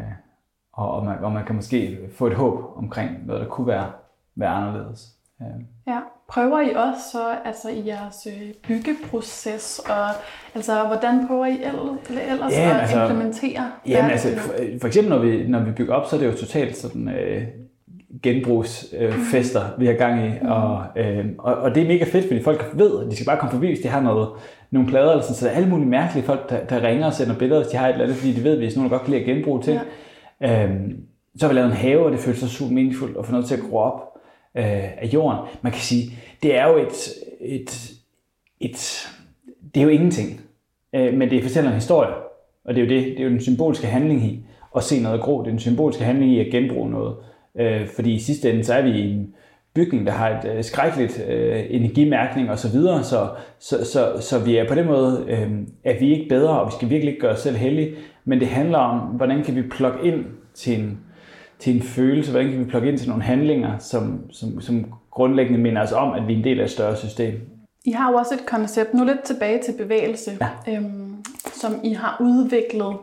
og, 0.74 0.92
og, 0.92 1.06
man, 1.06 1.24
og 1.24 1.32
man 1.32 1.46
kan 1.46 1.56
måske 1.56 2.00
få 2.16 2.28
et 2.28 2.34
håb 2.34 2.78
omkring 2.78 3.26
noget, 3.26 3.42
der 3.42 3.48
kunne 3.48 3.68
være, 3.68 3.92
være 4.36 4.50
anderledes. 4.50 5.19
Ja. 5.42 5.94
ja. 5.94 6.00
Prøver 6.30 6.62
I 6.62 6.74
også 6.74 7.02
så 7.12 7.36
altså 7.46 7.70
i 7.70 7.88
jeres 7.88 8.28
øh, 8.28 8.54
byggeproces, 8.68 9.82
og 9.90 10.08
altså 10.56 10.84
hvordan 10.88 11.28
prøver 11.28 11.46
I 11.46 11.62
ellers 12.32 12.54
ja, 12.54 12.76
at 12.76 12.82
altså, 12.82 13.02
implementere 13.02 13.72
Ja, 13.88 14.08
altså, 14.12 14.36
for, 14.38 14.54
for 14.82 14.88
eksempel 14.88 15.10
når 15.10 15.20
vi, 15.20 15.48
når 15.48 15.60
vi 15.60 15.72
bygger 15.72 15.94
op, 15.94 16.10
så 16.10 16.16
er 16.16 16.20
det 16.20 16.28
jo 16.28 16.38
totalt 16.38 16.78
sådan 16.78 17.10
øh, 17.10 17.44
genbrugsfester, 18.24 19.74
øh, 19.74 19.80
vi 19.80 19.86
har 19.86 19.94
gang 19.94 20.26
i, 20.26 20.30
mm. 20.42 20.48
og, 20.48 20.84
øh, 20.96 21.26
og, 21.38 21.56
og 21.56 21.76
det 21.76 21.84
er 21.84 21.88
mega 21.88 22.04
fedt, 22.04 22.28
fordi 22.28 22.44
folk 22.44 22.72
ved, 22.74 23.06
at 23.06 23.12
de 23.12 23.16
skal 23.16 23.26
bare 23.26 23.38
komme 23.38 23.52
forbi, 23.52 23.68
hvis 23.68 23.80
de 23.80 23.88
har 23.88 24.02
noget, 24.02 24.30
nogle 24.72 24.88
plader, 24.88 25.12
eller 25.12 25.24
sådan, 25.24 25.36
så 25.36 25.46
der 25.46 25.52
er 25.52 25.56
alle 25.56 25.70
mulige 25.70 25.90
mærkelige 25.90 26.26
folk, 26.26 26.50
der, 26.50 26.66
der 26.66 26.88
ringer 26.88 27.06
og 27.06 27.14
sender 27.14 27.36
billeder, 27.36 27.62
hvis 27.62 27.72
de 27.72 27.78
har 27.78 27.88
et 27.88 27.92
eller 27.92 28.06
andet, 28.06 28.18
fordi 28.18 28.34
de 28.34 28.44
ved, 28.44 28.58
hvis 28.58 28.76
nogen 28.76 28.90
godt 28.90 29.02
kan 29.02 29.12
lide 29.12 29.22
at 29.22 29.28
genbruge 29.28 29.62
ting. 29.62 29.80
Ja. 30.42 30.64
Øhm, 30.64 30.98
så 31.38 31.46
har 31.46 31.54
vi 31.54 31.60
lavet 31.60 31.72
en 31.72 31.78
have, 31.78 32.06
og 32.06 32.12
det 32.12 32.20
føles 32.20 32.40
så 32.40 32.50
super 32.50 32.74
meningsfuldt 32.74 33.18
at 33.18 33.26
få 33.26 33.32
noget 33.32 33.48
til 33.48 33.56
at 33.56 33.62
gro 33.70 33.78
op 33.78 34.10
øh, 34.58 35.02
af 35.02 35.10
jorden. 35.14 35.40
Man 35.62 35.72
kan 35.72 35.82
sige, 35.82 36.12
det 36.44 36.58
er 36.58 36.68
jo 36.68 36.78
et, 36.78 37.10
et, 37.42 37.92
et 38.60 39.08
det 39.74 39.80
er 39.80 39.84
jo 39.84 39.90
ingenting, 39.90 40.42
øh, 40.96 41.14
men 41.14 41.30
det 41.30 41.44
fortæller 41.44 41.70
en 41.70 41.76
historie, 41.76 42.14
og 42.66 42.76
det 42.76 42.82
er 42.82 42.86
jo 42.86 42.90
det, 42.90 43.04
det 43.12 43.20
er 43.20 43.24
jo 43.24 43.30
den 43.30 43.42
symbolske 43.42 43.88
handling 43.88 44.26
i 44.26 44.46
at 44.76 44.84
se 44.84 45.02
noget 45.02 45.22
gro, 45.22 45.40
det 45.40 45.48
er 45.48 45.52
den 45.52 45.60
symbolske 45.60 46.04
handling 46.04 46.32
i 46.32 46.40
at 46.40 46.52
genbruge 46.52 46.90
noget, 46.90 47.16
øh, 47.56 47.88
fordi 47.88 48.14
i 48.14 48.20
sidste 48.20 48.52
ende, 48.52 48.64
så 48.64 48.74
er 48.74 48.82
vi 48.82 48.90
i 48.90 49.12
en 49.12 49.34
bygning, 49.74 50.06
der 50.06 50.12
har 50.12 50.30
et 50.30 50.56
øh, 50.56 50.64
skrækkeligt 50.64 51.24
øh, 51.28 51.66
energimærkning 51.70 52.52
osv., 52.52 52.58
så, 52.58 52.78
videre, 52.78 53.04
så, 53.04 53.30
så, 53.60 53.86
så, 53.86 54.22
så 54.22 54.40
vi 54.40 54.58
er 54.58 54.68
på 54.68 54.76
den 54.76 54.86
måde, 54.86 55.26
øh, 55.28 55.52
at 55.84 56.02
vi 56.02 56.14
ikke 56.14 56.30
bedre, 56.30 56.60
og 56.60 56.68
vi 56.68 56.72
skal 56.72 56.90
virkelig 56.90 57.12
ikke 57.12 57.22
gøre 57.22 57.34
os 57.34 57.40
selv 57.40 57.56
heldige, 57.56 57.96
men 58.26 58.40
det 58.40 58.48
handler 58.48 58.78
om, 58.78 59.00
hvordan 59.00 59.44
kan 59.44 59.56
vi 59.56 59.62
plukke 59.62 60.00
ind 60.04 60.26
til 60.54 60.80
en, 60.80 61.00
til 61.60 61.76
en 61.76 61.82
følelse, 61.82 62.32
hvordan 62.32 62.52
kan 62.52 62.60
vi 62.60 62.66
plukke 62.66 62.90
ind 62.90 62.98
til 62.98 63.10
nogle 63.10 63.24
handlinger, 63.24 63.78
som, 63.78 64.32
som, 64.32 64.62
som 64.62 64.86
grundlæggende 65.12 65.60
minder 65.60 65.82
os 65.82 65.92
om, 65.92 66.14
at 66.14 66.28
vi 66.28 66.34
er 66.34 66.38
en 66.38 66.44
del 66.44 66.60
af 66.60 66.64
et 66.64 66.72
større 66.72 66.96
system. 66.96 67.34
I 67.86 67.92
har 67.92 68.12
jo 68.12 68.18
også 68.18 68.34
et 68.34 68.46
koncept, 68.46 68.94
nu 68.94 69.04
lidt 69.04 69.24
tilbage 69.24 69.62
til 69.64 69.74
bevægelse, 69.78 70.32
ja. 70.42 70.76
øhm, 70.76 71.16
som 71.54 71.74
I 71.84 71.94
har 71.94 72.18
udviklet 72.22 72.96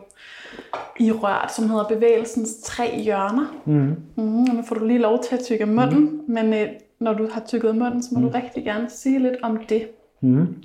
i 0.99 1.11
rørt, 1.11 1.53
som 1.55 1.69
hedder 1.69 1.83
bevægelsens 1.83 2.55
tre 2.63 2.99
hjørner. 2.99 3.53
Mm. 3.65 3.95
Mm, 4.15 4.43
og 4.43 4.55
nu 4.55 4.61
får 4.61 4.75
du 4.75 4.85
lige 4.85 4.99
lov 4.99 5.23
til 5.23 5.35
at 5.35 5.43
tykke 5.43 5.65
munden, 5.65 5.99
mm. 5.99 6.33
men 6.33 6.53
øh, 6.53 6.67
når 6.99 7.13
du 7.13 7.27
har 7.31 7.41
tykket 7.47 7.75
munden, 7.75 8.03
så 8.03 8.09
må 8.11 8.19
mm. 8.19 8.25
du 8.25 8.31
rigtig 8.31 8.63
gerne 8.63 8.89
sige 8.89 9.19
lidt 9.19 9.35
om 9.43 9.57
det. 9.69 9.87
Mm. 10.21 10.55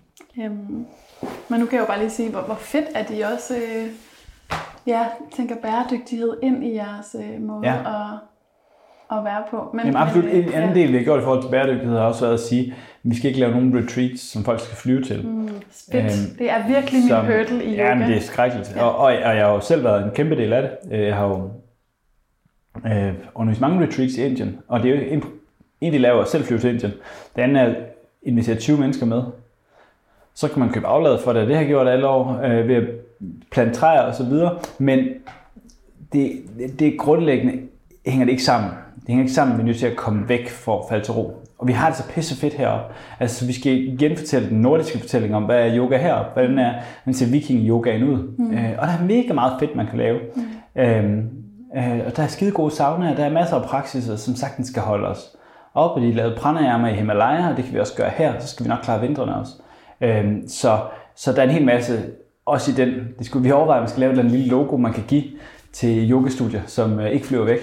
Øhm, 0.41 0.87
men 1.49 1.61
nu 1.61 1.67
kan 1.67 1.73
jeg 1.73 1.81
jo 1.81 1.87
bare 1.87 1.99
lige 1.99 2.11
sige, 2.11 2.31
hvor, 2.31 2.41
hvor 2.41 2.55
fedt 2.55 2.85
at 2.95 3.11
I 3.11 3.21
også 3.21 3.55
øh, 3.55 3.87
ja, 4.87 5.07
tænker 5.37 5.55
bæredygtighed 5.63 6.37
ind 6.43 6.65
i 6.65 6.75
jeres 6.75 7.17
øh, 7.19 7.43
måde 7.43 7.61
ja. 7.63 7.75
at, 7.75 8.19
at 9.19 9.25
være 9.25 9.43
på. 9.51 9.71
Men, 9.75 9.81
Jamen 9.87 9.97
absolut. 9.97 10.25
Men, 10.25 10.35
en 10.35 10.53
anden 10.53 10.77
ja. 10.77 10.81
del, 10.81 10.93
vi 10.93 10.97
har 10.97 11.05
gjort 11.05 11.21
i 11.21 11.23
forhold 11.23 11.43
til 11.43 11.51
bæredygtighed, 11.51 11.97
har 11.97 12.05
også 12.05 12.21
været 12.21 12.35
at 12.35 12.41
sige, 12.41 12.67
at 12.67 12.77
vi 13.03 13.15
skal 13.15 13.29
ikke 13.29 13.41
lave 13.41 13.53
nogen 13.53 13.85
retreats, 13.85 14.23
som 14.23 14.45
folk 14.45 14.61
skal 14.61 14.77
flyve 14.77 15.03
til. 15.03 15.27
Mm, 15.27 15.49
spit. 15.71 16.01
Øhm, 16.01 16.37
det 16.39 16.51
er 16.51 16.67
virkelig 16.69 17.01
min 17.01 17.09
som, 17.09 17.27
hurdle 17.27 17.65
i. 17.65 17.75
Ja, 17.75 17.95
men 17.95 18.09
det 18.09 18.17
er 18.17 18.21
skrækkeligt. 18.21 18.73
Ja. 18.77 18.83
Og, 18.83 18.97
og, 18.97 19.05
og, 19.05 19.13
jeg 19.13 19.45
har 19.45 19.53
jo 19.53 19.61
selv 19.61 19.85
været 19.85 20.05
en 20.05 20.11
kæmpe 20.11 20.37
del 20.37 20.53
af 20.53 20.63
det. 20.63 20.99
Jeg 21.07 21.17
har 21.17 21.27
jo 21.27 21.51
øh, 22.87 23.15
undervist 23.35 23.61
mange 23.61 23.87
retreats 23.87 24.15
i 24.15 24.25
Indien, 24.27 24.59
og 24.69 24.83
det 24.83 24.91
er 24.91 24.95
jo 24.95 25.03
en, 25.11 25.25
en 25.81 25.93
de 25.93 25.99
laver 25.99 26.25
selv 26.25 26.45
flyve 26.45 26.61
til 26.61 26.71
Indien. 26.71 26.93
Det 27.37 27.43
andet 27.43 27.63
er 27.63 27.67
at 27.67 27.77
invitere 28.23 28.57
20 28.57 28.79
mennesker 28.81 29.07
med. 29.07 29.23
Så 30.35 30.49
kan 30.49 30.61
man 30.61 30.73
købe 30.73 30.87
aflad 30.87 31.19
for 31.19 31.33
det. 31.33 31.47
Det 31.47 31.55
har 31.55 31.63
jeg 31.63 31.69
gjort 31.69 31.89
alle 31.89 32.09
år 32.09 32.41
øh, 32.45 32.69
ved 32.69 32.75
at 32.75 32.85
plante 33.51 33.75
træer 33.75 34.01
og 34.01 34.15
så 34.15 34.25
videre. 34.25 34.59
Men 34.79 34.99
det, 36.13 36.33
det, 36.79 36.99
grundlæggende 36.99 37.53
hænger 38.07 38.25
det 38.25 38.33
ikke 38.33 38.45
sammen. 38.45 38.71
Det 38.71 39.09
hænger 39.09 39.23
ikke 39.23 39.35
sammen, 39.35 39.57
vi 39.57 39.63
er 39.63 39.67
nødt 39.67 39.79
til 39.79 39.87
at 39.87 39.97
komme 39.97 40.29
væk 40.29 40.49
for 40.49 40.79
at 40.79 40.85
falde 40.89 41.05
til 41.05 41.15
ro. 41.15 41.37
Og 41.59 41.69
vi 41.69 41.73
har 41.73 41.89
det 41.89 41.97
så 41.97 42.09
pisse 42.09 42.37
fedt 42.37 42.55
heroppe. 42.55 42.95
Altså, 43.21 43.47
vi 43.47 43.53
skal 43.53 43.99
genfortælle 43.99 44.49
den 44.49 44.61
nordiske 44.61 44.99
fortælling 44.99 45.35
om, 45.35 45.43
hvad 45.43 45.59
er 45.59 45.77
yoga 45.77 45.97
heroppe? 45.97 46.31
Hvordan 46.33 46.59
er, 46.59 46.75
hvordan 47.05 47.15
ser 47.15 47.27
viking-yogaen 47.27 48.03
ud? 48.03 48.35
Mm. 48.39 48.53
Øh, 48.53 48.71
og 48.79 48.87
der 48.87 48.93
er 48.93 49.05
mega 49.05 49.33
meget 49.33 49.53
fedt, 49.61 49.77
man 49.77 49.87
kan 49.87 49.99
lave. 49.99 50.21
Mm. 50.37 50.83
Øhm, 50.83 51.31
øh, 51.77 52.01
og 52.07 52.17
der 52.17 52.23
er 52.23 52.27
skide 52.27 52.51
gode 52.51 52.71
saunaer, 52.71 53.15
der 53.15 53.25
er 53.25 53.31
masser 53.31 53.57
af 53.57 53.65
praksiser, 53.65 54.17
som 54.17 54.35
sagtens 54.35 54.69
skal 54.69 54.83
holde 54.83 55.09
os 55.09 55.37
oppe. 55.75 56.07
De 56.07 56.13
lavede 56.13 56.37
pranayama 56.37 56.89
i 56.89 56.95
Himalaya, 56.95 57.51
og 57.51 57.57
det 57.57 57.65
kan 57.65 57.75
vi 57.75 57.81
også 57.81 57.97
gøre 57.97 58.11
her. 58.11 58.33
Så 58.41 58.49
skal 58.49 58.65
vi 58.65 58.69
nok 58.69 58.79
klare 58.83 59.01
vintrene 59.01 59.37
også. 59.37 59.53
Øhm, 60.01 60.49
så, 60.49 60.79
så 61.17 61.33
der 61.33 61.39
er 61.39 61.47
en 61.47 61.55
hel 61.55 61.65
masse, 61.65 62.01
også 62.47 62.71
i 62.71 62.75
den, 62.75 63.09
det 63.19 63.27
skulle 63.27 63.45
vi 63.45 63.53
overveje, 63.53 63.79
at 63.79 63.85
vi 63.85 63.89
skal 63.89 64.01
lave 64.01 64.21
en 64.21 64.29
lille 64.29 64.49
logo, 64.49 64.77
man 64.77 64.93
kan 64.93 65.05
give 65.09 65.25
til 65.73 66.11
yogastudier, 66.11 66.63
som 66.67 67.01
øh, 67.01 67.11
ikke 67.11 67.27
flyver 67.27 67.45
væk. 67.45 67.59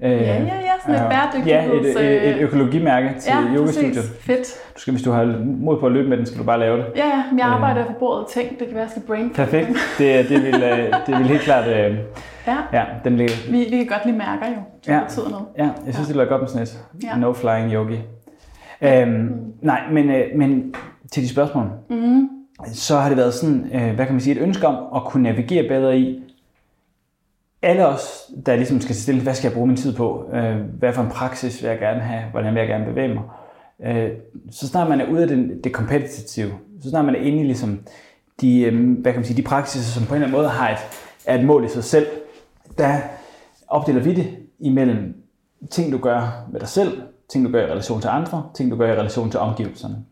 Ja, 0.00 0.08
ja, 0.08 0.42
ja, 0.42 0.72
sådan 0.86 0.94
et 0.94 1.08
bæredygtigheds... 1.10 1.96
Ja, 1.96 2.00
et, 2.00 2.28
et, 2.28 2.36
et 2.36 2.42
økologimærke 2.42 3.14
til 3.20 3.32
ja, 3.32 3.56
yogastudiet. 3.56 4.04
fedt. 4.20 4.46
Du 4.76 4.80
skal, 4.80 4.92
hvis 4.92 5.02
du 5.02 5.10
har 5.10 5.44
mod 5.44 5.80
på 5.80 5.86
at 5.86 5.92
løbe 5.92 6.08
med 6.08 6.16
den, 6.16 6.26
skal 6.26 6.38
du 6.38 6.44
bare 6.44 6.58
lave 6.58 6.76
det. 6.76 6.86
Ja, 6.96 7.06
ja, 7.06 7.22
jeg 7.38 7.46
arbejder 7.46 7.80
øh, 7.80 7.86
for 7.86 7.92
bordet 7.98 8.26
ting, 8.26 8.50
det 8.50 8.58
kan 8.58 8.74
være, 8.74 8.82
jeg 8.82 8.90
skal 8.90 9.02
brain 9.02 9.30
Perfekt, 9.30 9.68
det, 9.98 10.28
det, 10.28 10.42
vil, 10.42 10.62
øh, 10.62 10.94
det 11.06 11.18
vil 11.18 11.26
helt 11.26 11.40
klart... 11.40 11.68
Øh, 11.68 11.96
ja, 12.46 12.56
ja 12.72 12.84
den 13.04 13.16
ligger. 13.16 13.34
Vi, 13.50 13.58
vi 13.58 13.76
kan 13.76 13.86
godt 13.86 14.06
lide 14.06 14.18
mærker 14.18 14.46
jo, 14.46 14.60
det 14.86 14.92
ja. 14.92 15.00
betyder 15.04 15.30
noget. 15.30 15.46
Ja, 15.58 15.64
jeg 15.64 15.94
synes, 15.94 15.98
ja. 15.98 16.02
det 16.02 16.16
lyder 16.16 16.28
godt 16.28 16.40
med 16.40 16.48
sådan 16.48 16.62
et. 16.62 16.78
Ja. 17.02 17.16
No 17.16 17.32
flying 17.32 17.72
yogi. 17.72 18.00
Øhm, 18.80 19.10
mm. 19.10 19.28
Nej, 19.62 19.80
men, 19.92 20.10
øh, 20.10 20.24
men 20.36 20.74
til 21.12 21.22
de 21.22 21.28
spørgsmål. 21.28 21.70
Mm. 21.90 22.28
Så 22.72 22.96
har 22.96 23.08
det 23.08 23.18
været 23.18 23.34
sådan, 23.34 23.70
øh, 23.74 23.94
hvad 23.94 24.06
kan 24.06 24.14
man 24.14 24.20
sige, 24.20 24.36
et 24.36 24.42
ønske 24.42 24.66
om 24.66 24.96
at 24.96 25.04
kunne 25.04 25.22
navigere 25.22 25.68
bedre 25.68 25.98
i, 25.98 26.22
alle 27.62 27.86
os, 27.86 28.30
der 28.46 28.56
ligesom 28.56 28.80
skal 28.80 28.94
stille, 28.94 29.22
hvad 29.22 29.34
skal 29.34 29.48
jeg 29.48 29.54
bruge 29.54 29.66
min 29.66 29.76
tid 29.76 29.96
på? 29.96 30.30
Øh, 30.32 30.56
hvad 30.78 30.92
for 30.92 31.02
en 31.02 31.10
praksis 31.10 31.62
vil 31.62 31.68
jeg 31.68 31.78
gerne 31.78 32.00
have? 32.00 32.30
Hvordan 32.30 32.54
vil 32.54 32.60
jeg 32.60 32.68
gerne 32.68 32.84
bevæge 32.84 33.14
mig? 33.14 33.22
øh, 33.84 34.10
så 34.50 34.68
snart 34.68 34.88
man 34.88 35.00
er 35.00 35.10
ude 35.10 35.22
af 35.22 35.28
det, 35.28 35.64
det 35.64 35.72
kompetitive, 35.72 36.52
så 36.82 36.90
snart 36.90 37.04
man 37.04 37.14
er 37.14 37.20
inde 37.20 37.40
i 37.40 37.44
ligesom 37.44 37.80
de, 38.40 38.60
øh, 38.60 39.00
hvad 39.00 39.12
kan 39.12 39.20
man 39.20 39.24
sige, 39.24 39.36
de 39.36 39.48
praksiser, 39.48 40.00
som 40.00 40.06
på 40.06 40.14
en 40.14 40.22
eller 40.22 40.26
anden 40.26 40.40
måde 40.40 40.48
har 40.48 40.70
et, 40.70 40.78
er 41.24 41.38
et 41.38 41.44
mål 41.44 41.64
i 41.64 41.68
sig 41.68 41.84
selv, 41.84 42.06
der 42.78 42.98
opdeler 43.68 44.02
vi 44.02 44.14
det 44.14 44.36
imellem 44.58 45.14
ting, 45.70 45.92
du 45.92 45.98
gør 45.98 46.46
med 46.52 46.60
dig 46.60 46.68
selv, 46.68 47.02
ting, 47.28 47.46
du 47.46 47.52
gør 47.52 47.66
i 47.66 47.70
relation 47.70 48.00
til 48.00 48.08
andre, 48.08 48.48
ting, 48.54 48.70
du 48.70 48.76
gør 48.76 48.92
i 48.92 48.96
relation 48.96 49.30
til 49.30 49.40
omgivelserne. 49.40 50.04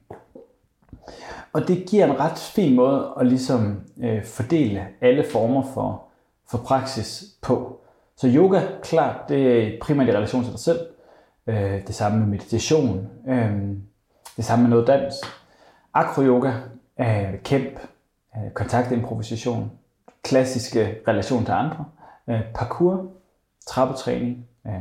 Og 1.55 1.69
det 1.69 1.87
giver 1.88 2.05
en 2.05 2.21
ret 2.21 2.38
fin 2.38 2.75
måde 2.75 3.12
at 3.21 3.27
ligesom 3.27 3.81
øh, 4.03 4.25
fordele 4.25 4.87
alle 5.01 5.25
former 5.33 5.62
for, 5.75 6.05
for 6.51 6.59
praksis 6.59 7.25
på. 7.43 7.81
Så 8.17 8.29
yoga, 8.29 8.61
klart, 8.83 9.29
det 9.29 9.67
er 9.67 9.79
primært 9.83 10.09
i 10.09 10.12
relation 10.12 10.43
til 10.43 10.53
dig 10.53 10.61
selv. 10.61 10.79
Øh, 11.47 11.87
det 11.87 11.95
samme 11.95 12.19
med 12.19 12.27
meditation. 12.27 13.09
Øh, 13.29 13.53
det 14.37 14.45
samme 14.45 14.62
med 14.62 14.71
noget 14.71 14.87
dans. 14.87 15.14
Akroyoga, 15.95 16.53
øh, 17.01 17.38
kæmp, 17.45 17.81
øh, 18.37 18.51
kontaktimprovisation, 18.51 19.71
klassiske 20.23 20.99
relation 21.09 21.45
til 21.45 21.53
andre. 21.53 21.85
Øh, 22.29 22.40
parkour, 22.55 23.07
trappetræning, 23.67 24.47
øh, 24.67 24.73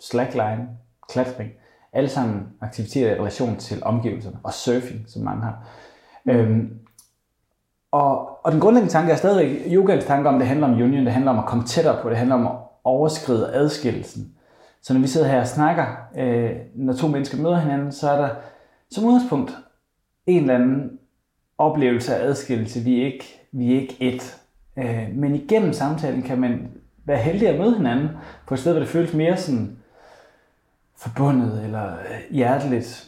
slackline, 0.00 0.68
klatring. 1.08 1.50
Alle 1.92 2.08
sammen 2.08 2.46
aktiviteter 2.60 3.10
i 3.10 3.18
relation 3.18 3.56
til 3.56 3.82
omgivelserne. 3.84 4.38
Og 4.42 4.52
surfing, 4.52 5.04
som 5.06 5.22
mange 5.22 5.42
har. 5.42 5.68
Øhm, 6.28 6.78
og, 7.90 8.38
og 8.46 8.52
den 8.52 8.60
grundlæggende 8.60 8.92
tanke 8.92 9.12
er 9.12 9.16
stadigvæk, 9.16 9.72
yogaens 9.72 10.04
tanke 10.04 10.28
om, 10.28 10.38
det 10.38 10.48
handler 10.48 10.66
om 10.66 10.72
union, 10.72 11.04
det 11.04 11.12
handler 11.12 11.30
om 11.30 11.38
at 11.38 11.46
komme 11.46 11.64
tættere 11.64 12.02
på, 12.02 12.10
det 12.10 12.16
handler 12.16 12.34
om 12.34 12.46
at 12.46 12.52
overskride 12.84 13.54
adskillelsen. 13.54 14.32
Så 14.82 14.94
når 14.94 15.00
vi 15.00 15.06
sidder 15.06 15.28
her 15.28 15.40
og 15.40 15.46
snakker, 15.46 15.86
øh, 16.18 16.50
når 16.74 16.92
to 16.92 17.08
mennesker 17.08 17.38
møder 17.38 17.58
hinanden, 17.60 17.92
så 17.92 18.10
er 18.10 18.20
der 18.20 18.28
som 18.90 19.04
udgangspunkt 19.04 19.56
en 20.26 20.40
eller 20.40 20.54
anden 20.54 20.98
oplevelse 21.58 22.16
af 22.16 22.24
adskillelse. 22.24 22.80
Vi 22.80 23.00
er 23.00 23.06
ikke, 23.06 23.40
vi 23.52 23.74
er 23.74 23.80
ikke 23.80 23.96
et. 24.00 24.36
Øh, 24.76 25.08
men 25.14 25.34
igennem 25.34 25.72
samtalen 25.72 26.22
kan 26.22 26.40
man 26.40 26.70
være 27.04 27.18
heldig 27.18 27.48
at 27.48 27.58
møde 27.58 27.76
hinanden 27.76 28.08
på 28.46 28.54
et 28.54 28.60
sted, 28.60 28.72
hvor 28.72 28.80
det 28.80 28.88
føles 28.88 29.14
mere 29.14 29.36
sådan 29.36 29.76
forbundet 30.96 31.64
eller 31.64 31.92
hjerteligt 32.30 33.07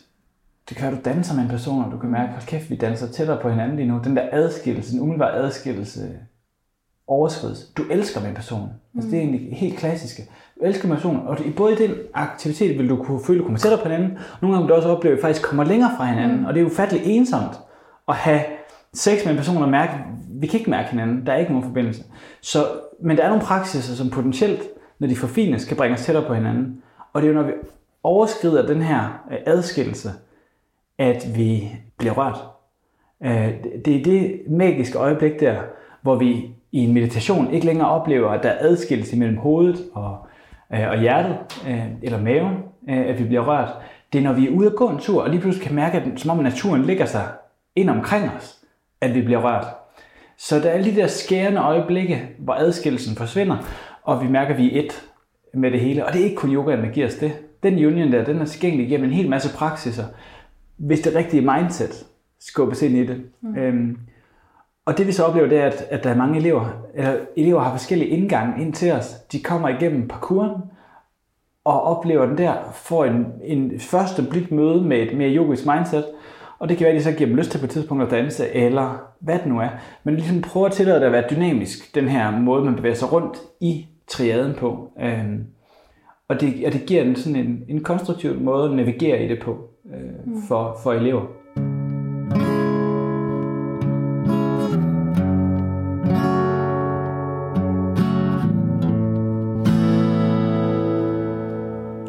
det 0.70 0.78
kan 0.78 0.92
du 0.92 0.98
danser 1.04 1.34
med 1.34 1.42
en 1.42 1.48
person, 1.48 1.84
og 1.84 1.92
du 1.92 1.98
kan 1.98 2.10
mærke, 2.10 2.32
at 2.36 2.46
kæft, 2.46 2.70
vi 2.70 2.76
danser 2.76 3.06
tættere 3.06 3.38
på 3.42 3.50
hinanden 3.50 3.76
lige 3.76 3.88
nu. 3.88 4.00
Den 4.04 4.16
der 4.16 4.28
adskillelse, 4.32 4.92
den 4.92 5.00
umiddelbare 5.00 5.34
adskillelse, 5.34 6.18
overskrides. 7.06 7.64
Du 7.76 7.82
elsker 7.90 8.20
med 8.20 8.28
en 8.28 8.34
person. 8.34 8.60
Mm. 8.60 8.98
Altså, 8.98 9.10
det 9.10 9.16
er 9.16 9.20
egentlig 9.20 9.56
helt 9.56 9.78
klassiske. 9.78 10.22
Du 10.60 10.64
elsker 10.64 10.88
med 10.88 10.96
en 10.96 11.02
person, 11.02 11.26
og 11.26 11.38
det, 11.38 11.54
både 11.56 11.72
i 11.72 11.76
den 11.76 11.94
aktivitet 12.14 12.78
vil 12.78 12.88
du 12.88 13.04
kunne 13.04 13.20
føle, 13.26 13.38
at 13.38 13.40
du 13.40 13.44
kommer 13.44 13.58
tættere 13.58 13.82
på 13.82 13.88
hinanden. 13.88 14.18
Nogle 14.42 14.56
gange 14.56 14.66
vil 14.66 14.70
du 14.70 14.74
også 14.74 14.88
opleve, 14.88 15.12
at 15.12 15.16
vi 15.16 15.22
faktisk 15.22 15.42
kommer 15.42 15.64
længere 15.64 15.90
fra 15.96 16.04
hinanden. 16.04 16.38
Mm. 16.38 16.44
Og 16.44 16.54
det 16.54 16.60
er 16.60 16.66
ufatteligt 16.66 17.06
ensomt 17.06 17.60
at 18.08 18.14
have 18.14 18.42
sex 18.94 19.24
med 19.24 19.32
en 19.32 19.38
person 19.38 19.62
og 19.62 19.68
mærke, 19.68 19.92
vi 20.30 20.46
kan 20.46 20.58
ikke 20.58 20.70
mærke 20.70 20.90
hinanden. 20.90 21.26
Der 21.26 21.32
er 21.32 21.36
ikke 21.36 21.52
nogen 21.52 21.66
forbindelse. 21.66 22.04
Så, 22.40 22.66
men 23.02 23.16
der 23.16 23.22
er 23.22 23.28
nogle 23.28 23.44
praksiser, 23.44 23.94
som 23.94 24.10
potentielt, 24.10 24.62
når 24.98 25.08
de 25.08 25.16
forfines, 25.16 25.64
kan 25.64 25.76
bringe 25.76 25.94
os 25.94 26.04
tættere 26.04 26.24
på 26.26 26.34
hinanden. 26.34 26.82
Og 27.12 27.22
det 27.22 27.28
er 27.28 27.32
jo, 27.32 27.38
når 27.38 27.46
vi 27.46 27.52
overskrider 28.02 28.66
den 28.66 28.82
her 28.82 29.24
øh, 29.30 29.38
adskillelse, 29.46 30.10
at 31.00 31.26
vi 31.36 31.72
bliver 31.98 32.14
rørt. 32.14 32.38
Øh, 33.24 33.50
det 33.84 33.96
er 33.96 34.04
det 34.04 34.40
magiske 34.48 34.98
øjeblik 34.98 35.40
der, 35.40 35.56
hvor 36.02 36.16
vi 36.16 36.50
i 36.72 36.78
en 36.78 36.94
meditation 36.94 37.50
ikke 37.50 37.66
længere 37.66 37.88
oplever, 37.88 38.30
at 38.30 38.42
der 38.42 38.48
er 38.48 38.58
adskillelse 38.60 39.18
mellem 39.18 39.36
hovedet 39.36 39.80
og, 39.92 40.18
øh, 40.74 40.88
og 40.88 41.00
hjertet, 41.00 41.36
øh, 41.68 41.86
eller 42.02 42.22
maven, 42.22 42.54
at 42.88 43.18
vi 43.18 43.24
bliver 43.24 43.46
rørt. 43.46 43.68
Det 44.12 44.18
er, 44.18 44.22
når 44.22 44.32
vi 44.32 44.46
er 44.46 44.50
ude 44.50 44.66
at 44.66 44.76
gå 44.76 44.88
en 44.88 44.98
tur, 44.98 45.22
og 45.22 45.30
lige 45.30 45.40
pludselig 45.40 45.66
kan 45.66 45.76
mærke, 45.76 45.98
at 45.98 46.20
som 46.20 46.38
om 46.38 46.44
naturen 46.44 46.82
ligger 46.82 47.04
sig 47.04 47.24
ind 47.76 47.90
omkring 47.90 48.30
os, 48.36 48.58
at 49.00 49.14
vi 49.14 49.22
bliver 49.22 49.40
rørt. 49.40 49.66
Så 50.38 50.58
der 50.58 50.70
er 50.70 50.82
de 50.82 50.96
der 50.96 51.06
skærende 51.06 51.60
øjeblikke, 51.60 52.28
hvor 52.38 52.54
adskillelsen 52.54 53.16
forsvinder, 53.16 53.56
og 54.02 54.22
vi 54.22 54.28
mærker, 54.28 54.54
at 54.54 54.58
vi 54.60 54.78
er 54.78 54.82
et 54.82 55.02
med 55.54 55.70
det 55.70 55.80
hele. 55.80 56.06
Og 56.06 56.12
det 56.12 56.20
er 56.20 56.24
ikke 56.24 56.36
kun 56.36 56.54
yogaen, 56.54 56.82
der 56.82 56.90
giver 56.90 57.06
os 57.06 57.14
det. 57.14 57.32
Den 57.62 57.86
union 57.86 58.12
der, 58.12 58.24
den 58.24 58.40
er 58.40 58.44
tilgængelig 58.44 58.88
gennem 58.88 59.08
en 59.08 59.14
hel 59.14 59.28
masse 59.28 59.56
praksiser, 59.56 60.04
hvis 60.80 61.00
det 61.00 61.14
rigtige 61.14 61.50
mindset 61.54 62.06
skubbes 62.40 62.82
ind 62.82 62.96
i 62.96 63.06
det. 63.06 63.22
Mm. 63.40 63.56
Øhm, 63.56 63.98
og 64.86 64.98
det 64.98 65.06
vi 65.06 65.12
så 65.12 65.24
oplever, 65.24 65.48
det 65.48 65.58
er, 65.58 65.66
at, 65.66 65.86
at 65.90 66.04
der 66.04 66.10
er 66.10 66.16
mange 66.16 66.38
elever, 66.38 66.86
eller 66.94 67.16
elever 67.36 67.60
har 67.60 67.70
forskellige 67.70 68.10
indgange 68.10 68.62
ind 68.62 68.72
til 68.72 68.92
os. 68.92 69.14
De 69.32 69.42
kommer 69.42 69.68
igennem 69.68 70.08
parkouren, 70.08 70.62
og 71.64 71.82
oplever 71.82 72.26
den 72.26 72.38
der, 72.38 72.54
får 72.72 73.04
en, 73.04 73.26
en 73.44 73.80
første 73.80 74.22
blik 74.30 74.52
møde 74.52 74.82
med 74.82 74.98
et 74.98 75.16
mere 75.16 75.36
yogisk 75.36 75.66
mindset, 75.66 76.04
og 76.58 76.68
det 76.68 76.76
kan 76.76 76.84
være, 76.84 76.94
at 76.94 76.98
de 76.98 77.04
så 77.04 77.12
giver 77.12 77.28
dem 77.28 77.36
lyst 77.36 77.50
til 77.50 77.58
på 77.58 77.64
et 77.64 77.70
tidspunkt 77.70 78.02
at 78.02 78.10
danse, 78.10 78.50
eller 78.50 79.02
hvad 79.20 79.38
det 79.38 79.46
nu 79.46 79.60
er. 79.60 79.68
Men 80.04 80.14
ligesom 80.14 80.42
prøver 80.42 80.66
at 80.66 80.72
tillade 80.72 81.00
det 81.00 81.06
at 81.06 81.12
være 81.12 81.24
dynamisk, 81.30 81.94
den 81.94 82.08
her 82.08 82.30
måde, 82.30 82.64
man 82.64 82.76
bevæger 82.76 82.94
sig 82.94 83.12
rundt 83.12 83.38
i 83.60 83.86
triaden 84.08 84.54
på. 84.54 84.92
Øhm, 85.00 85.46
og, 86.30 86.40
det, 86.40 86.66
og 86.66 86.72
det 86.72 86.86
giver 86.86 87.02
en, 87.02 87.16
sådan 87.16 87.36
en, 87.36 87.64
en 87.68 87.82
konstruktiv 87.82 88.40
måde 88.40 88.64
at 88.64 88.76
navigere 88.76 89.24
i 89.24 89.28
det 89.28 89.42
på 89.42 89.68
øh, 89.94 90.26
mm. 90.26 90.42
for, 90.42 90.78
for 90.82 90.92
elever. 90.92 91.22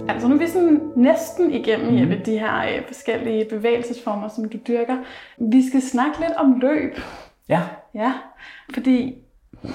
Altså 0.10 0.28
nu 0.28 0.36
er 0.36 0.40
vi 0.40 0.48
sådan 0.48 0.82
næsten 0.96 1.52
igennem 1.52 1.92
mm. 1.92 1.98
Jeppe, 1.98 2.22
de 2.26 2.40
her 2.40 2.58
øh, 2.58 2.88
forskellige 2.88 3.46
bevægelsesformer, 3.50 4.28
som 4.28 4.50
du 4.50 4.58
dyrker. 4.68 4.98
Vi 5.38 5.68
skal 5.68 5.82
snakke 5.82 6.20
lidt 6.20 6.34
om 6.38 6.60
løb. 6.60 7.00
Ja. 7.50 7.62
Ja, 7.94 8.14
fordi 8.74 9.18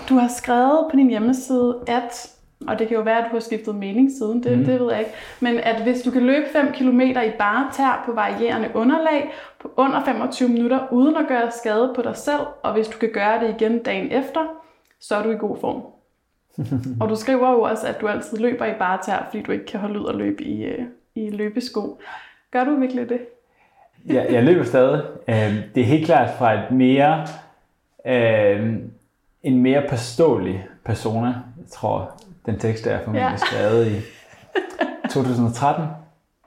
du 0.09 0.15
har 0.15 0.29
skrevet 0.29 0.87
på 0.91 0.97
din 0.97 1.09
hjemmeside, 1.09 1.81
at 1.87 2.36
og 2.69 2.79
det 2.79 2.89
kan 2.89 2.97
jo 2.97 3.03
være, 3.03 3.19
at 3.19 3.25
du 3.31 3.37
har 3.37 3.41
skiftet 3.41 3.75
mening 3.75 4.11
siden, 4.19 4.43
det, 4.43 4.59
mm. 4.59 4.65
det 4.65 4.81
ved 4.81 4.91
jeg 4.91 4.99
ikke. 4.99 5.13
Men 5.41 5.59
at 5.59 5.83
hvis 5.83 6.03
du 6.03 6.11
kan 6.11 6.23
løbe 6.23 6.47
5 6.53 6.73
km 6.73 7.01
i 7.01 7.33
bare 7.39 7.71
tær 7.73 8.03
på 8.07 8.13
varierende 8.13 8.71
underlag 8.75 9.33
på 9.61 9.73
under 9.77 10.05
25 10.05 10.49
minutter, 10.49 10.81
uden 10.91 11.17
at 11.17 11.29
gøre 11.29 11.51
skade 11.51 11.93
på 11.97 12.03
dig 12.03 12.17
selv, 12.17 12.47
og 12.63 12.73
hvis 12.73 12.89
du 12.89 12.99
kan 12.99 13.11
gøre 13.13 13.41
det 13.41 13.55
igen 13.59 13.83
dagen 13.83 14.13
efter, 14.13 14.41
så 15.01 15.17
er 15.17 15.23
du 15.23 15.31
i 15.31 15.37
god 15.37 15.57
form. 15.61 15.83
og 17.01 17.09
du 17.09 17.17
skriver 17.17 17.51
jo 17.51 17.63
også, 17.63 17.87
at 17.87 18.01
du 18.01 18.09
altid 18.09 18.39
løber 18.39 18.67
i 18.67 18.75
bare 18.79 18.99
tær, 19.07 19.27
fordi 19.31 19.43
du 19.43 19.53
ikke 19.53 19.67
kan 19.67 19.81
holde 19.81 20.01
ud 20.01 20.05
og 20.05 20.15
løbe 20.15 20.43
i, 20.43 20.65
øh, 20.65 20.85
i 21.15 21.31
løbesko. 21.31 21.99
Gør 22.51 22.65
du 22.65 22.75
virkelig 22.75 23.09
det? 23.09 23.21
ja, 24.09 24.33
jeg 24.33 24.45
løber 24.45 24.65
stadig. 24.65 25.03
Øhm, 25.29 25.57
det 25.75 25.81
er 25.81 25.85
helt 25.85 26.07
klart 26.07 26.31
fra 26.39 26.53
et 26.53 26.71
mere, 26.71 27.27
øh, 28.07 28.77
en 29.43 29.63
mere 29.63 29.83
påståelig 29.91 30.67
persona. 30.85 31.27
Jeg 31.27 31.67
tror, 31.71 32.23
den 32.47 32.59
tekst 32.59 32.87
er 32.87 32.99
formentlig 33.05 33.31
ja. 33.31 33.37
skrevet 33.37 33.87
i 33.87 34.01
2013. 35.13 35.85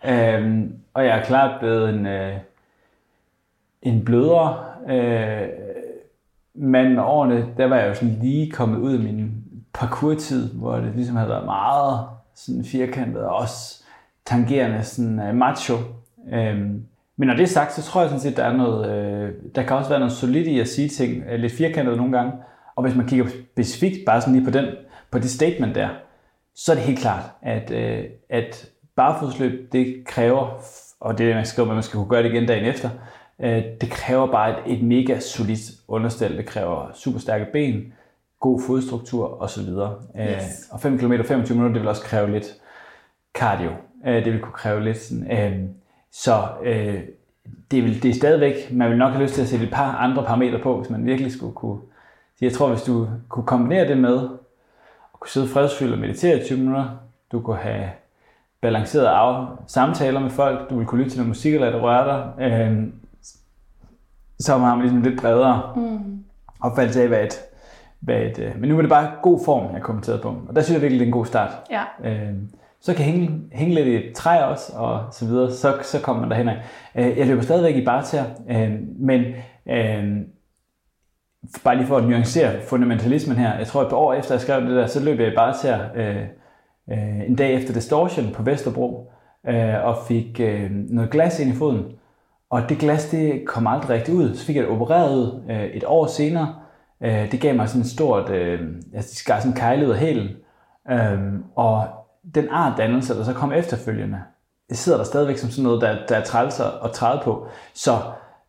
Øhm, 0.06 0.74
og 0.94 1.06
jeg 1.06 1.18
er 1.20 1.24
klart 1.24 1.60
blevet 1.60 1.90
en, 1.90 2.06
øh, 2.06 2.34
en 3.82 4.06
blødere 4.06 4.64
øh, 4.90 5.48
mand 6.54 6.94
med 6.94 7.04
årene. 7.04 7.48
Der 7.58 7.66
var 7.66 7.76
jeg 7.76 7.90
jo 7.90 7.94
sådan 7.94 8.18
lige 8.22 8.52
kommet 8.52 8.78
ud 8.78 8.94
af 8.94 9.00
min 9.00 9.32
parkourtid, 9.74 10.54
hvor 10.54 10.76
det 10.76 10.96
ligesom 10.96 11.16
havde 11.16 11.30
været 11.30 11.46
meget 11.46 12.08
sådan 12.36 12.64
firkantet 12.64 13.24
og 13.24 13.36
også 13.36 13.84
tangerende 14.26 14.84
sådan 14.84 15.20
uh, 15.20 15.36
macho. 15.36 15.74
Øhm, 16.32 16.86
men 17.18 17.28
når 17.28 17.36
det 17.36 17.44
er 17.44 17.48
sagt, 17.48 17.74
så 17.74 17.82
tror 17.82 18.02
jeg 18.02 18.10
sådan 18.10 18.22
set, 18.22 18.38
der 18.38 18.44
er 18.44 18.58
noget, 18.58 18.92
øh, 18.92 19.32
der 19.56 19.64
kan 19.64 19.78
også 19.78 19.90
være 19.90 20.00
noget 20.00 20.14
solidt 20.14 20.48
i 20.48 20.60
at 20.60 20.68
sige 20.68 20.90
ting, 20.90 21.24
øh, 21.30 21.40
lidt 21.40 21.54
firkantet 21.54 21.98
nogle 21.98 22.18
gange. 22.18 22.32
Og 22.76 22.84
hvis 22.84 22.96
man 22.96 23.08
kigger 23.08 23.28
specifikt 23.28 24.06
bare 24.06 24.22
sådan 24.22 24.34
lige 24.34 24.46
på 24.46 24.52
den 24.52 24.66
på 25.12 25.20
det 25.20 25.30
statement 25.30 25.76
der, 25.76 25.90
så 26.56 26.72
er 26.72 26.76
det 26.76 26.84
helt 26.84 27.00
klart, 27.00 27.24
at, 27.42 27.72
øh, 27.72 28.06
at 28.30 28.70
barfodsløb, 28.96 29.72
det 29.72 30.04
kræver, 30.06 30.62
og 31.00 31.18
det 31.18 31.24
er 31.24 31.28
det, 31.28 31.36
man 31.36 31.46
skriver, 31.46 31.70
at 31.70 31.76
man 31.76 31.84
skal 31.84 31.98
kunne 31.98 32.10
gøre 32.10 32.24
det 32.24 32.32
igen 32.32 32.46
dagen 32.46 32.66
efter, 32.66 32.90
øh, 33.42 33.64
det 33.82 33.90
kræver 33.90 34.32
bare 34.32 34.50
et, 34.50 34.78
et 34.78 34.84
mega 34.84 35.20
solidt 35.20 35.60
understel. 35.88 36.38
Det 36.38 36.46
kræver 36.46 36.92
super 36.94 37.20
stærke 37.20 37.46
ben, 37.54 37.94
god 38.40 38.62
fodstruktur 38.68 39.42
osv. 39.42 39.70
Øh, 39.70 40.28
yes. 40.28 40.68
Og 40.72 40.82
5 40.82 40.98
km 40.98 41.14
25 41.14 41.58
minutter, 41.58 41.74
det 41.74 41.82
vil 41.82 41.90
også 41.90 42.02
kræve 42.02 42.32
lidt 42.32 42.56
cardio. 43.34 43.70
Øh, 44.08 44.26
det 44.26 44.34
vil 44.34 44.42
kunne 44.42 44.54
kræve 44.54 44.84
lidt 44.84 44.98
sådan. 44.98 45.32
Øh, 45.32 45.70
så 46.12 46.48
øh, 46.64 47.00
det, 47.72 47.84
vil, 47.84 48.04
det 48.04 48.10
er 48.10 48.14
stadigvæk, 48.14 48.72
man 48.72 48.90
vil 48.90 48.98
nok 48.98 49.12
have 49.12 49.24
lyst 49.24 49.34
til 49.34 49.42
at 49.42 49.48
sætte 49.48 49.66
et 49.66 49.72
par 49.72 49.96
andre 49.96 50.24
parametre 50.24 50.60
på, 50.60 50.78
hvis 50.78 50.90
man 50.90 51.06
virkelig 51.06 51.32
skulle 51.32 51.54
kunne. 51.54 51.80
Jeg 52.42 52.54
tror, 52.54 52.70
hvis 52.70 52.82
du 52.82 53.08
kunne 53.30 53.46
kombinere 53.46 53.88
det 53.88 53.98
med 53.98 54.30
kunne 55.20 55.30
sidde 55.30 55.48
fredsfyldt 55.48 55.94
og 55.94 56.00
meditere 56.00 56.38
i 56.38 56.44
20 56.44 56.60
minutter. 56.60 56.86
Du 57.32 57.42
kunne 57.42 57.58
have 57.58 57.90
balanceret 58.62 59.06
af 59.06 59.48
samtaler 59.68 60.20
med 60.20 60.30
folk. 60.30 60.70
Du 60.70 60.76
ville 60.76 60.88
kunne 60.88 61.00
lytte 61.00 61.12
til 61.12 61.20
noget 61.20 61.28
musik, 61.28 61.54
eller 61.54 61.72
det 61.72 61.82
røre 61.82 62.08
dig. 62.08 62.46
Øh, 62.46 62.84
så 64.40 64.58
har 64.58 64.76
man 64.76 64.82
ligesom 64.82 65.02
lidt 65.02 65.22
bredere 65.22 65.74
mm. 65.76 66.24
opfattelse 66.62 67.02
af, 67.02 67.08
hvad 67.08 67.24
et, 67.24 67.40
hvad 68.00 68.22
et, 68.22 68.40
øh, 68.40 68.60
men 68.60 68.70
nu 68.70 68.78
er 68.78 68.82
det 68.82 68.90
bare 68.90 69.12
god 69.22 69.40
form, 69.46 69.74
jeg 69.74 69.82
kommenteret 69.82 70.22
på. 70.22 70.36
Og 70.48 70.56
der 70.56 70.62
synes 70.62 70.74
jeg 70.74 70.82
virkelig, 70.82 71.00
det 71.00 71.06
er 71.06 71.08
en 71.08 71.14
god 71.14 71.26
start. 71.26 71.52
Ja. 71.72 71.84
Øh, 72.04 72.34
så 72.82 72.94
kan 72.94 73.06
hænge, 73.06 73.42
hænge 73.52 73.76
lidt 73.76 73.88
i 73.88 73.96
et 73.96 74.16
træ 74.16 74.44
også, 74.44 74.74
og 74.76 75.04
så 75.12 75.26
videre, 75.26 75.52
så, 75.52 75.78
så 75.82 76.02
kommer 76.02 76.22
man 76.22 76.32
derhen. 76.32 76.50
Øh, 76.96 77.18
jeg 77.18 77.28
løber 77.28 77.42
stadigvæk 77.42 77.76
i 77.76 77.86
barter, 77.86 78.24
øh, 78.50 78.72
men 79.00 79.22
øh, 79.70 80.18
bare 81.64 81.76
lige 81.76 81.88
for 81.88 81.98
at 81.98 82.04
nuancere 82.04 82.62
fundamentalismen 82.62 83.38
her, 83.38 83.58
jeg 83.58 83.68
tror 83.68 83.82
et 83.82 83.90
par 83.90 83.98
år 83.98 84.14
efter 84.14 84.34
jeg 84.34 84.42
skrev 84.42 84.62
det 84.62 84.70
der, 84.70 84.88
så 84.88 85.00
løb 85.00 85.20
jeg 85.20 85.34
bare 85.36 85.58
til 85.58 86.02
øh, 86.02 86.24
øh, 86.92 87.28
en 87.28 87.36
dag 87.36 87.54
efter 87.54 87.74
Distortion 87.74 88.34
på 88.34 88.44
Vesterbro, 88.44 89.12
øh, 89.48 89.86
og 89.86 89.98
fik 90.08 90.40
øh, 90.40 90.72
noget 90.72 91.12
glas 91.12 91.40
ind 91.40 91.54
i 91.54 91.56
foden. 91.56 91.86
Og 92.50 92.70
det 92.70 92.78
glas, 92.78 93.10
det 93.10 93.44
kom 93.48 93.68
aldrig 93.68 93.90
rigtigt 93.90 94.18
ud. 94.18 94.36
Så 94.36 94.46
fik 94.46 94.56
jeg 94.56 94.64
det 94.64 94.72
opereret 94.72 95.18
ud 95.18 95.44
øh, 95.50 95.64
et 95.64 95.84
år 95.88 96.08
senere. 96.08 96.56
Øh, 97.04 97.32
det 97.32 97.42
gav 97.42 97.56
mig 97.56 97.70
sådan 97.70 97.82
et 97.82 97.88
stort, 97.88 98.30
øh, 98.30 98.60
altså 98.94 99.12
de 99.12 99.16
skar 99.16 99.40
sådan 99.40 99.56
kejle 99.56 99.86
ud 99.86 99.92
af 99.92 99.98
hælen. 99.98 100.30
Øh, 100.92 101.20
og 101.56 101.88
den 102.36 102.50
artdannelse, 102.50 103.14
der 103.14 103.24
så 103.24 103.34
kom 103.34 103.52
efterfølgende, 103.52 104.20
det 104.70 104.78
sidder 104.78 104.98
der 104.98 105.06
stadigvæk 105.06 105.38
som 105.38 105.50
sådan 105.50 105.64
noget, 105.64 105.82
der, 105.82 105.98
der 106.10 106.16
er 106.16 106.24
træls 106.24 106.60
at 106.60 106.92
træde 106.94 107.22
på. 107.24 107.48
Så 107.74 107.92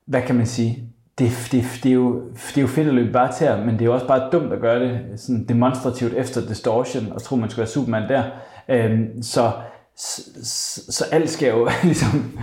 hvad 0.06 0.22
kan 0.22 0.34
man 0.34 0.46
sige? 0.46 0.89
Det, 1.18 1.48
det, 1.52 1.64
det, 1.82 1.90
er 1.90 1.94
jo, 1.94 2.22
det 2.48 2.56
er 2.56 2.60
jo 2.60 2.66
fedt 2.66 2.88
at 2.88 2.94
løbe 2.94 3.12
bare 3.12 3.32
til, 3.32 3.48
men 3.66 3.74
det 3.74 3.80
er 3.80 3.84
jo 3.84 3.94
også 3.94 4.06
bare 4.06 4.30
dumt 4.32 4.52
at 4.52 4.60
gøre 4.60 4.80
det 4.80 5.00
sådan 5.16 5.44
demonstrativt 5.48 6.14
efter 6.14 6.40
distortion, 6.40 7.12
og 7.12 7.22
tro, 7.22 7.36
man 7.36 7.50
skal 7.50 7.60
være 7.60 7.68
Superman 7.68 8.08
der. 8.08 8.22
Øhm, 8.68 9.22
så, 9.22 9.50
så, 9.96 10.92
så 10.92 11.04
alt 11.12 11.30
skal 11.30 11.48
jo 11.48 11.68
ligesom 11.82 12.38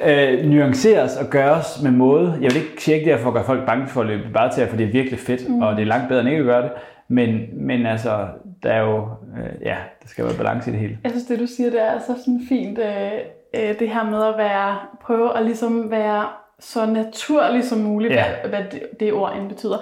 øh, 0.00 0.44
nuanceres 0.44 1.16
og 1.16 1.26
gøres 1.26 1.82
med 1.82 1.90
måde. 1.90 2.38
Jeg 2.40 2.50
vil 2.50 2.56
ikke 2.56 2.82
sige 2.82 2.96
ikke 2.96 3.12
det 3.12 3.20
for 3.20 3.28
at 3.28 3.34
gøre 3.34 3.44
folk 3.44 3.66
bange 3.66 3.88
for 3.88 4.00
at 4.00 4.06
løbe 4.06 4.32
bare 4.34 4.52
til, 4.52 4.66
for 4.66 4.76
det 4.76 4.86
er 4.86 4.92
virkelig 4.92 5.18
fedt, 5.18 5.48
mm. 5.48 5.62
og 5.62 5.76
det 5.76 5.82
er 5.82 5.86
langt 5.86 6.08
bedre 6.08 6.20
end 6.20 6.28
ikke 6.28 6.40
at 6.40 6.46
gøre 6.46 6.62
det. 6.62 6.72
Men, 7.08 7.40
men 7.52 7.86
altså, 7.86 8.26
der 8.62 8.72
er 8.72 8.80
jo, 8.80 8.98
øh, 9.38 9.62
ja, 9.62 9.76
der 10.02 10.08
skal 10.08 10.24
være 10.24 10.36
balance 10.36 10.70
i 10.70 10.72
det 10.72 10.80
hele. 10.80 10.98
Jeg 11.04 11.10
synes, 11.10 11.26
det 11.26 11.38
du 11.38 11.46
siger, 11.46 11.70
det 11.70 11.82
er 11.82 11.98
så 11.98 12.06
sådan 12.06 12.40
fint, 12.48 12.78
øh, 12.78 13.12
øh, 13.54 13.78
det 13.78 13.88
her 13.88 14.10
med 14.10 14.24
at 14.24 14.34
være, 14.38 14.76
prøve 15.02 15.38
at 15.38 15.44
ligesom 15.44 15.90
være 15.90 16.26
så 16.58 16.86
naturlig 16.86 17.64
som 17.64 17.78
muligt, 17.78 18.12
ja. 18.12 18.24
hvad, 18.40 18.50
hvad 18.50 18.70
det, 18.70 19.00
det 19.00 19.12
ord 19.12 19.36
end 19.36 19.48
betyder, 19.48 19.78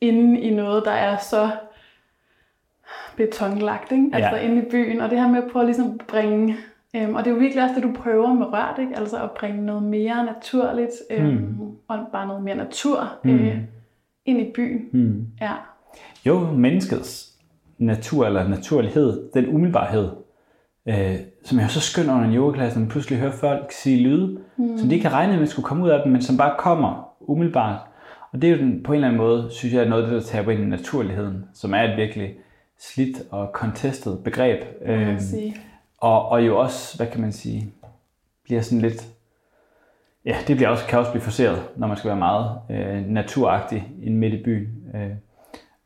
inde 0.00 0.40
i 0.40 0.54
noget, 0.54 0.84
der 0.84 0.90
er 0.90 1.16
så 1.16 1.50
betonlagt, 3.16 3.92
ikke? 3.92 4.10
altså 4.12 4.36
ja. 4.36 4.42
inde 4.42 4.62
i 4.62 4.70
byen. 4.70 5.00
Og 5.00 5.10
det 5.10 5.20
her 5.20 5.28
med 5.28 5.42
at 5.42 5.50
prøve 5.52 5.62
at 5.62 5.66
ligesom 5.66 6.00
bringe, 6.08 6.56
øhm, 6.96 7.14
og 7.14 7.24
det 7.24 7.30
er 7.30 7.34
jo 7.34 7.40
virkelig 7.40 7.64
også 7.64 7.74
det, 7.74 7.82
du 7.82 7.92
prøver 7.92 8.34
med 8.34 8.46
rørt, 8.46 8.78
ikke? 8.78 8.96
altså 8.96 9.22
at 9.22 9.30
bringe 9.30 9.66
noget 9.66 9.82
mere 9.82 10.24
naturligt, 10.24 10.92
øhm, 11.10 11.36
hmm. 11.36 11.70
og 11.88 11.98
bare 12.12 12.26
noget 12.26 12.42
mere 12.42 12.56
natur 12.56 13.18
hmm. 13.24 13.34
øh, 13.34 13.58
ind 14.26 14.40
i 14.40 14.52
byen. 14.54 14.88
Hmm. 14.92 15.26
Ja. 15.40 15.52
Jo, 16.26 16.40
menneskets 16.40 17.32
natur 17.78 18.26
eller 18.26 18.48
naturlighed, 18.48 19.30
den 19.34 19.48
umiddelbarhed, 19.48 20.10
øh, 20.88 21.16
som 21.44 21.60
jo 21.60 21.68
så 21.68 21.80
skøn 21.80 22.10
under 22.10 22.24
en 22.28 22.34
yogaklasse, 22.34 22.78
når 22.78 22.80
man 22.80 22.90
pludselig 22.90 23.18
hører 23.18 23.32
folk 23.32 23.72
sige 23.72 24.02
lyde, 24.02 24.38
mm. 24.62 24.78
som 24.78 24.88
de 24.88 24.94
ikke 24.94 25.02
kan 25.02 25.12
regne 25.12 25.32
med, 25.32 25.42
at 25.42 25.48
skulle 25.48 25.66
komme 25.66 25.84
ud 25.84 25.90
af 25.90 26.02
dem, 26.04 26.12
men 26.12 26.22
som 26.22 26.36
bare 26.36 26.54
kommer 26.58 27.14
umiddelbart. 27.20 27.80
Og 28.32 28.42
det 28.42 28.50
er 28.50 28.56
jo 28.56 28.58
den, 28.58 28.82
på 28.82 28.92
en 28.92 28.96
eller 28.96 29.08
anden 29.08 29.20
måde, 29.20 29.48
synes 29.50 29.74
jeg, 29.74 29.82
er 29.84 29.88
noget 29.88 30.02
af 30.02 30.10
det, 30.10 30.22
der 30.22 30.28
taber 30.28 30.52
ind 30.52 30.62
i 30.62 30.66
naturligheden, 30.66 31.44
som 31.54 31.74
er 31.74 31.82
et 31.82 31.96
virkelig 31.96 32.34
slidt 32.78 33.22
og 33.30 33.50
contested 33.54 34.18
begreb. 34.18 34.60
Øh, 34.84 35.20
og, 35.98 36.28
og 36.28 36.46
jo 36.46 36.58
også, 36.58 36.96
hvad 36.96 37.06
kan 37.06 37.20
man 37.20 37.32
sige, 37.32 37.72
bliver 38.44 38.60
sådan 38.60 38.80
lidt, 38.80 39.08
ja, 40.24 40.36
det 40.46 40.56
bliver 40.56 40.68
også, 40.68 40.86
kan 40.86 40.98
også 40.98 41.10
blive 41.10 41.22
forseret, 41.22 41.62
når 41.76 41.86
man 41.86 41.96
skal 41.96 42.08
være 42.08 42.18
meget 42.18 42.50
øh, 42.70 43.06
naturagtig 43.06 43.88
inde 44.02 44.16
midt 44.16 44.34
i 44.34 44.42
byen. 44.42 44.68
Øh, 44.94 45.10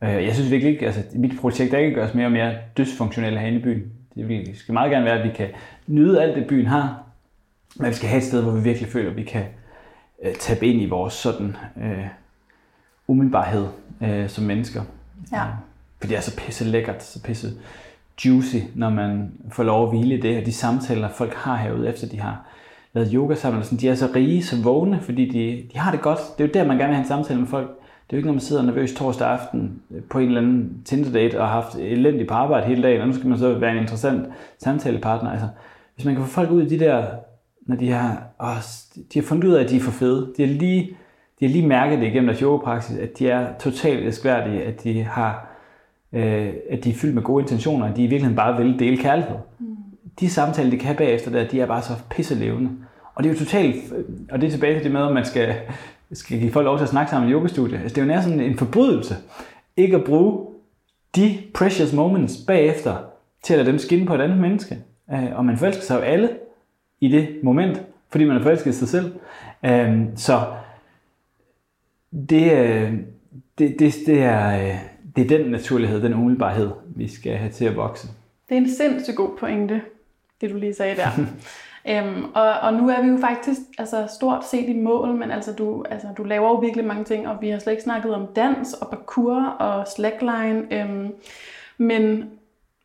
Øh, 0.05 0.25
jeg 0.25 0.35
synes 0.35 0.51
virkelig 0.51 0.73
ikke, 0.73 0.87
altså 0.87 1.03
mit 1.15 1.41
projekt 1.41 1.75
er 1.75 1.79
ikke 1.79 1.89
at 1.89 1.95
gøre 1.95 2.05
os 2.05 2.15
mere 2.15 2.27
og 2.27 2.33
mere 2.33 2.55
dysfunktionelle 2.79 3.39
herinde 3.39 3.59
i 3.59 3.63
byen. 3.63 4.47
Det 4.47 4.57
skal 4.57 4.73
meget 4.73 4.91
gerne 4.91 5.05
være, 5.05 5.19
at 5.19 5.25
vi 5.25 5.33
kan 5.35 5.49
nyde 5.87 6.23
alt 6.23 6.37
det, 6.37 6.47
byen 6.47 6.67
har, 6.67 7.06
men 7.79 7.89
vi 7.89 7.95
skal 7.95 8.09
have 8.09 8.19
et 8.19 8.25
sted, 8.25 8.43
hvor 8.43 8.53
vi 8.53 8.61
virkelig 8.61 8.89
føler, 8.89 9.11
at 9.11 9.17
vi 9.17 9.23
kan 9.23 9.45
øh, 10.25 10.35
tabe 10.35 10.67
ind 10.67 10.83
i 10.83 10.89
vores 10.89 11.15
sådan 11.15 11.57
øh, 11.83 12.07
umiddelbarhed 13.07 13.67
øh, 14.01 14.29
som 14.29 14.45
mennesker. 14.45 14.83
Ja. 15.33 15.45
Fordi 16.01 16.11
det 16.11 16.17
er 16.17 16.23
så 16.23 16.37
pisse 16.37 16.65
lækkert, 16.65 17.03
så 17.03 17.23
pisse 17.23 17.49
juicy, 18.25 18.57
når 18.75 18.91
man 18.91 19.33
får 19.53 19.63
lov 19.63 19.83
at 19.85 19.91
hvile 19.91 20.15
i 20.15 20.21
det, 20.21 20.39
og 20.39 20.47
de 20.47 20.53
samtaler, 20.53 21.09
folk 21.09 21.35
har 21.35 21.57
herude, 21.57 21.89
efter 21.89 22.09
de 22.09 22.21
har 22.21 22.47
lavet 22.93 23.11
yoga 23.13 23.35
sammen, 23.35 23.65
sådan, 23.65 23.79
de 23.79 23.89
er 23.89 23.95
så 23.95 24.09
rige, 24.15 24.43
så 24.43 24.63
vågne, 24.63 25.01
fordi 25.01 25.29
de, 25.29 25.69
de 25.73 25.79
har 25.79 25.91
det 25.91 26.01
godt. 26.01 26.19
Det 26.39 26.45
er 26.45 26.49
jo 26.49 26.53
der, 26.55 26.69
man 26.69 26.77
gerne 26.77 26.89
vil 26.89 26.95
have 26.95 27.03
en 27.03 27.09
samtale 27.09 27.41
med 27.41 27.49
folk. 27.49 27.69
Det 27.69 28.13
er 28.13 28.17
jo 28.17 28.17
ikke, 28.17 28.27
når 28.27 28.33
man 28.33 28.41
sidder 28.41 28.63
nervøs 28.63 28.95
torsdag 28.95 29.29
aften 29.29 29.83
på 30.11 30.19
en 30.19 30.27
eller 30.27 30.41
anden 30.41 30.83
Tinder-date 30.85 31.41
og 31.41 31.49
har 31.49 31.63
haft 31.63 31.75
elendigt 31.75 32.29
på 32.29 32.35
arbejde 32.35 32.67
hele 32.67 32.83
dagen, 32.83 33.01
og 33.01 33.07
nu 33.07 33.13
skal 33.15 33.29
man 33.29 33.39
så 33.39 33.59
være 33.59 33.73
en 33.73 33.79
interessant 33.79 34.29
samtalepartner. 34.59 35.31
Altså, 35.31 35.49
hvis 35.95 36.05
man 36.05 36.15
kan 36.15 36.25
få 36.25 36.31
folk 36.31 36.51
ud 36.51 36.63
i 36.63 36.69
de 36.69 36.85
der, 36.85 37.07
når 37.67 37.77
de 37.77 37.91
har, 37.91 38.23
åh, 38.41 38.57
de 39.13 39.19
har 39.19 39.27
fundet 39.27 39.49
ud 39.49 39.53
af, 39.53 39.65
at 39.65 39.71
de 39.71 39.77
er 39.77 39.81
for 39.81 39.91
fede, 39.91 40.33
de 40.37 40.47
har 40.47 40.55
lige, 40.55 40.97
de 41.41 41.47
har 41.47 41.53
lige 41.53 41.67
mærket 41.67 41.99
det 41.99 42.07
igennem 42.07 42.27
deres 42.27 42.41
yogapraksis, 42.41 42.97
at 42.97 43.19
de 43.19 43.29
er 43.29 43.59
totalt 43.59 44.05
elskværdige, 44.05 44.63
at 44.63 44.85
de 44.85 45.03
har 45.03 45.57
øh, 46.13 46.53
at 46.71 46.85
de 46.85 46.91
er 46.91 46.95
fyldt 46.95 47.15
med 47.15 47.23
gode 47.23 47.43
intentioner, 47.43 47.87
at 47.87 47.97
de 47.97 48.03
i 48.03 48.07
virkeligheden 48.07 48.37
bare 48.37 48.63
vil 48.63 48.79
dele 48.79 48.97
kærlighed. 48.97 49.37
Mm. 49.59 49.67
De 50.21 50.31
samtaler, 50.31 50.71
de 50.71 50.77
kan 50.77 50.87
have 50.87 50.97
bagefter, 50.97 51.31
der, 51.31 51.49
de 51.49 51.61
er 51.61 51.67
bare 51.67 51.83
så 51.83 51.93
pisselevende. 52.11 52.71
Og 53.15 53.25
det 53.25 53.31
er 53.31 53.35
jo 53.35 53.39
totalt, 53.39 53.93
og 54.31 54.41
det 54.41 54.47
er 54.47 54.51
tilbage 54.51 54.75
til 54.75 54.85
det 54.85 54.93
med, 54.93 55.07
at 55.07 55.13
man 55.13 55.25
skal 55.25 55.55
skal 56.13 56.41
give 56.41 56.53
folk 56.53 56.65
lov 56.65 56.77
til 56.77 56.85
at 56.85 56.91
snakke 56.91 57.11
sammen 57.11 57.31
i 57.31 57.33
yogastudie. 57.33 57.79
Altså, 57.79 57.95
det 57.95 58.11
er 58.11 58.17
jo 58.17 58.23
sådan 58.23 58.41
en 58.41 58.59
forbrydelse, 58.59 59.17
ikke 59.77 59.97
at 59.97 60.05
bruge 60.05 60.47
de 61.17 61.39
precious 61.55 61.93
moments 61.93 62.37
bagefter, 62.47 62.97
til 63.43 63.55
at 63.55 63.59
lade 63.59 63.71
dem 63.71 63.79
skinne 63.79 64.07
på 64.07 64.15
et 64.15 64.21
andet 64.21 64.39
menneske. 64.39 64.79
Øh, 65.13 65.25
og 65.35 65.45
man 65.45 65.59
forelsker 65.59 65.85
sig 65.85 65.97
jo 65.97 66.01
alle 66.01 66.29
i 67.01 67.09
det 67.09 67.41
moment, 67.43 67.83
fordi 68.09 68.25
man 68.25 68.37
er 68.37 68.43
forelsket 68.43 68.75
sig 68.75 68.89
selv. 68.89 69.15
Øh, 69.65 70.03
så 70.17 70.41
det, 72.29 72.53
øh, 72.53 72.93
det, 73.59 73.77
det, 73.79 73.95
det, 74.07 74.23
er, 74.23 74.77
det 75.17 75.25
er 75.25 75.39
den 75.39 75.51
naturlighed, 75.51 76.03
den 76.03 76.15
umiddelbarhed, 76.15 76.71
vi 76.87 77.09
skal 77.09 77.37
have 77.37 77.53
til 77.53 77.65
at 77.65 77.77
vokse. 77.77 78.09
Det 78.49 78.55
er 78.55 78.61
en 78.61 78.71
sindssygt 78.71 79.17
god 79.17 79.31
pointe, 79.39 79.81
det 80.41 80.51
du 80.51 80.57
lige 80.57 80.75
sagde 80.75 80.97
der. 80.97 81.09
Øhm, 81.89 82.25
og, 82.35 82.51
og 82.51 82.75
nu 82.75 82.89
er 82.89 83.03
vi 83.03 83.09
jo 83.09 83.19
faktisk 83.19 83.61
altså, 83.79 84.09
stort 84.17 84.47
set 84.47 84.69
i 84.69 84.73
mål, 84.73 85.15
men 85.15 85.31
altså, 85.31 85.53
du, 85.53 85.85
altså, 85.91 86.09
du 86.17 86.23
laver 86.23 86.49
jo 86.49 86.55
virkelig 86.55 86.85
mange 86.87 87.05
ting, 87.05 87.29
og 87.29 87.37
vi 87.41 87.49
har 87.49 87.59
slet 87.59 87.73
ikke 87.73 87.83
snakket 87.83 88.15
om 88.15 88.27
dans 88.37 88.73
og 88.73 88.91
parkour 88.91 89.43
og 89.43 89.89
slackline. 89.89 90.67
Øhm, 90.71 91.13
men, 91.79 92.31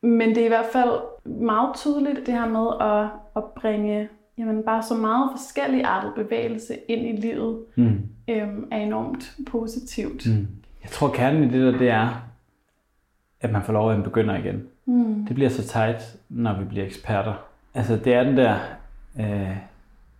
men 0.01 0.29
det 0.29 0.37
er 0.37 0.45
i 0.45 0.47
hvert 0.47 0.71
fald 0.73 0.99
meget 1.25 1.75
tydeligt, 1.75 2.25
det 2.25 2.33
her 2.33 2.47
med 2.47 2.67
at, 2.81 3.09
at 3.35 3.43
bringe 3.61 4.09
jamen, 4.37 4.63
bare 4.63 4.83
så 4.83 4.93
meget 4.93 5.29
forskellig 5.31 5.83
artet 5.83 6.13
bevægelse 6.15 6.75
ind 6.87 7.07
i 7.07 7.21
livet, 7.21 7.63
mm. 7.75 8.09
øhm, 8.29 8.67
er 8.71 8.77
enormt 8.77 9.35
positivt. 9.47 10.27
Mm. 10.27 10.47
Jeg 10.83 10.89
tror, 10.89 11.07
kernen 11.13 11.43
i 11.43 11.47
det 11.47 11.73
der, 11.73 11.79
det 11.79 11.89
er, 11.89 12.27
at 13.41 13.51
man 13.51 13.63
får 13.63 13.73
lov 13.73 13.91
at 13.91 14.03
begynde 14.03 14.39
igen. 14.39 14.67
Mm. 14.85 15.25
Det 15.25 15.35
bliver 15.35 15.49
så 15.49 15.67
tight, 15.67 16.15
når 16.29 16.59
vi 16.59 16.65
bliver 16.65 16.85
eksperter. 16.85 17.33
Altså, 17.73 17.97
det 17.97 18.13
er 18.13 18.23
den 18.23 18.37
der 18.37 18.57
øh, 19.19 19.57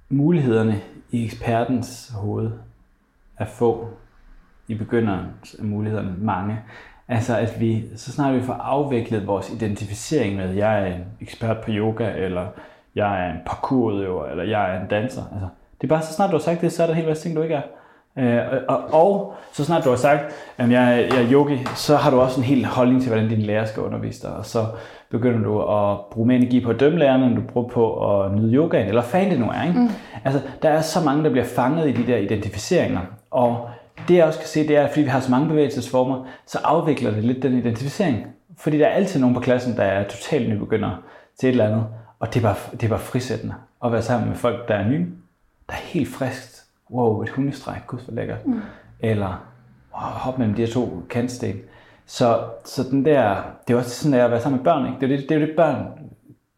mulighederne 0.10 0.82
i 1.12 1.26
ekspertens 1.26 2.12
hoved 2.16 2.52
er 3.38 3.46
få. 3.46 3.90
I 4.68 4.76
begynderen 4.76 5.26
er 5.60 5.64
mulighederne 5.64 6.16
mange. 6.18 6.60
Altså 7.12 7.38
at 7.38 7.60
vi, 7.60 7.84
så 7.96 8.12
snart 8.12 8.36
vi 8.36 8.42
får 8.42 8.54
afviklet 8.54 9.28
vores 9.28 9.50
identificering 9.50 10.36
med, 10.36 10.54
jeg 10.54 10.82
er 10.82 10.86
en 10.86 11.04
ekspert 11.22 11.58
på 11.58 11.72
yoga, 11.72 12.12
eller 12.18 12.46
jeg 12.96 13.26
er 13.26 13.32
en 13.32 13.38
parkourudøver, 13.46 14.26
eller 14.26 14.44
jeg 14.44 14.76
er 14.76 14.82
en 14.82 14.88
danser. 14.88 15.22
Altså, 15.32 15.48
det 15.82 15.88
er 15.88 15.88
bare, 15.88 16.02
så 16.02 16.14
snart 16.14 16.30
du 16.30 16.36
har 16.36 16.42
sagt 16.42 16.62
det, 16.62 16.72
så 16.72 16.84
er 16.84 16.88
der 16.88 16.94
helt 16.94 17.08
hvad 17.08 17.16
ting, 17.16 17.36
du 17.36 17.42
ikke 17.42 17.56
er. 17.56 17.62
Øh, 18.18 18.62
og, 18.68 18.80
og 18.94 19.34
så 19.54 19.66
snart 19.66 19.84
du 19.84 19.90
har 19.90 19.98
sagt, 19.98 20.22
at 20.58 20.72
jeg, 20.72 21.08
jeg 21.12 21.24
er 21.24 21.32
yogi, 21.32 21.58
så 21.76 21.96
har 21.96 22.12
du 22.12 22.20
også 22.20 22.40
en 22.40 22.46
helt 22.46 22.66
holdning 22.66 23.02
til, 23.02 23.12
hvordan 23.12 23.30
din 23.30 23.42
lærer 23.42 23.66
skal 23.66 23.84
undervise 23.84 24.28
dig. 24.28 24.36
Og 24.36 24.46
så 24.46 24.66
begynder 25.10 25.44
du 25.44 25.62
at 25.62 25.98
bruge 26.12 26.28
mere 26.28 26.38
energi 26.38 26.64
på 26.64 26.70
at 26.70 26.80
dømme 26.80 27.00
lærerne, 27.00 27.26
end 27.26 27.36
du 27.36 27.42
bruger 27.42 27.68
på 27.68 28.20
at 28.22 28.32
nyde 28.32 28.54
yogaen, 28.54 28.88
eller 28.88 29.04
hvad 29.12 29.26
det 29.26 29.40
nu 29.40 29.50
er. 29.50 29.64
Ikke? 29.68 29.80
Mm. 29.80 29.90
Altså, 30.26 30.42
der 30.62 30.70
er 30.70 30.82
så 30.82 31.00
mange, 31.06 31.24
der 31.24 31.30
bliver 31.30 31.46
fanget 31.46 31.90
i 31.90 31.92
de 31.92 32.12
der 32.12 32.18
identificeringer. 32.18 33.02
Og 33.32 33.70
det 34.08 34.16
jeg 34.16 34.26
også 34.26 34.40
kan 34.40 34.48
se, 34.48 34.68
det 34.68 34.78
er, 34.78 34.84
at 34.84 34.90
fordi 34.90 35.02
vi 35.02 35.10
har 35.10 35.20
så 35.20 35.32
mange 35.32 35.48
bevægelsesformer, 35.48 36.26
så 36.46 36.60
afvikler 36.64 37.12
det 37.12 37.24
lidt 37.24 37.44
den 37.44 37.58
identificering. 37.58 38.28
Fordi 38.58 38.78
der 38.80 38.86
er 38.86 38.94
altid 38.94 39.20
nogen 39.20 39.36
på 39.36 39.42
klassen, 39.42 39.78
der 39.78 39.84
er 39.84 40.08
totalt 40.08 40.50
nybegyndere 40.50 40.98
til 41.40 41.48
et 41.48 41.52
eller 41.52 41.66
andet. 41.66 41.86
Og 42.20 42.34
det 42.34 42.40
er 42.40 42.42
bare, 42.44 42.56
det 42.72 42.84
er 42.84 42.90
bare 42.90 43.00
frisættende 43.00 43.56
at 43.86 43.92
være 43.92 44.02
sammen 44.02 44.30
med 44.30 44.38
folk, 44.38 44.68
der 44.68 44.76
er 44.76 44.88
nye. 44.88 45.08
Der 45.70 45.74
er 45.74 45.82
helt 45.82 46.10
friskt. 46.10 46.64
Wow, 46.92 47.22
et 47.22 47.30
hundestræk, 47.30 47.88
gud 47.88 48.00
for 48.06 48.12
lækkert. 48.12 48.48
Mm. 48.48 48.62
Eller 49.00 49.46
wow, 49.94 50.10
hop 50.10 50.38
mellem 50.38 50.56
de 50.56 50.66
her 50.66 50.74
to 50.74 51.04
kantsten. 51.10 51.62
Så, 52.06 52.40
så 52.66 52.84
den 52.84 53.06
der, 53.06 53.36
det 53.68 53.74
er 53.74 53.78
også 53.78 53.90
sådan, 53.90 54.20
at 54.20 54.32
være 54.32 54.42
sammen 54.42 54.58
med 54.58 54.64
børn. 54.64 54.86
Ikke? 54.86 54.98
Det, 55.02 55.12
er 55.12 55.18
det, 55.18 55.30
det 55.30 55.42
er 55.42 55.46
det, 55.46 55.56
børn 55.58 55.88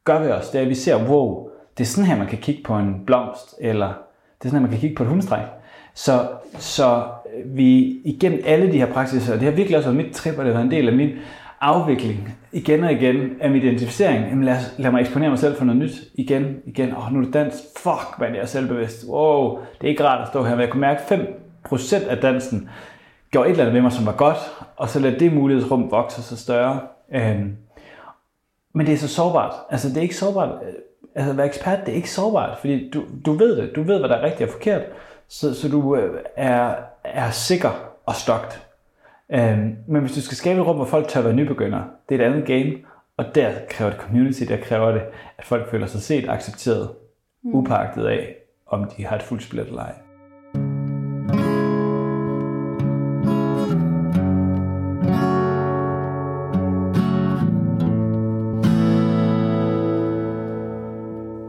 gør 0.04 0.20
ved 0.20 0.32
os. 0.32 0.50
Det 0.50 0.58
er, 0.58 0.64
at 0.64 0.70
vi 0.70 0.76
ser, 0.76 1.10
wow, 1.10 1.50
det 1.78 1.84
er 1.84 1.88
sådan 1.88 2.06
her, 2.06 2.18
man 2.18 2.28
kan 2.28 2.38
kigge 2.38 2.64
på 2.64 2.78
en 2.78 3.04
blomst, 3.06 3.56
eller 3.60 3.88
det 3.88 4.46
er 4.46 4.50
sådan 4.50 4.60
her, 4.60 4.62
man 4.62 4.72
kan 4.72 4.80
kigge 4.80 4.96
på 4.96 5.04
et 5.04 5.10
hundestræk. 5.10 5.46
Så, 5.94 6.28
så 6.58 7.04
vi 7.46 8.02
igennem 8.06 8.42
alle 8.46 8.72
de 8.72 8.78
her 8.78 8.94
praksiser, 8.94 9.34
og 9.34 9.40
det 9.40 9.48
har 9.48 9.56
virkelig 9.56 9.78
også 9.78 9.90
været 9.90 10.06
mit 10.06 10.14
trip, 10.14 10.38
og 10.38 10.46
det 10.46 10.54
har 10.54 10.60
været 10.62 10.66
en 10.66 10.72
del 10.72 10.88
af 10.88 10.96
min 10.96 11.10
afvikling 11.62 12.38
igen 12.52 12.84
og 12.84 12.92
igen 12.92 13.32
af 13.42 13.52
min 13.52 13.62
identificering. 13.62 14.26
Jamen 14.30 14.44
lad, 14.44 14.58
lad 14.78 14.92
mig 14.92 15.02
eksponere 15.02 15.30
mig 15.30 15.40
selv 15.40 15.56
for 15.56 15.66
noget 15.66 15.82
nyt 15.82 16.04
igen, 16.16 16.58
igen. 16.66 16.92
Åh, 16.92 17.06
oh, 17.06 17.14
nu 17.14 17.20
er 17.20 17.24
det 17.24 17.34
dans. 17.34 17.64
Fuck, 17.78 18.20
man, 18.20 18.36
jeg 18.36 18.42
er 18.42 18.46
selvbevidst. 18.46 19.06
Wow, 19.10 19.60
det 19.82 19.88
er 19.88 19.92
ikke 19.92 20.04
rart 20.04 20.22
at 20.22 20.28
stå 20.28 20.44
her. 20.44 20.52
Men 20.52 20.62
jeg 20.62 20.70
kunne 20.70 20.82
mærke 20.82 21.02
5% 21.72 22.10
af 22.10 22.18
dansen 22.18 22.70
gjorde 23.32 23.50
et 23.50 23.52
eller 23.52 23.64
andet 23.64 23.74
ved 23.74 23.82
mig, 23.82 23.92
som 23.92 24.06
var 24.06 24.16
godt, 24.16 24.38
og 24.78 24.90
så 24.90 25.00
lad 25.00 25.12
det 25.12 25.34
mulighedsrum 25.34 25.92
vokse 25.92 26.24
så 26.24 26.38
større. 26.38 26.80
Øhm, 27.14 27.58
men 28.74 28.86
det 28.86 28.94
er 28.94 28.98
så 28.98 29.08
sårbart. 29.08 29.54
Altså, 29.70 29.90
det 29.90 29.98
er 29.98 30.02
ikke 30.02 30.16
sårbart. 30.16 30.50
Øh, 30.50 30.74
altså, 31.16 31.32
at 31.32 31.38
være 31.38 31.46
ekspert, 31.46 31.80
det 31.86 31.92
er 31.92 31.96
ikke 31.96 32.12
sårbart, 32.12 32.58
fordi 32.58 32.90
du, 32.90 33.04
du 33.26 33.34
ved 33.34 33.58
det. 33.58 33.76
Du 33.76 33.84
ved, 33.84 34.00
hvad 34.00 34.10
der 34.10 34.16
er 34.16 34.24
rigtigt 34.24 34.50
og 34.50 34.54
forkert. 34.54 34.82
Så, 35.28 35.54
så 35.54 35.70
du 35.70 35.96
øh, 35.96 36.20
er, 36.36 36.76
er 37.04 37.32
sikker 37.32 37.72
og 38.06 38.16
stokt. 38.16 38.68
Øhm, 39.32 39.76
men 39.88 40.02
hvis 40.02 40.14
du 40.14 40.22
skal 40.22 40.38
skabe 40.38 40.60
et 40.60 40.68
rum, 40.68 40.76
hvor 40.76 40.86
folk 40.86 41.08
tør 41.08 41.22
være 41.22 41.34
nybegyndere, 41.34 41.86
det 42.10 42.22
er 42.22 42.26
et 42.26 42.32
andet 42.32 42.48
game, 42.48 42.74
og 43.18 43.36
der 43.36 43.52
kræver 43.70 43.92
det 43.92 44.00
community, 44.00 44.44
der 44.44 44.58
kræver 44.58 44.92
det, 44.92 45.02
at 45.38 45.46
folk 45.46 45.72
føler 45.72 45.88
sig 45.88 46.02
set, 46.02 46.30
accepteret, 46.30 46.90
mm. 47.44 47.56
upagtet 47.56 48.06
af, 48.06 48.36
om 48.68 48.92
de 48.98 49.06
har 49.06 49.16
et 49.16 49.24
fuldt 49.24 49.44
spil 49.44 49.60
eller 49.60 49.82
ej. 49.82 49.94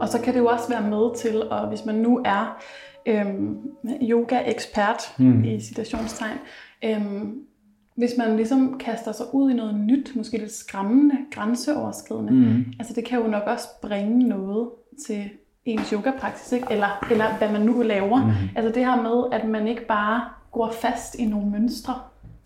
Og 0.01 0.09
så 0.09 0.21
kan 0.23 0.33
det 0.33 0.39
jo 0.39 0.45
også 0.45 0.69
være 0.69 0.89
med 0.89 1.15
til, 1.15 1.49
og 1.49 1.67
hvis 1.67 1.85
man 1.85 1.95
nu 1.95 2.21
er 2.25 2.61
øhm, 3.05 3.57
yoga-ekspert 4.01 5.01
mm. 5.17 5.43
i 5.43 5.59
citationstegn, 5.61 6.37
øhm, 6.83 7.41
hvis 7.95 8.11
man 8.17 8.35
ligesom 8.35 8.77
kaster 8.79 9.11
sig 9.11 9.25
ud 9.33 9.51
i 9.51 9.53
noget 9.53 9.75
nyt, 9.75 10.15
måske 10.15 10.37
lidt 10.37 10.51
skræmmende, 10.51 11.15
grænseoverskridende, 11.31 12.33
mm. 12.33 12.65
altså 12.79 12.93
det 12.93 13.05
kan 13.05 13.21
jo 13.21 13.27
nok 13.27 13.43
også 13.47 13.67
bringe 13.81 14.27
noget 14.27 14.69
til 15.07 15.29
ens 15.65 15.89
yogapraksis, 15.89 16.51
ikke? 16.51 16.67
Eller, 16.71 17.07
eller 17.11 17.37
hvad 17.37 17.51
man 17.51 17.61
nu 17.61 17.81
laver. 17.81 18.25
Mm. 18.25 18.31
Altså 18.55 18.71
det 18.71 18.85
her 18.85 19.01
med, 19.01 19.39
at 19.39 19.49
man 19.49 19.67
ikke 19.67 19.87
bare 19.87 20.21
går 20.51 20.71
fast 20.71 21.15
i 21.15 21.25
nogle 21.25 21.49
mønstre. 21.49 21.93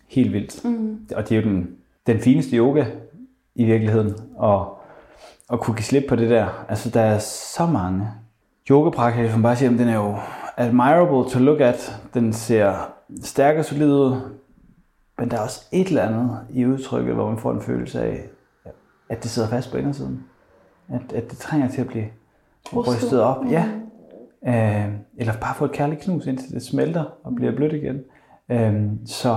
Helt 0.08 0.34
vildt. 0.34 0.66
Mm. 0.66 1.08
Og 1.16 1.30
det 1.30 1.38
er 1.38 1.42
jo 1.42 1.50
den, 1.50 1.70
den 2.08 2.20
fineste 2.20 2.56
yoga 2.56 2.86
i 3.56 3.66
virkeligheden, 3.66 4.14
og 4.36 4.78
at 5.54 5.60
kunne 5.60 5.76
give 5.76 5.84
slip 5.84 6.04
på 6.10 6.16
det 6.16 6.30
der. 6.30 6.66
Altså, 6.70 6.90
der 6.90 7.02
er 7.02 7.20
så 7.20 7.66
mange 7.66 8.08
yogapraktikker, 8.70 9.32
som 9.32 9.42
bare 9.42 9.56
siger, 9.56 9.72
at 9.72 9.80
den 9.80 9.88
er 9.88 9.96
jo 9.96 10.18
admirable 10.60 11.32
to 11.32 11.40
look 11.40 11.62
at. 11.62 12.02
Den 12.14 12.34
ser 12.34 12.94
stærk 13.24 13.58
og 13.58 13.66
solid 13.66 13.94
ud, 13.94 14.16
men 15.20 15.32
der 15.32 15.38
er 15.38 15.42
også 15.42 15.66
et 15.72 15.88
eller 15.88 16.04
andet 16.04 16.40
i 16.50 16.66
udtrykket, 16.66 17.16
hvor 17.16 17.30
man 17.30 17.38
får 17.38 17.52
en 17.52 17.62
følelse 17.62 18.02
af, 18.02 18.24
at 19.10 19.24
det 19.24 19.32
sidder 19.32 19.48
fast 19.50 19.72
på 19.72 19.78
indersiden. 19.78 20.24
At, 20.90 21.14
at 21.14 21.30
det 21.30 21.38
trænger 21.38 21.70
til 21.70 21.82
at 21.82 21.88
blive 21.88 22.06
rystet 22.76 23.22
op. 23.22 23.46
Ja. 23.50 23.66
Øh, 24.48 24.94
eller 25.18 25.34
bare 25.42 25.56
få 25.56 25.66
et 25.66 25.72
kærligt 25.72 26.02
knus, 26.02 26.26
indtil 26.26 26.52
det 26.52 26.64
smelter 26.64 27.04
og 27.24 27.36
bliver 27.36 27.56
blødt 27.56 27.74
igen. 27.74 28.04
Øh, 28.50 28.86
så, 29.06 29.30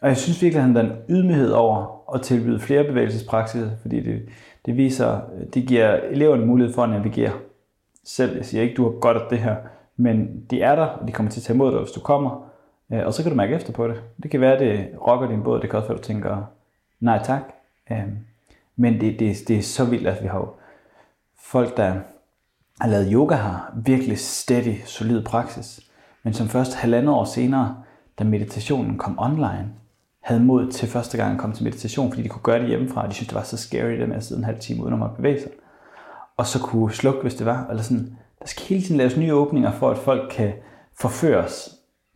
og 0.00 0.08
jeg 0.08 0.16
synes 0.16 0.42
virkelig, 0.42 0.64
at 0.64 0.74
der 0.74 0.82
er 0.82 0.86
en 0.86 0.96
ydmyghed 1.08 1.50
over 1.50 2.02
at 2.14 2.22
tilbyde 2.22 2.60
flere 2.60 2.84
bevægelsespraksiser, 2.84 3.70
fordi 3.80 4.00
det, 4.00 4.28
det 4.66 4.76
viser, 4.76 5.20
det 5.54 5.66
giver 5.66 5.94
eleverne 5.94 6.46
mulighed 6.46 6.74
for 6.74 6.82
at 6.82 6.90
navigere 6.90 7.32
selv. 8.04 8.36
Jeg 8.36 8.46
siger 8.46 8.62
ikke, 8.62 8.74
du 8.74 8.82
har 8.82 9.00
godt 9.00 9.16
af 9.16 9.22
det 9.30 9.38
her, 9.38 9.56
men 10.00 10.44
de 10.50 10.62
er 10.62 10.74
der, 10.74 10.84
og 10.84 11.08
de 11.08 11.12
kommer 11.12 11.32
til 11.32 11.40
at 11.40 11.44
tage 11.44 11.54
imod 11.54 11.72
dig, 11.72 11.80
hvis 11.80 11.92
du 11.92 12.00
kommer. 12.00 12.50
Øh, 12.92 13.06
og 13.06 13.14
så 13.14 13.22
kan 13.22 13.30
du 13.30 13.36
mærke 13.36 13.54
efter 13.54 13.72
på 13.72 13.88
det. 13.88 14.02
Det 14.22 14.30
kan 14.30 14.40
være, 14.40 14.52
at 14.52 14.60
det 14.60 14.88
rokker 15.06 15.28
din 15.28 15.42
båd. 15.42 15.60
Det 15.60 15.70
kan 15.70 15.76
også 15.76 15.88
være, 15.88 15.98
at 15.98 16.04
du 16.04 16.06
tænker, 16.06 16.44
nej 17.00 17.22
tak. 17.24 17.42
Øh, 17.90 18.08
men 18.76 19.00
det, 19.00 19.20
det, 19.20 19.36
det 19.48 19.58
er 19.58 19.62
så 19.62 19.84
vildt, 19.84 20.06
at 20.06 20.22
vi 20.22 20.28
har 20.28 20.48
folk, 21.38 21.76
der 21.76 21.94
har 22.80 22.88
lavet 22.88 23.08
yoga 23.12 23.34
her, 23.34 23.72
virkelig 23.76 24.18
steady, 24.18 24.74
solid 24.84 25.24
praksis. 25.24 25.80
Men 26.22 26.34
som 26.34 26.48
først 26.48 26.74
halvandet 26.74 27.14
år 27.14 27.24
senere, 27.24 27.76
da 28.18 28.24
meditationen 28.24 28.98
kom 28.98 29.18
online, 29.18 29.68
havde 30.20 30.40
mod 30.40 30.72
til 30.72 30.88
første 30.88 31.16
gang 31.16 31.34
at 31.34 31.40
komme 31.40 31.56
til 31.56 31.64
meditation, 31.64 32.10
fordi 32.10 32.22
de 32.22 32.28
kunne 32.28 32.42
gøre 32.42 32.60
det 32.60 32.68
hjemmefra, 32.68 33.02
og 33.02 33.08
de 33.08 33.14
synes, 33.14 33.28
det 33.28 33.36
var 33.36 33.42
så 33.42 33.56
scary, 33.56 33.90
det 33.90 34.08
med 34.08 34.16
at 34.16 34.24
sidde 34.24 34.38
en 34.38 34.44
halv 34.44 34.58
time 34.58 34.82
uden 34.84 35.02
at 35.02 35.16
bevæge 35.16 35.40
sig. 35.40 35.50
Og 36.36 36.46
så 36.46 36.58
kunne 36.58 36.92
slukke, 36.92 37.22
hvis 37.22 37.34
det 37.34 37.46
var. 37.46 37.66
Eller 37.70 37.82
sådan, 37.82 38.16
der 38.40 38.46
skal 38.46 38.66
hele 38.66 38.82
tiden 38.82 38.96
laves 38.96 39.16
nye 39.16 39.34
åbninger, 39.34 39.72
for 39.72 39.90
at 39.90 39.98
folk 39.98 40.32
kan 40.32 40.52
forføres 41.00 41.70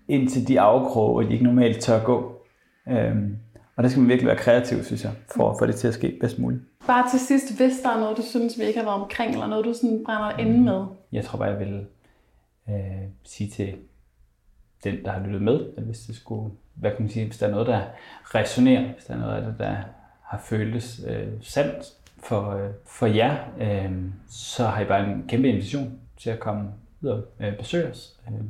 ind 0.09 0.29
til 0.29 0.49
de 0.49 0.61
afkroge, 0.61 1.13
hvor 1.13 1.23
de 1.23 1.33
ikke 1.33 1.45
normalt 1.45 1.81
tør 1.81 2.05
gå. 2.05 2.43
Øhm, 2.89 3.37
og 3.77 3.83
der 3.83 3.89
skal 3.89 4.01
man 4.01 4.09
virkelig 4.09 4.29
være 4.29 4.37
kreativ, 4.37 4.85
synes 4.85 5.05
jeg, 5.05 5.13
for 5.37 5.51
at 5.51 5.57
få 5.59 5.67
det 5.67 5.75
til 5.75 5.89
at 5.89 5.95
ske 5.95 6.17
bedst 6.21 6.39
muligt. 6.39 6.63
Bare 6.87 7.11
til 7.11 7.21
sidst, 7.21 7.57
hvis 7.57 7.81
der 7.83 7.91
er 7.91 8.01
noget, 8.01 8.17
du 8.17 8.23
synes, 8.23 8.59
vi 8.59 8.65
ikke 8.65 8.79
har 8.79 8.87
været 8.87 9.03
omkring, 9.03 9.33
eller 9.33 9.47
noget, 9.47 9.65
du 9.65 9.75
sådan 9.75 10.03
brænder 10.05 10.39
inde 10.39 10.61
med? 10.61 10.85
Jeg 11.13 11.25
tror 11.25 11.39
bare, 11.39 11.49
jeg 11.49 11.59
vil 11.59 11.87
øh, 12.69 12.75
sige 13.25 13.51
til 13.51 13.75
den, 14.85 15.05
der 15.05 15.11
har 15.11 15.21
lyttet 15.21 15.43
med, 15.43 15.61
at 15.77 15.83
hvis 15.83 15.99
det 15.99 16.17
skulle 16.17 16.51
hvad 16.75 16.91
kan 16.91 17.01
man 17.01 17.11
sige, 17.11 17.27
hvis 17.27 17.39
der 17.39 17.47
er 17.47 17.51
noget, 17.51 17.67
der 17.67 17.83
resonerer, 18.25 18.93
hvis 18.93 19.05
der 19.05 19.15
er 19.15 19.19
noget 19.19 19.37
af 19.37 19.43
det, 19.43 19.55
der 19.59 19.77
har 20.23 20.39
føltes 20.45 21.01
øh, 21.09 21.29
sandt 21.41 21.93
for, 22.19 22.51
øh, 22.51 22.71
for 22.87 23.07
jer, 23.07 23.37
øh, 23.61 23.93
så 24.29 24.67
har 24.67 24.83
I 24.83 24.85
bare 24.85 25.11
en 25.11 25.25
kæmpe 25.29 25.49
invitation 25.49 25.99
til 26.25 26.31
at 26.31 26.41
komme 26.41 26.71
ud 27.03 27.09
og 27.09 27.23
øh, 27.41 27.57
besøge 27.57 27.91
os. 27.91 28.21
Øh, 28.29 28.41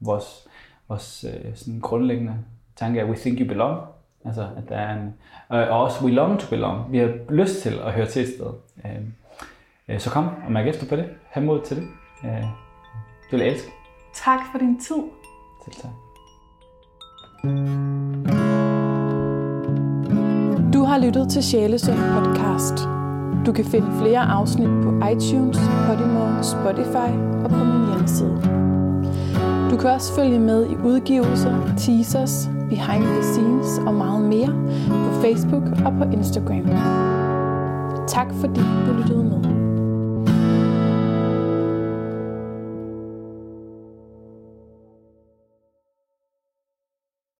vores 0.00 0.48
vores 0.88 1.24
øh, 1.24 1.56
sådan 1.56 1.80
grundlæggende 1.80 2.36
tanke 2.76 3.00
er, 3.00 3.04
we 3.04 3.16
think 3.16 3.40
you 3.40 3.48
belong. 3.48 3.80
Altså, 4.24 4.48
at 4.56 4.68
der 4.68 4.76
er 4.76 5.02
en, 5.02 5.14
og 5.48 5.68
også 5.68 6.04
we 6.04 6.10
long 6.10 6.40
to 6.40 6.50
belong. 6.50 6.92
Vi 6.92 6.98
har 6.98 7.12
lyst 7.30 7.62
til 7.62 7.78
at 7.78 7.92
høre 7.92 8.06
til 8.06 8.22
et 8.22 8.28
sted. 8.28 8.46
Øh, 8.84 9.00
øh, 9.88 10.00
så 10.00 10.10
kom 10.10 10.28
og 10.46 10.52
mærk 10.52 10.66
efter 10.66 10.86
på 10.86 10.96
det. 10.96 11.06
Ha' 11.30 11.40
mod 11.40 11.60
til 11.64 11.76
det. 11.76 11.86
Øh, 12.24 12.30
det 13.30 13.32
vil 13.32 13.40
jeg 13.40 13.48
elske. 13.48 13.70
Tak 14.14 14.40
for 14.52 14.58
din 14.58 14.80
tid. 14.80 15.02
Selv 15.64 15.74
tak. 15.74 15.92
Du 20.72 20.84
har 20.84 20.98
lyttet 20.98 21.30
til 21.30 21.42
Sjælesund 21.42 21.98
podcast. 21.98 23.01
Du 23.46 23.52
kan 23.52 23.64
finde 23.64 23.86
flere 24.00 24.20
afsnit 24.20 24.68
på 24.82 24.90
iTunes, 25.12 25.58
Podimo, 25.86 26.42
Spotify 26.42 27.10
og 27.44 27.50
på 27.50 27.64
min 27.64 27.86
hjemmeside. 27.88 28.42
Du 29.70 29.76
kan 29.76 29.90
også 29.90 30.14
følge 30.14 30.38
med 30.38 30.66
i 30.66 30.76
udgivelser, 30.84 31.54
teasers, 31.76 32.50
behind 32.68 33.04
the 33.04 33.22
scenes 33.22 33.78
og 33.86 33.94
meget 33.94 34.22
mere 34.24 34.52
på 34.88 35.20
Facebook 35.22 35.62
og 35.86 35.92
på 35.98 36.04
Instagram. 36.12 36.66
Tak 38.08 38.26
fordi 38.40 38.60
du 38.86 38.92
lyttede 38.92 39.24
med. 39.24 39.51